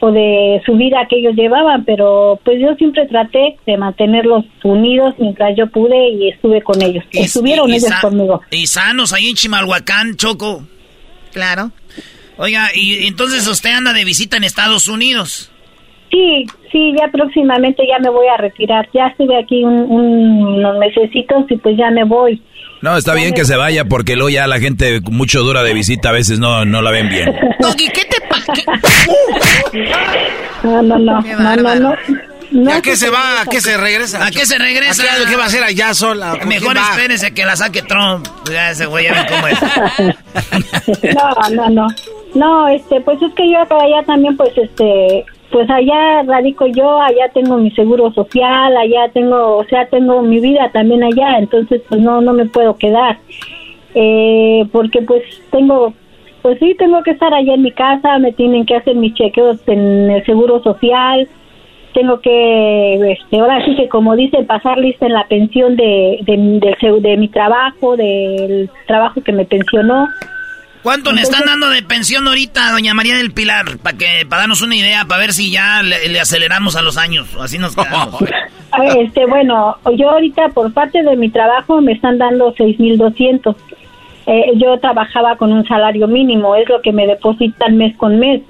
[0.00, 5.14] o de su vida que ellos llevaban, pero pues yo siempre traté de mantenerlos unidos
[5.18, 7.04] mientras yo pude y estuve con ellos.
[7.12, 8.42] Estuvieron ellos conmigo.
[8.50, 10.64] Y sanos ahí en Chimalhuacán, Choco.
[11.32, 11.70] Claro.
[12.36, 15.50] Oiga, y entonces usted anda de visita en Estados Unidos.
[16.10, 18.88] Sí, sí, ya próximamente ya me voy a retirar.
[18.92, 22.40] Ya estuve aquí unos mesecitos y pues ya me voy.
[22.82, 26.10] No, está bien que se vaya porque luego ya la gente mucho dura de visita
[26.10, 27.34] a veces no, no la ven bien.
[27.60, 28.52] Doggy, ¿qué te pasa?
[30.62, 31.96] No, no, no, no, no,
[32.52, 32.72] no.
[32.72, 33.42] ¿A qué se va?
[33.42, 34.24] ¿A qué se regresa?
[34.24, 35.02] ¿A qué se regresa?
[35.02, 36.38] ¿A qué, va a hacer allá sola?
[36.46, 38.26] Mejor espérense que la saque Trump.
[38.50, 39.58] Ya ese güey ya ven cómo es.
[41.14, 41.86] no, no, no.
[42.34, 47.00] No, este, pues es que yo para allá también, pues, este, pues allá radico yo,
[47.00, 51.82] allá tengo mi seguro social, allá tengo, o sea, tengo mi vida también allá, entonces,
[51.88, 53.18] pues no, no me puedo quedar,
[53.94, 55.94] eh, porque pues tengo,
[56.42, 59.60] pues sí, tengo que estar allá en mi casa, me tienen que hacer mis chequeos
[59.68, 61.28] en el seguro social,
[61.94, 67.00] tengo que, este, ahora sí que como dice, pasar lista en la pensión de, de,
[67.00, 70.06] de mi trabajo, del trabajo que me pensionó,
[70.86, 73.78] ¿Cuánto le están dando de pensión ahorita a doña María del Pilar?
[73.78, 77.26] Para que para darnos una idea, para ver si ya le, aceleramos a los años.
[77.40, 78.22] Así nos quedamos.
[78.96, 83.56] este, bueno, yo ahorita por parte de mi trabajo me están dando 6,200.
[84.28, 88.42] Eh, yo trabajaba con un salario mínimo, es lo que me depositan mes con mes.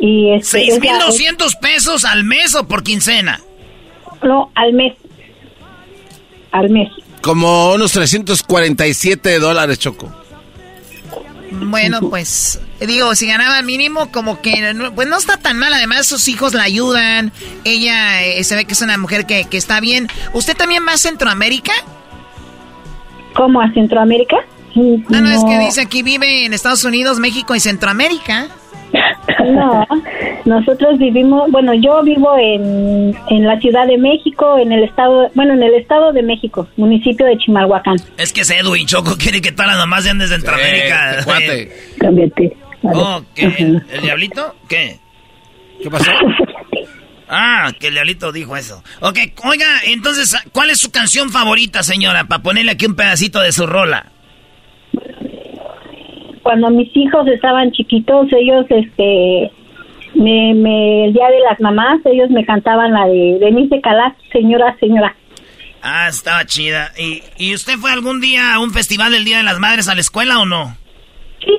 [0.00, 3.40] Y este, ¿6,200 pesos al mes o por quincena?
[4.24, 4.94] No, al mes.
[6.50, 6.90] Al mes.
[7.20, 10.25] Como unos 347 dólares, Choco.
[11.50, 15.72] Bueno, pues digo, si ganaba mínimo, como que pues no está tan mal.
[15.72, 17.32] Además, sus hijos la ayudan.
[17.64, 20.08] Ella eh, se ve que es una mujer que, que, está bien.
[20.32, 21.72] ¿Usted también va a Centroamérica?
[23.34, 24.36] ¿Cómo a Centroamérica?
[24.74, 28.48] No, no, es que dice aquí vive en Estados Unidos, México y Centroamérica.
[29.44, 29.86] No,
[30.44, 35.54] nosotros vivimos, bueno, yo vivo en, en la Ciudad de México, en el estado, bueno,
[35.54, 37.96] en el estado de México, municipio de Chimalhuacán.
[38.16, 41.22] Es que ese Edwin Choco quiere que todas las mamás sean de Centroamérica.
[41.22, 41.68] Sí,
[41.98, 42.56] Cámbiate.
[42.82, 43.44] Oh, ¿qué?
[43.44, 44.54] ¿El, diablito?
[44.68, 44.98] ¿Qué?
[45.82, 46.10] ¿Qué pasó?
[47.28, 48.82] Ah, que el diablito dijo eso.
[49.00, 52.24] Ok, oiga, entonces, ¿cuál es su canción favorita, señora?
[52.24, 54.12] Para ponerle aquí un pedacito de su rola
[56.46, 59.50] cuando mis hijos estaban chiquitos, ellos, este,
[60.14, 64.76] me, me, el día de las mamás, ellos me cantaban la de Denise Calas, señora,
[64.78, 65.12] señora.
[65.82, 66.92] Ah, estaba chida.
[66.96, 69.96] ¿Y, ¿Y usted fue algún día a un festival del Día de las Madres a
[69.96, 70.76] la escuela o no?
[71.44, 71.58] Sí,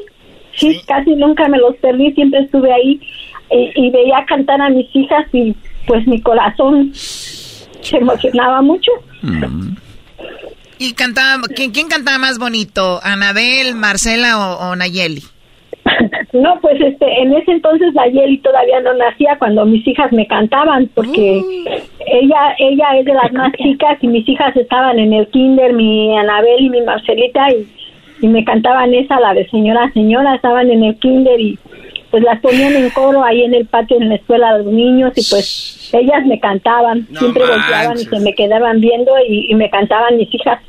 [0.55, 3.01] sí, casi nunca me los perdí, siempre estuve ahí
[3.76, 5.53] y, veía cantar a mis hijas y
[5.85, 8.91] pues mi corazón se emocionaba mucho.
[9.22, 9.76] Mm.
[10.79, 12.99] ¿Y cantaba, ¿quién, quién cantaba más bonito?
[13.03, 15.23] ¿Anabel, Marcela o, Nayeli?
[16.33, 20.87] No, pues este, en ese entonces Nayeli todavía no nacía cuando mis hijas me cantaban,
[20.93, 21.41] porque
[22.05, 26.15] ella, ella es de las más chicas y mis hijas estaban en el kinder, mi
[26.17, 27.67] Anabel y mi Marcelita, y,
[28.21, 31.57] y me cantaban esa, la de señora, señora, estaban en el kinder y
[32.09, 35.13] pues las ponían en coro ahí en el patio en la escuela de los niños
[35.15, 40.17] y pues ellas me cantaban, siempre volteaban y se me quedaban viendo y, me cantaban
[40.17, 40.61] mis hijas.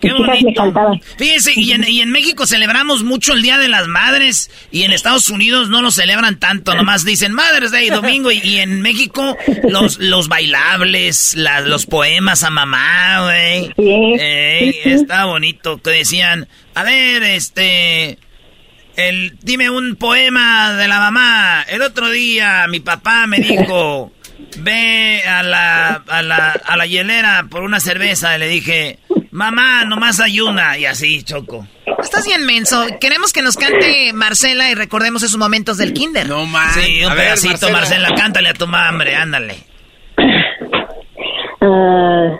[0.00, 0.12] Qué.
[0.42, 1.00] Me cantaban.
[1.16, 4.92] Fíjese, y en, y en, México celebramos mucho el Día de las Madres y en
[4.92, 9.98] Estados Unidos no lo celebran tanto, nomás dicen Madres Day domingo y, en México los,
[9.98, 13.72] los bailables, los poemas a mamá, güey.
[13.76, 18.18] Sí, Está bonito, que decían, a ver, este,
[18.96, 21.62] el, dime un poema de la mamá.
[21.68, 24.12] El otro día mi papá me dijo,
[24.58, 28.36] ve a la, a la, a la hielera por una cerveza.
[28.36, 28.98] Y le dije,
[29.34, 30.78] Mamá, nomás hay una.
[30.78, 31.66] Y así, Choco.
[31.98, 32.86] Estás bien menso.
[33.00, 36.28] Queremos que nos cante Marcela y recordemos esos momentos del kinder.
[36.28, 36.74] No más.
[36.74, 38.14] Sí, un pedacito, Marcela.
[38.14, 39.54] Cántale a tu madre, ándale.
[41.60, 42.38] Ah,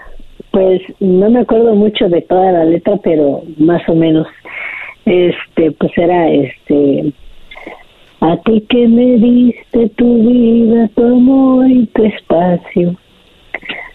[0.53, 4.29] pues no me acuerdo mucho de toda la letra, pero más o menos.
[5.07, 7.13] Este, pues era este.
[8.21, 12.97] A ti que me diste tu vida, tu amor y tu espacio.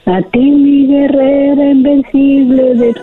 [0.05, 2.93] A ti mi guerrera invencible de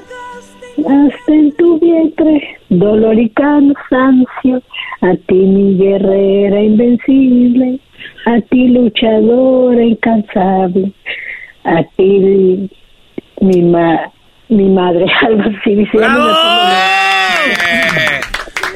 [0.79, 4.63] hasta en tu vientre, dolor y cansancio,
[5.01, 7.81] a ti mi guerrera invencible,
[8.27, 10.93] a ti luchadora incansable,
[11.65, 12.69] a ti
[13.41, 14.13] mi, ma
[14.49, 17.06] mi madre, algo así diciendo.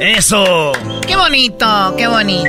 [0.00, 0.72] Eso.
[1.06, 2.48] Qué bonito, qué bonito.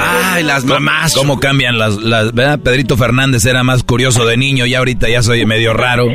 [0.00, 1.14] Ay, las mamás.
[1.14, 2.58] ¿Cómo cambian las, las, ¿verdad?
[2.60, 6.08] Pedrito Fernández era más curioso de niño y ahorita ya soy medio raro.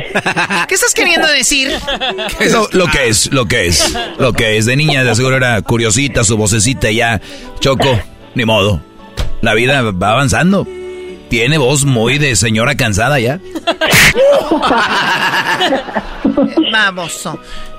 [0.66, 1.70] ¿Qué estás queriendo decir?
[2.40, 4.66] Eso, lo que es, lo que es, lo que es.
[4.66, 7.20] De niña de seguro era curiosita, su vocecita ya.
[7.60, 8.00] Choco,
[8.34, 8.82] ni modo.
[9.42, 10.66] La vida va avanzando.
[11.30, 13.38] Tiene voz muy de señora cansada ya.
[16.72, 17.28] Vamos.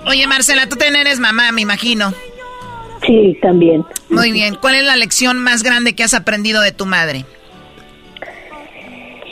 [0.10, 2.12] Oye, Marcela, tú también eres mamá, me imagino.
[3.06, 3.86] Sí, también.
[4.10, 4.56] Muy bien.
[4.60, 7.26] ¿Cuál es la lección más grande que has aprendido de tu madre?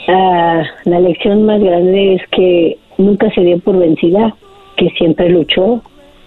[0.06, 4.36] Ah, la lección más grande es que nunca se dio por vencida,
[4.76, 5.82] que siempre luchó,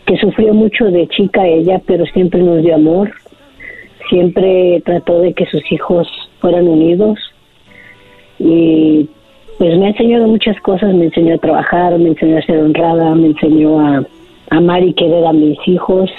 [0.06, 3.10] que sufrió mucho de chica ella, pero siempre nos dio amor,
[4.10, 6.10] siempre trató de que sus hijos
[6.42, 7.18] fueran unidos
[8.38, 9.10] y
[9.58, 13.16] pues me ha enseñado muchas cosas, me enseñó a trabajar, me enseñó a ser honrada,
[13.16, 14.04] me enseñó a
[14.52, 16.12] amar y querer a mis hijos,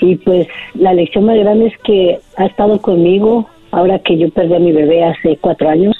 [0.00, 4.54] y pues la lección más grande es que ha estado conmigo ahora que yo perdí
[4.54, 5.96] a mi bebé hace cuatro años.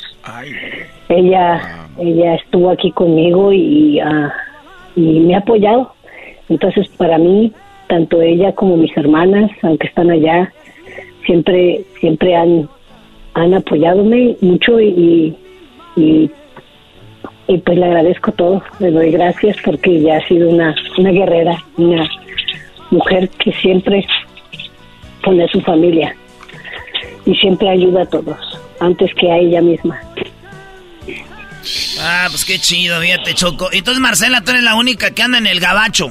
[1.09, 4.33] Ella, ella estuvo aquí conmigo y, ah,
[4.97, 5.93] y me ha apoyado.
[6.49, 7.53] Entonces para mí,
[7.89, 10.53] tanto ella como mis hermanas, aunque están allá,
[11.25, 12.69] siempre, siempre han,
[13.35, 14.89] han apoyadome mucho y,
[15.97, 16.31] y, y
[17.47, 22.09] pues le agradezco todo, le doy gracias porque ella ha sido una, una guerrera, una
[22.91, 24.07] mujer que siempre
[25.23, 26.15] pone a su familia
[27.27, 28.39] y siempre ayuda a todos,
[28.81, 30.01] antes que a ella misma.
[32.01, 33.69] Ah, pues qué chido, fíjate, Choco.
[33.73, 36.11] Entonces, Marcela, tú eres la única que anda en el gabacho.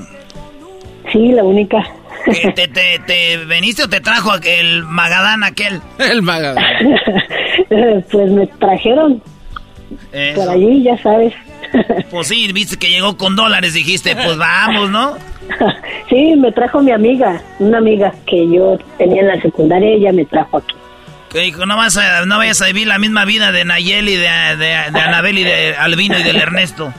[1.11, 1.83] Sí, la única.
[2.55, 5.81] ¿Te, te, te, veniste o te trajo el Magadán aquel?
[5.99, 6.63] El Magadán.
[8.11, 9.21] pues me trajeron.
[10.35, 11.33] Por allí, ya sabes.
[12.11, 15.17] pues sí, viste que llegó con dólares, dijiste, pues vamos, ¿no?
[16.09, 20.25] sí, me trajo mi amiga, una amiga que yo tenía en la secundaria, ella me
[20.25, 20.75] trajo aquí.
[21.29, 24.29] Que dijo, no, vas a, no vayas a vivir la misma vida de Nayeli, de,
[24.57, 26.93] de, Anabel y de Albino y del Ernesto.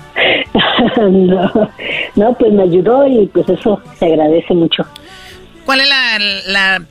[0.96, 1.70] no,
[2.16, 4.84] no, pues me ayudó y pues eso se agradece mucho.
[5.64, 6.82] ¿Cuál es la, la,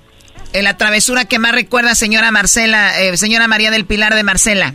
[0.53, 4.73] la travesura que más recuerda señora Marcela, eh, señora María del Pilar de Marcela?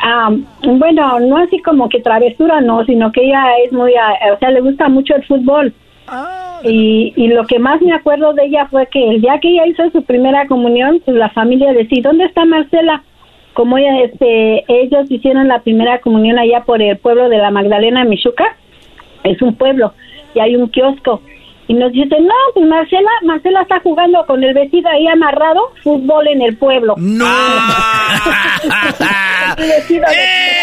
[0.00, 0.30] Ah,
[0.62, 4.50] bueno, no así como que travesura, no, sino que ella es muy, ah, o sea,
[4.50, 5.72] le gusta mucho el fútbol.
[6.08, 6.60] Ah.
[6.62, 9.66] Y, y lo que más me acuerdo de ella fue que el día que ella
[9.66, 13.02] hizo su primera comunión, pues la familia decía, ¿dónde está Marcela?
[13.54, 18.04] Como ella, este, ellos hicieron la primera comunión allá por el pueblo de la Magdalena,
[18.04, 18.56] Michuca,
[19.22, 19.92] es un pueblo,
[20.34, 21.20] y hay un kiosco.
[21.66, 26.28] Y nos dice, no, pues Marcela, Marcela está jugando con el vestido ahí amarrado, fútbol
[26.28, 26.94] en el pueblo.
[26.98, 27.24] ¡No!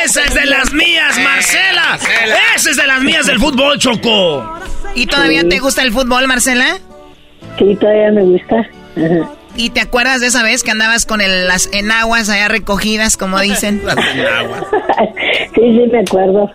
[0.04, 1.98] ¡Esa es de las mías, Marcela!
[2.56, 4.44] ¡Esa es de las mías del fútbol, Choco!
[4.94, 6.78] ¿Y todavía te gusta el fútbol, Marcela?
[7.58, 8.68] Sí, todavía me gusta.
[9.56, 13.40] ¿Y te acuerdas de esa vez que andabas con el, las enaguas allá recogidas, como
[13.40, 13.82] dicen?
[13.86, 14.64] las enaguas.
[15.56, 16.52] sí, sí, me acuerdo.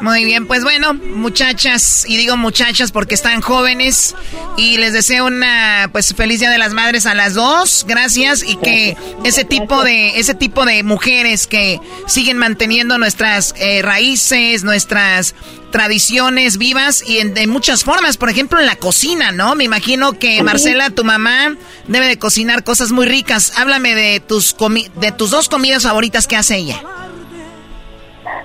[0.00, 4.14] Muy bien, pues bueno, muchachas, y digo muchachas porque están jóvenes,
[4.56, 8.56] y les deseo una pues feliz Día de las Madres a las dos, gracias, y
[8.56, 15.34] que ese tipo de, ese tipo de mujeres que siguen manteniendo nuestras eh, raíces, nuestras
[15.70, 19.54] tradiciones vivas y en, de muchas formas, por ejemplo en la cocina, ¿no?
[19.54, 21.56] Me imagino que Marcela, tu mamá,
[21.88, 23.52] debe de cocinar cosas muy ricas.
[23.56, 24.56] Háblame de tus,
[24.96, 26.82] de tus dos comidas favoritas que hace ella.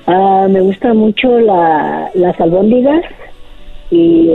[0.07, 3.01] Ah, me gusta mucho la, las albóndigas
[3.91, 4.31] y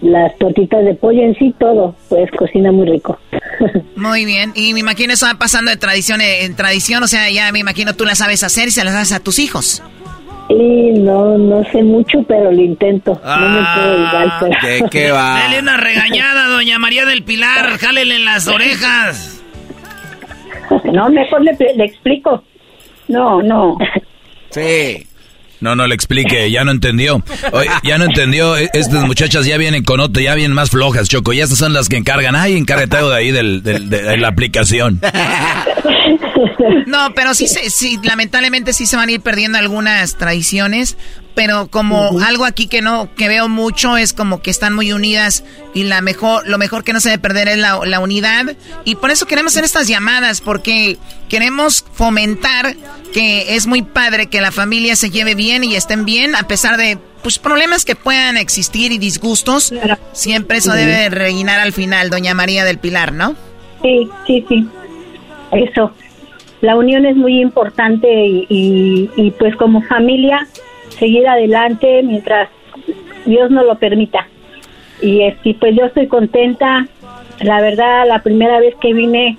[0.00, 1.94] las tortitas de pollo en sí, todo.
[2.08, 3.18] Pues cocina muy rico.
[3.96, 4.52] Muy bien.
[4.54, 7.02] Y me imagino eso va pasando de tradición en tradición.
[7.02, 9.38] O sea, ya me imagino tú las sabes hacer y se las haces a tus
[9.38, 9.82] hijos.
[10.48, 13.20] Y no, no sé mucho, pero lo intento.
[13.22, 14.56] no me puedo igual, pero...
[14.62, 15.40] ¿Qué, qué va?
[15.40, 17.78] Dale una regañada, doña María del Pilar.
[17.78, 19.42] Jálele en las orejas.
[20.84, 22.42] No, mejor le, le explico.
[23.08, 23.76] No, no.
[24.50, 25.06] Sí.
[25.60, 27.22] No, no le explique, ya no entendió.
[27.84, 28.56] ya no entendió.
[28.56, 31.32] E, estas muchachas ya vienen con otro, ya vienen más flojas, Choco.
[31.32, 32.34] Ya estas son las que encargan.
[32.34, 35.00] Ay, encarretado de ahí del, de la aplicación.
[36.86, 40.96] No, pero sí, sí, lamentablemente sí se van a ir perdiendo algunas tradiciones
[41.34, 45.44] pero como algo aquí que no que veo mucho es como que están muy unidas
[45.74, 48.56] y la mejor lo mejor que no se debe perder es la, la, unidad.
[48.84, 50.98] Y por eso queremos hacer estas llamadas porque
[51.28, 52.76] queremos fomentar
[53.12, 56.76] que es muy padre que la familia se lleve bien y estén bien a pesar
[56.76, 59.72] de pues problemas que puedan existir y disgustos.
[60.12, 63.36] Siempre eso debe reinar al final doña María del Pilar no
[63.82, 64.68] sí sí sí.
[65.52, 65.92] Eso.
[66.60, 70.46] La unión es muy importante y, y pues como familia
[71.00, 72.48] seguir adelante mientras
[73.24, 74.28] Dios nos lo permita.
[75.02, 76.86] Y, este, pues yo estoy contenta.
[77.40, 79.38] La verdad, la primera vez que vine,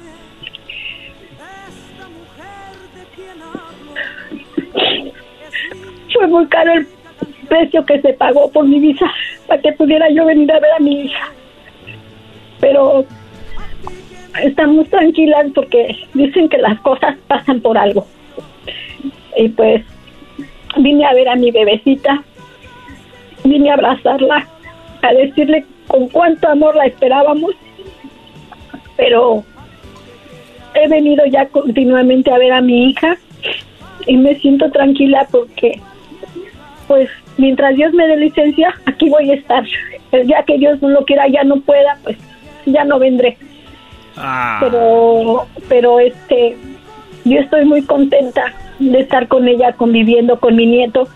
[6.11, 6.88] fue muy caro el
[7.47, 9.05] precio que se pagó por mi visa
[9.47, 11.31] para que pudiera yo venir a ver a mi hija.
[12.59, 13.05] Pero
[14.43, 18.07] estamos tranquilas porque dicen que las cosas pasan por algo.
[19.38, 19.83] Y pues
[20.77, 22.23] vine a ver a mi bebecita,
[23.43, 24.48] vine a abrazarla,
[25.02, 27.52] a decirle con cuánto amor la esperábamos,
[28.95, 29.43] pero
[30.73, 33.18] he venido ya continuamente a ver a mi hija
[34.07, 35.80] y me siento tranquila porque
[36.88, 39.64] pues mientras Dios me dé licencia, aquí voy a estar.
[40.11, 42.18] El día que Dios no lo quiera, ya no pueda, pues
[42.65, 43.38] ya no vendré.
[44.18, 44.57] Ah.
[44.60, 46.57] Pero, pero este,
[47.26, 51.07] yo estoy muy contenta de estar con ella conviviendo con mi nieto.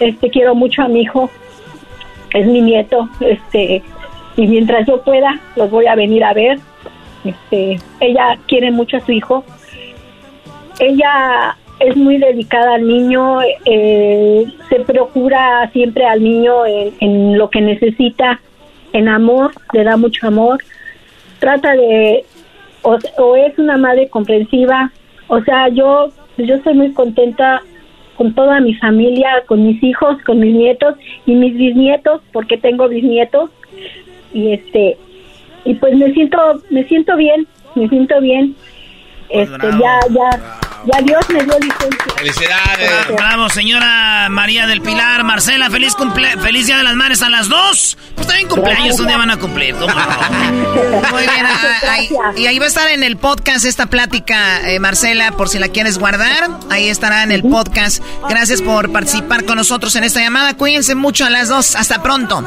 [0.00, 1.30] Este quiero mucho a mi hijo,
[2.32, 3.82] es mi nieto, este
[4.36, 6.58] y mientras yo pueda los voy a venir a ver.
[7.24, 9.44] Este, ella quiere mucho a su hijo.
[10.78, 17.60] Ella es muy dedicada al niño, eh, se procura siempre al niño en, lo que
[17.60, 18.40] necesita,
[18.92, 20.58] en amor, le da mucho amor.
[21.38, 22.24] Trata de,
[23.18, 24.92] o es una madre comprensiva,
[25.28, 27.62] o sea, yo yo estoy muy contenta
[28.16, 30.96] con toda mi familia, con mis hijos, con mis nietos
[31.26, 33.50] y mis bisnietos, porque tengo bisnietos.
[34.32, 34.96] Y este
[35.64, 36.38] y pues me siento
[36.70, 38.54] me siento bien, me siento bien.
[39.32, 40.30] Pues este ya ya
[40.84, 42.14] ya Dios me dio licencia.
[42.16, 42.90] Felicidades.
[43.16, 45.24] Bravo, señora María del Pilar.
[45.24, 47.96] Marcela, feliz cumple feliz Día de las Madres a las dos.
[48.14, 49.74] Pues también cumpleaños, un día van a cumplir.
[49.74, 51.46] Muy bien.
[51.46, 55.58] Ah, y ahí va a estar en el podcast esta plática, eh, Marcela, por si
[55.58, 56.48] la quieres guardar.
[56.70, 58.02] Ahí estará en el podcast.
[58.28, 60.54] Gracias por participar con nosotros en esta llamada.
[60.54, 61.76] Cuídense mucho a las dos.
[61.76, 62.44] Hasta pronto.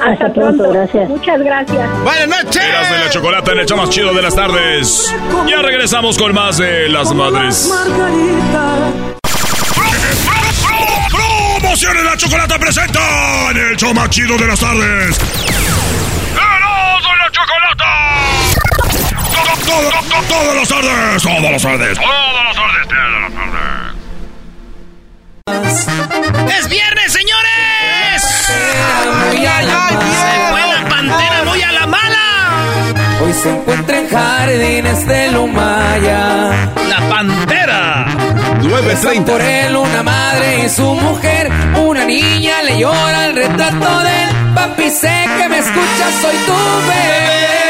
[0.00, 1.08] Hasta pronto, gracias.
[1.08, 2.02] Muchas gracias.
[2.04, 2.62] Buenas noches.
[2.90, 5.12] De la chocolate en el más chido de las tardes.
[5.48, 7.67] Ya regresamos con más de las madres.
[11.10, 15.18] Promociones la chocolate presenta en el show chido de las tardes.
[16.32, 17.84] ¡Eras de la chocolate!
[19.34, 23.78] Todo, todo, todo, todas las tardes, todas las tardes, todas las tardes, todas las tardes.
[26.58, 28.22] ¡Es viernes, señores!
[28.22, 28.54] Se
[29.32, 29.88] fue la
[33.48, 36.50] se encuentra en jardines de Lumaya.
[36.88, 38.06] La pantera.
[38.60, 39.24] 9.30.
[39.24, 41.50] Por él una madre y su mujer.
[41.76, 44.90] Una niña le llora el retrato del papi.
[44.90, 46.52] Sé que me escuchas, soy tu
[46.88, 47.67] bebé.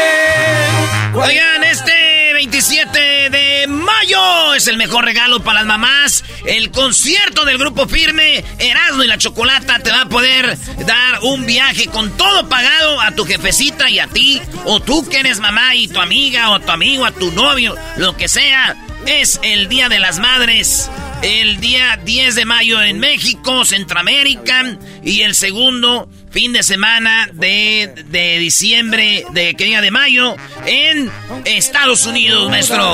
[4.59, 6.25] Es el mejor regalo para las mamás.
[6.45, 11.45] El concierto del grupo firme Erasmo y la Chocolata te va a poder dar un
[11.45, 14.41] viaje con todo pagado a tu jefecita y a ti.
[14.65, 18.17] O tú que eres mamá y tu amiga o tu amigo, a tu novio, lo
[18.17, 18.75] que sea.
[19.05, 20.91] Es el Día de las Madres.
[21.21, 24.77] El día 10 de mayo en México, Centroamérica.
[25.03, 30.35] Y el segundo fin de semana de, de diciembre, de que día de mayo,
[30.65, 31.11] en
[31.45, 32.93] Estados Unidos, maestro.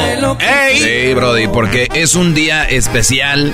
[0.73, 3.53] Sí, Brody, porque es un día especial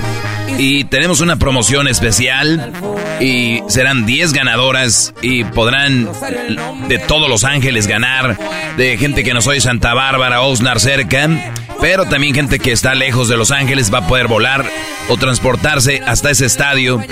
[0.58, 2.72] y tenemos una promoción especial
[3.20, 6.08] y serán 10 ganadoras y podrán
[6.88, 8.38] de todos los ángeles ganar,
[8.76, 11.28] de gente que no soy Santa Bárbara, Osnar cerca,
[11.80, 14.64] pero también gente que está lejos de Los Ángeles va a poder volar
[15.08, 17.02] o transportarse hasta ese estadio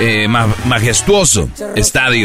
[0.00, 2.19] eh, majestuoso estadio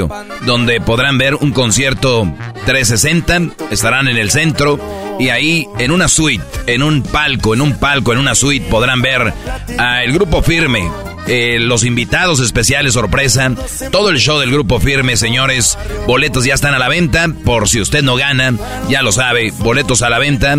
[0.46, 2.32] donde podrán ver un concierto
[2.66, 4.80] 360, estarán en el centro
[5.20, 9.02] y ahí en una suite, en un palco, en un palco, en una suite podrán
[9.02, 9.34] ver
[9.78, 10.90] al grupo firme
[11.28, 13.52] eh, los invitados especiales sorpresa,
[13.92, 15.78] todo el show del grupo firme, señores.
[16.06, 18.54] Boletos ya están a la venta, por si usted no gana,
[18.90, 20.56] ya lo sabe, boletos a la venta.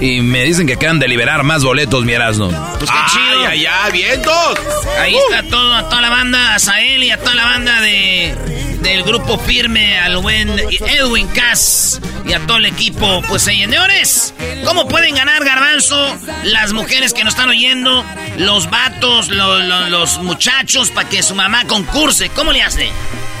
[0.00, 2.50] Y me dicen que acaban de liberar más boletos, mi Erasno.
[2.78, 3.46] Pues qué chido.
[3.46, 4.54] Ay, ay, vientos.
[4.98, 8.69] Ahí está todo, a toda la banda, a Sael y a toda la banda de
[8.82, 13.22] del grupo firme, al buen Edwin Cass y a todo el equipo.
[13.28, 14.34] Pues señores,
[14.64, 18.04] ¿cómo pueden ganar garbanzo las mujeres que nos están oyendo,
[18.38, 22.30] los vatos, los muchachos, para que su mamá concurse?
[22.30, 22.88] ¿Cómo le hace?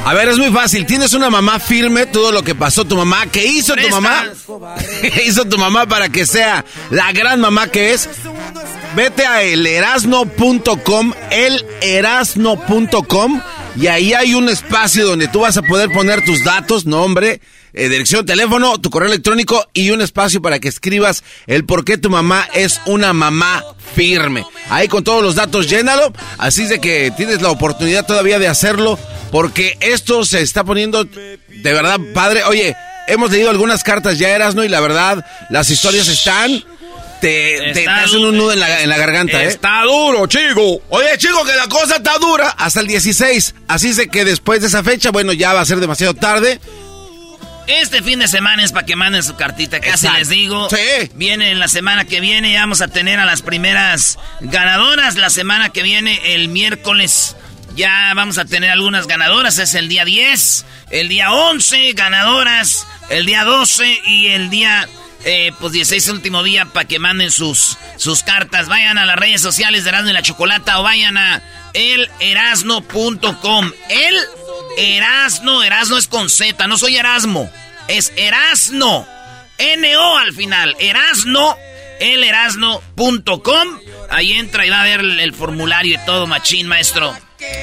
[0.04, 0.86] A ver, es muy fácil.
[0.86, 3.26] Tienes una mamá firme, todo lo que pasó tu mamá.
[3.26, 4.24] ¿Qué hizo tu mamá?
[5.02, 8.08] ¿Qué hizo tu mamá para que sea la gran mamá que es?
[8.96, 13.42] Vete a elerasno.com, elerasno.com
[13.80, 17.40] y ahí hay un espacio donde tú vas a poder poner tus datos, nombre,
[17.72, 21.96] eh, dirección, teléfono, tu correo electrónico y un espacio para que escribas el por qué
[21.96, 24.44] tu mamá es una mamá firme.
[24.68, 28.98] Ahí con todos los datos llénalo, así de que tienes la oportunidad todavía de hacerlo
[29.32, 31.38] porque esto se está poniendo de
[31.72, 32.44] verdad padre.
[32.44, 32.76] Oye,
[33.08, 34.62] hemos leído algunas cartas ya eras, ¿no?
[34.62, 36.64] Y la verdad, las historias están
[37.20, 39.48] te, hacen un nudo en la, garganta, ¿eh?
[39.48, 40.82] Está duro, chico.
[40.88, 43.54] Oye, chico, que la cosa está dura hasta el 16.
[43.68, 46.60] Así sé que después de esa fecha, bueno, ya va a ser demasiado tarde.
[47.66, 50.68] Este fin de semana es para que manden su cartita, casi les digo.
[50.70, 51.10] Sí.
[51.14, 55.14] Viene la semana que viene, ya vamos a tener a las primeras ganadoras.
[55.14, 57.36] La semana que viene, el miércoles,
[57.76, 59.58] ya vamos a tener algunas ganadoras.
[59.58, 64.88] Es el día 10, el día 11, ganadoras, el día 12 y el día
[65.24, 68.68] eh, pues 16 último día para que manden sus, sus cartas.
[68.68, 71.42] Vayan a las redes sociales de Erasmo y la Chocolata o vayan a
[71.74, 73.72] elerasno.com.
[73.88, 74.16] El
[74.76, 77.50] Erasno, Erasno es con Z, no soy Erasmo,
[77.88, 79.06] es Erasno.
[79.58, 81.54] N-O al final, Erasno,
[82.00, 83.68] elerasno.com.
[84.08, 87.14] Ahí entra y va a ver el, formulario y todo, machín, maestro.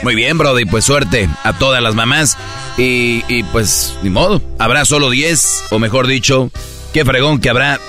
[0.04, 2.38] Muy bien, Brody, pues suerte a todas las mamás.
[2.78, 6.52] Y, y pues, ni modo, habrá solo 10, o mejor dicho,
[6.98, 7.80] Qué fregón que habrá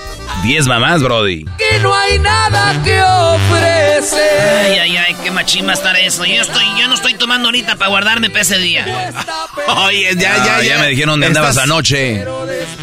[0.42, 1.46] 10 mamás, Brody.
[1.56, 4.66] Que no hay nada que ofrecer.
[4.66, 6.26] Ay, ay, ay, qué machín va a estar eso.
[6.26, 8.84] Yo, estoy, yo no estoy tomando ahorita para guardarme para ese día.
[9.86, 10.62] Oye, ya, ya, ah, ya.
[10.62, 12.22] Ya me dijeron dónde andabas anoche.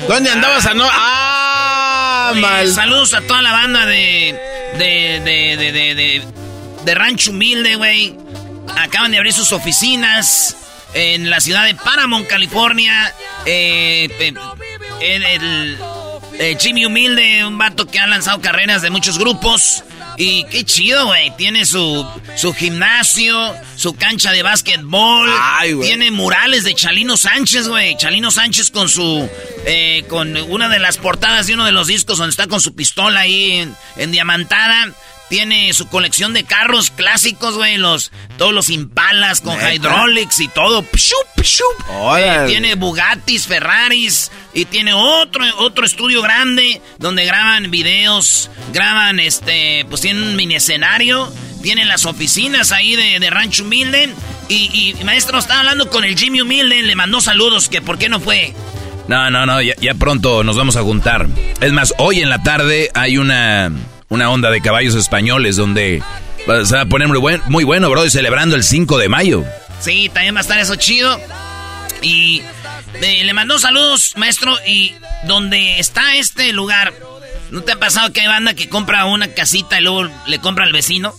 [0.08, 0.92] ¿Dónde andabas anoche?
[0.96, 2.74] Ah, mal.
[2.74, 4.36] Saludos a toda la banda de.
[4.80, 5.22] de.
[5.24, 5.58] de.
[5.58, 5.72] de.
[5.94, 6.24] de,
[6.86, 8.18] de, Rancho Humilde, güey.
[8.76, 10.58] Acaban de abrir sus oficinas
[10.96, 13.14] en la ciudad de Paramount, California.
[13.46, 14.10] Eh,
[15.02, 15.78] en el
[16.40, 19.84] eh, Jimmy Humilde, un vato que ha lanzado carreras de muchos grupos.
[20.18, 21.36] Y qué chido, güey.
[21.36, 22.08] Tiene su,
[22.38, 25.30] su gimnasio, su cancha de básquetbol.
[25.82, 27.98] tiene murales de Chalino Sánchez, güey.
[27.98, 29.30] Chalino Sánchez con su.
[29.66, 32.76] Eh, con una de las portadas de uno de los discos donde está con su
[32.76, 33.68] pistola ahí
[33.98, 34.94] en diamantada.
[35.30, 37.78] Tiene su colección de carros clásicos, güey.
[37.78, 40.86] Los, todos los Impalas con hydraulics y todo.
[42.18, 44.32] Eh, tiene Bugattis, Ferraris.
[44.54, 48.52] Y tiene otro, otro estudio grande donde graban videos.
[48.72, 51.32] Graban, este, pues tienen un mini escenario.
[51.64, 54.14] Tienen las oficinas ahí de, Rancho Humilde.
[54.48, 56.84] Y, maestro, estaba hablando con el Jimmy Humilde.
[56.84, 57.68] Le mandó saludos.
[57.68, 58.54] Que por qué no fue.
[59.08, 59.60] No, no, no.
[59.62, 61.28] ya pronto nos vamos a juntar.
[61.62, 63.72] Es más, hoy en la tarde hay una
[64.10, 66.02] una onda de caballos españoles donde
[66.66, 69.44] se va a poner muy, buen, muy bueno, bro, y celebrando el 5 de mayo.
[69.80, 71.20] Sí, también va a estar eso chido.
[72.02, 72.42] Y
[73.02, 74.94] eh, le mandó saludos, maestro, y
[75.26, 76.94] donde está este lugar,
[77.52, 80.66] ¿no te ha pasado que hay banda que compra una casita y luego le compra
[80.66, 81.14] al vecino?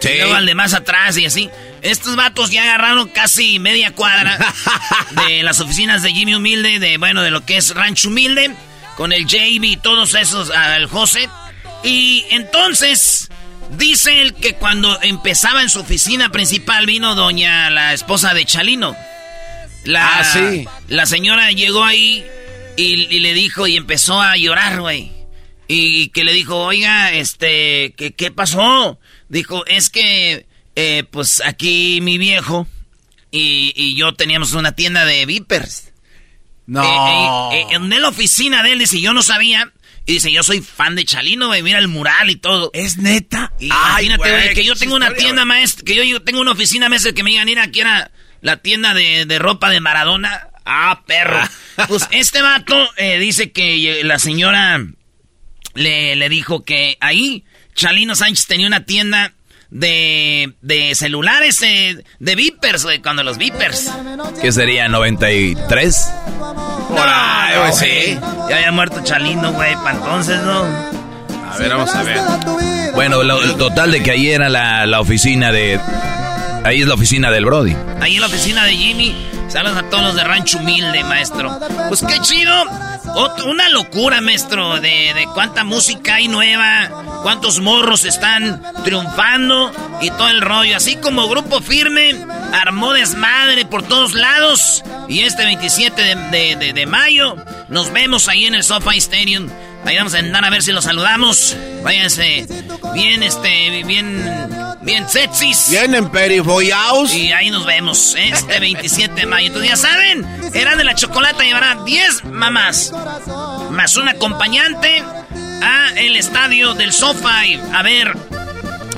[0.00, 0.10] Sí.
[0.10, 1.50] Y luego al de más atrás y así.
[1.82, 4.38] Estos vatos ya agarraron casi media cuadra
[5.26, 8.54] de las oficinas de Jimmy Humilde, de bueno, de lo que es Rancho Humilde,
[8.96, 11.28] con el JB y todos esos, al José.
[11.82, 13.28] Y entonces,
[13.76, 18.96] dice él que cuando empezaba en su oficina principal vino doña, la esposa de Chalino.
[19.84, 20.66] La, ah, sí.
[20.88, 22.24] La señora llegó ahí
[22.76, 25.12] y, le dijo y empezó a llorar, güey.
[25.66, 28.98] Y que le dijo, oiga, este, ¿qué, qué pasó?
[29.28, 30.46] Dijo, es que,
[30.76, 32.66] eh, pues aquí mi viejo
[33.30, 35.92] y, yo teníamos una tienda de Vipers.
[36.66, 36.82] No.
[37.52, 39.72] Eh, eh, en la oficina de él, dice, yo no sabía
[40.08, 42.70] y dice, yo soy fan de Chalino, güey, mira el mural y todo.
[42.72, 43.52] ¿Es neta?
[43.60, 47.22] imagínate, güey, que yo tengo una tienda, maestro, que yo, tengo una oficina, maestro, que
[47.22, 48.10] me digan, mira, aquí era
[48.40, 50.48] la tienda de, ropa de Maradona.
[50.64, 51.38] Ah, perro.
[51.88, 54.82] pues este vato eh, dice que la señora
[55.74, 57.44] le, le dijo que ahí
[57.74, 59.34] Chalino Sánchez tenía una tienda
[59.70, 63.90] de, de celulares, eh, de Vipers, güey, cuando los Vipers.
[64.40, 66.10] ¿Qué sería, 93?
[66.88, 68.18] Por ahí, güey, sí.
[68.48, 70.64] Ya había muerto Chalino, güey, para entonces, ¿no?
[71.50, 72.18] A ver, vamos a ver.
[72.94, 75.78] Bueno, el total de que ahí era la, la oficina de
[76.68, 77.74] Ahí es la oficina del Brody.
[78.02, 79.16] Ahí en la oficina de Jimmy.
[79.48, 81.58] Saludos a todos los de Rancho Humilde, maestro.
[81.88, 82.52] Pues qué chido.
[83.46, 86.90] una locura, maestro, de, de cuánta música hay nueva,
[87.22, 89.72] cuántos morros están triunfando
[90.02, 90.76] y todo el rollo.
[90.76, 92.14] Así como Grupo Firme
[92.52, 94.84] armó desmadre por todos lados.
[95.08, 97.36] Y este 27 de, de mayo
[97.70, 99.48] nos vemos ahí en el SoFi Stadium.
[99.86, 101.56] Ahí vamos a andar a ver si los saludamos.
[101.82, 102.46] Váyanse
[102.92, 105.70] bien, este, bien, bien sexys.
[105.70, 107.14] Bien perifoyaos.
[107.14, 108.30] Y ahí nos vemos, ¿eh?
[108.32, 109.48] este 27 de mayo.
[109.48, 112.92] Entonces ya saben, era de la chocolate llevará 10 mamás.
[113.70, 115.02] Más un acompañante
[115.62, 117.60] a el estadio del SoFi.
[117.72, 118.14] A ver,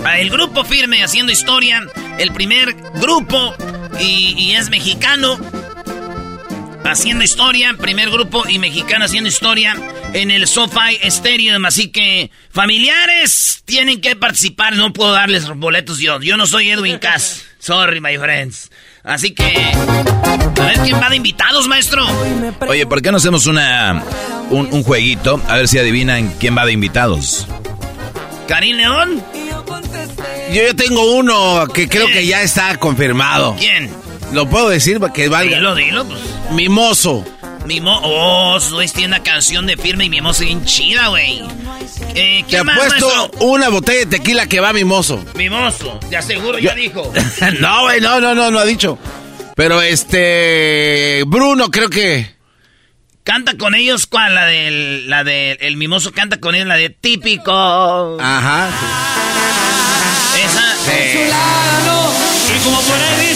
[0.04, 1.80] a el grupo firme haciendo historia.
[2.18, 3.54] El primer grupo
[3.98, 5.38] y, y es mexicano
[6.84, 9.76] haciendo historia, primer grupo y mexicano haciendo historia
[10.12, 11.64] en el SoFi Stadium.
[11.64, 14.76] Así que, familiares, tienen que participar.
[14.76, 16.20] No puedo darles boletos yo.
[16.20, 17.44] Yo no soy Edwin Cass.
[17.58, 18.70] Sorry, my friends.
[19.02, 22.06] Así que, a ver quién va de invitados, maestro.
[22.68, 24.02] Oye, ¿por qué no hacemos una,
[24.50, 25.42] un, jueguito?
[25.48, 27.46] A ver si adivinan quién va de invitados.
[28.46, 29.22] ¿Karim León?
[30.52, 33.56] Yo, yo tengo uno que creo que ya está confirmado.
[33.58, 33.90] ¿Quién?
[34.32, 35.56] Lo puedo decir para que valga.
[35.56, 36.20] Dilo, dilo, pues.
[36.52, 37.24] Mimoso.
[37.70, 38.00] Mimoso.
[38.02, 38.58] Oh,
[38.92, 41.40] tiene una canción de firme y Mimoso bien chida, güey.
[42.16, 45.24] Eh, ¿qué Te ha puesto una botella de tequila que va Mimoso.
[45.36, 47.12] Mimoso, te aseguro, ya dijo.
[47.60, 48.98] no, güey, no, no, no, no ha dicho.
[49.54, 51.22] Pero este.
[51.28, 52.34] Bruno, creo que.
[53.22, 54.34] Canta con ellos, ¿cuál?
[54.34, 55.08] La del.
[55.08, 55.56] La del.
[55.60, 57.52] El mimoso canta con ellos, la de típico.
[58.20, 58.68] Ajá.
[60.44, 60.74] Esa.
[60.86, 61.30] Sí.
[62.52, 63.29] Y como por ahí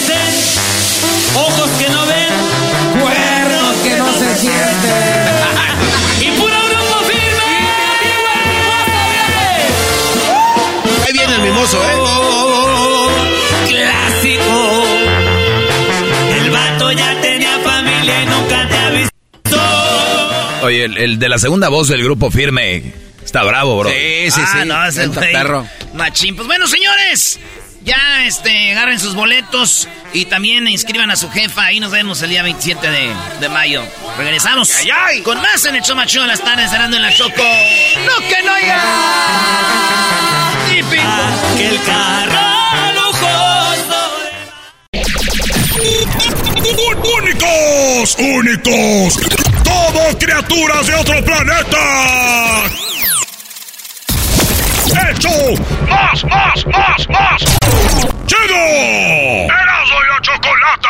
[20.83, 22.93] El, de la segunda voz del grupo firme
[23.23, 23.89] está bravo, bro.
[23.89, 24.67] Sí, sí, ah, sí.
[24.67, 25.67] No, ese perro.
[25.93, 26.35] Machín.
[26.35, 27.39] Pues bueno, señores.
[27.85, 31.65] Ya, este, agarren sus boletos y también inscriban a su jefa.
[31.65, 32.87] Ahí nos vemos el día 27
[33.39, 33.83] de, mayo.
[34.17, 34.71] Regresamos
[35.23, 37.43] con más en el show macho de las tardes, cerrando en la Choco.
[38.07, 38.81] ¡No que no haya!
[41.57, 42.55] Que el carro
[42.95, 44.15] lujoso.
[47.19, 48.17] ¡Únicos!
[48.17, 49.44] ¡Únicos!
[49.95, 52.63] ¡Todos criaturas de otro planeta!
[55.09, 55.29] ¡Hecho!
[55.87, 57.41] ¡Más, más, más, más!
[58.25, 58.57] ¡Chido!
[59.45, 60.89] ¡Erasmo y la Chocolata!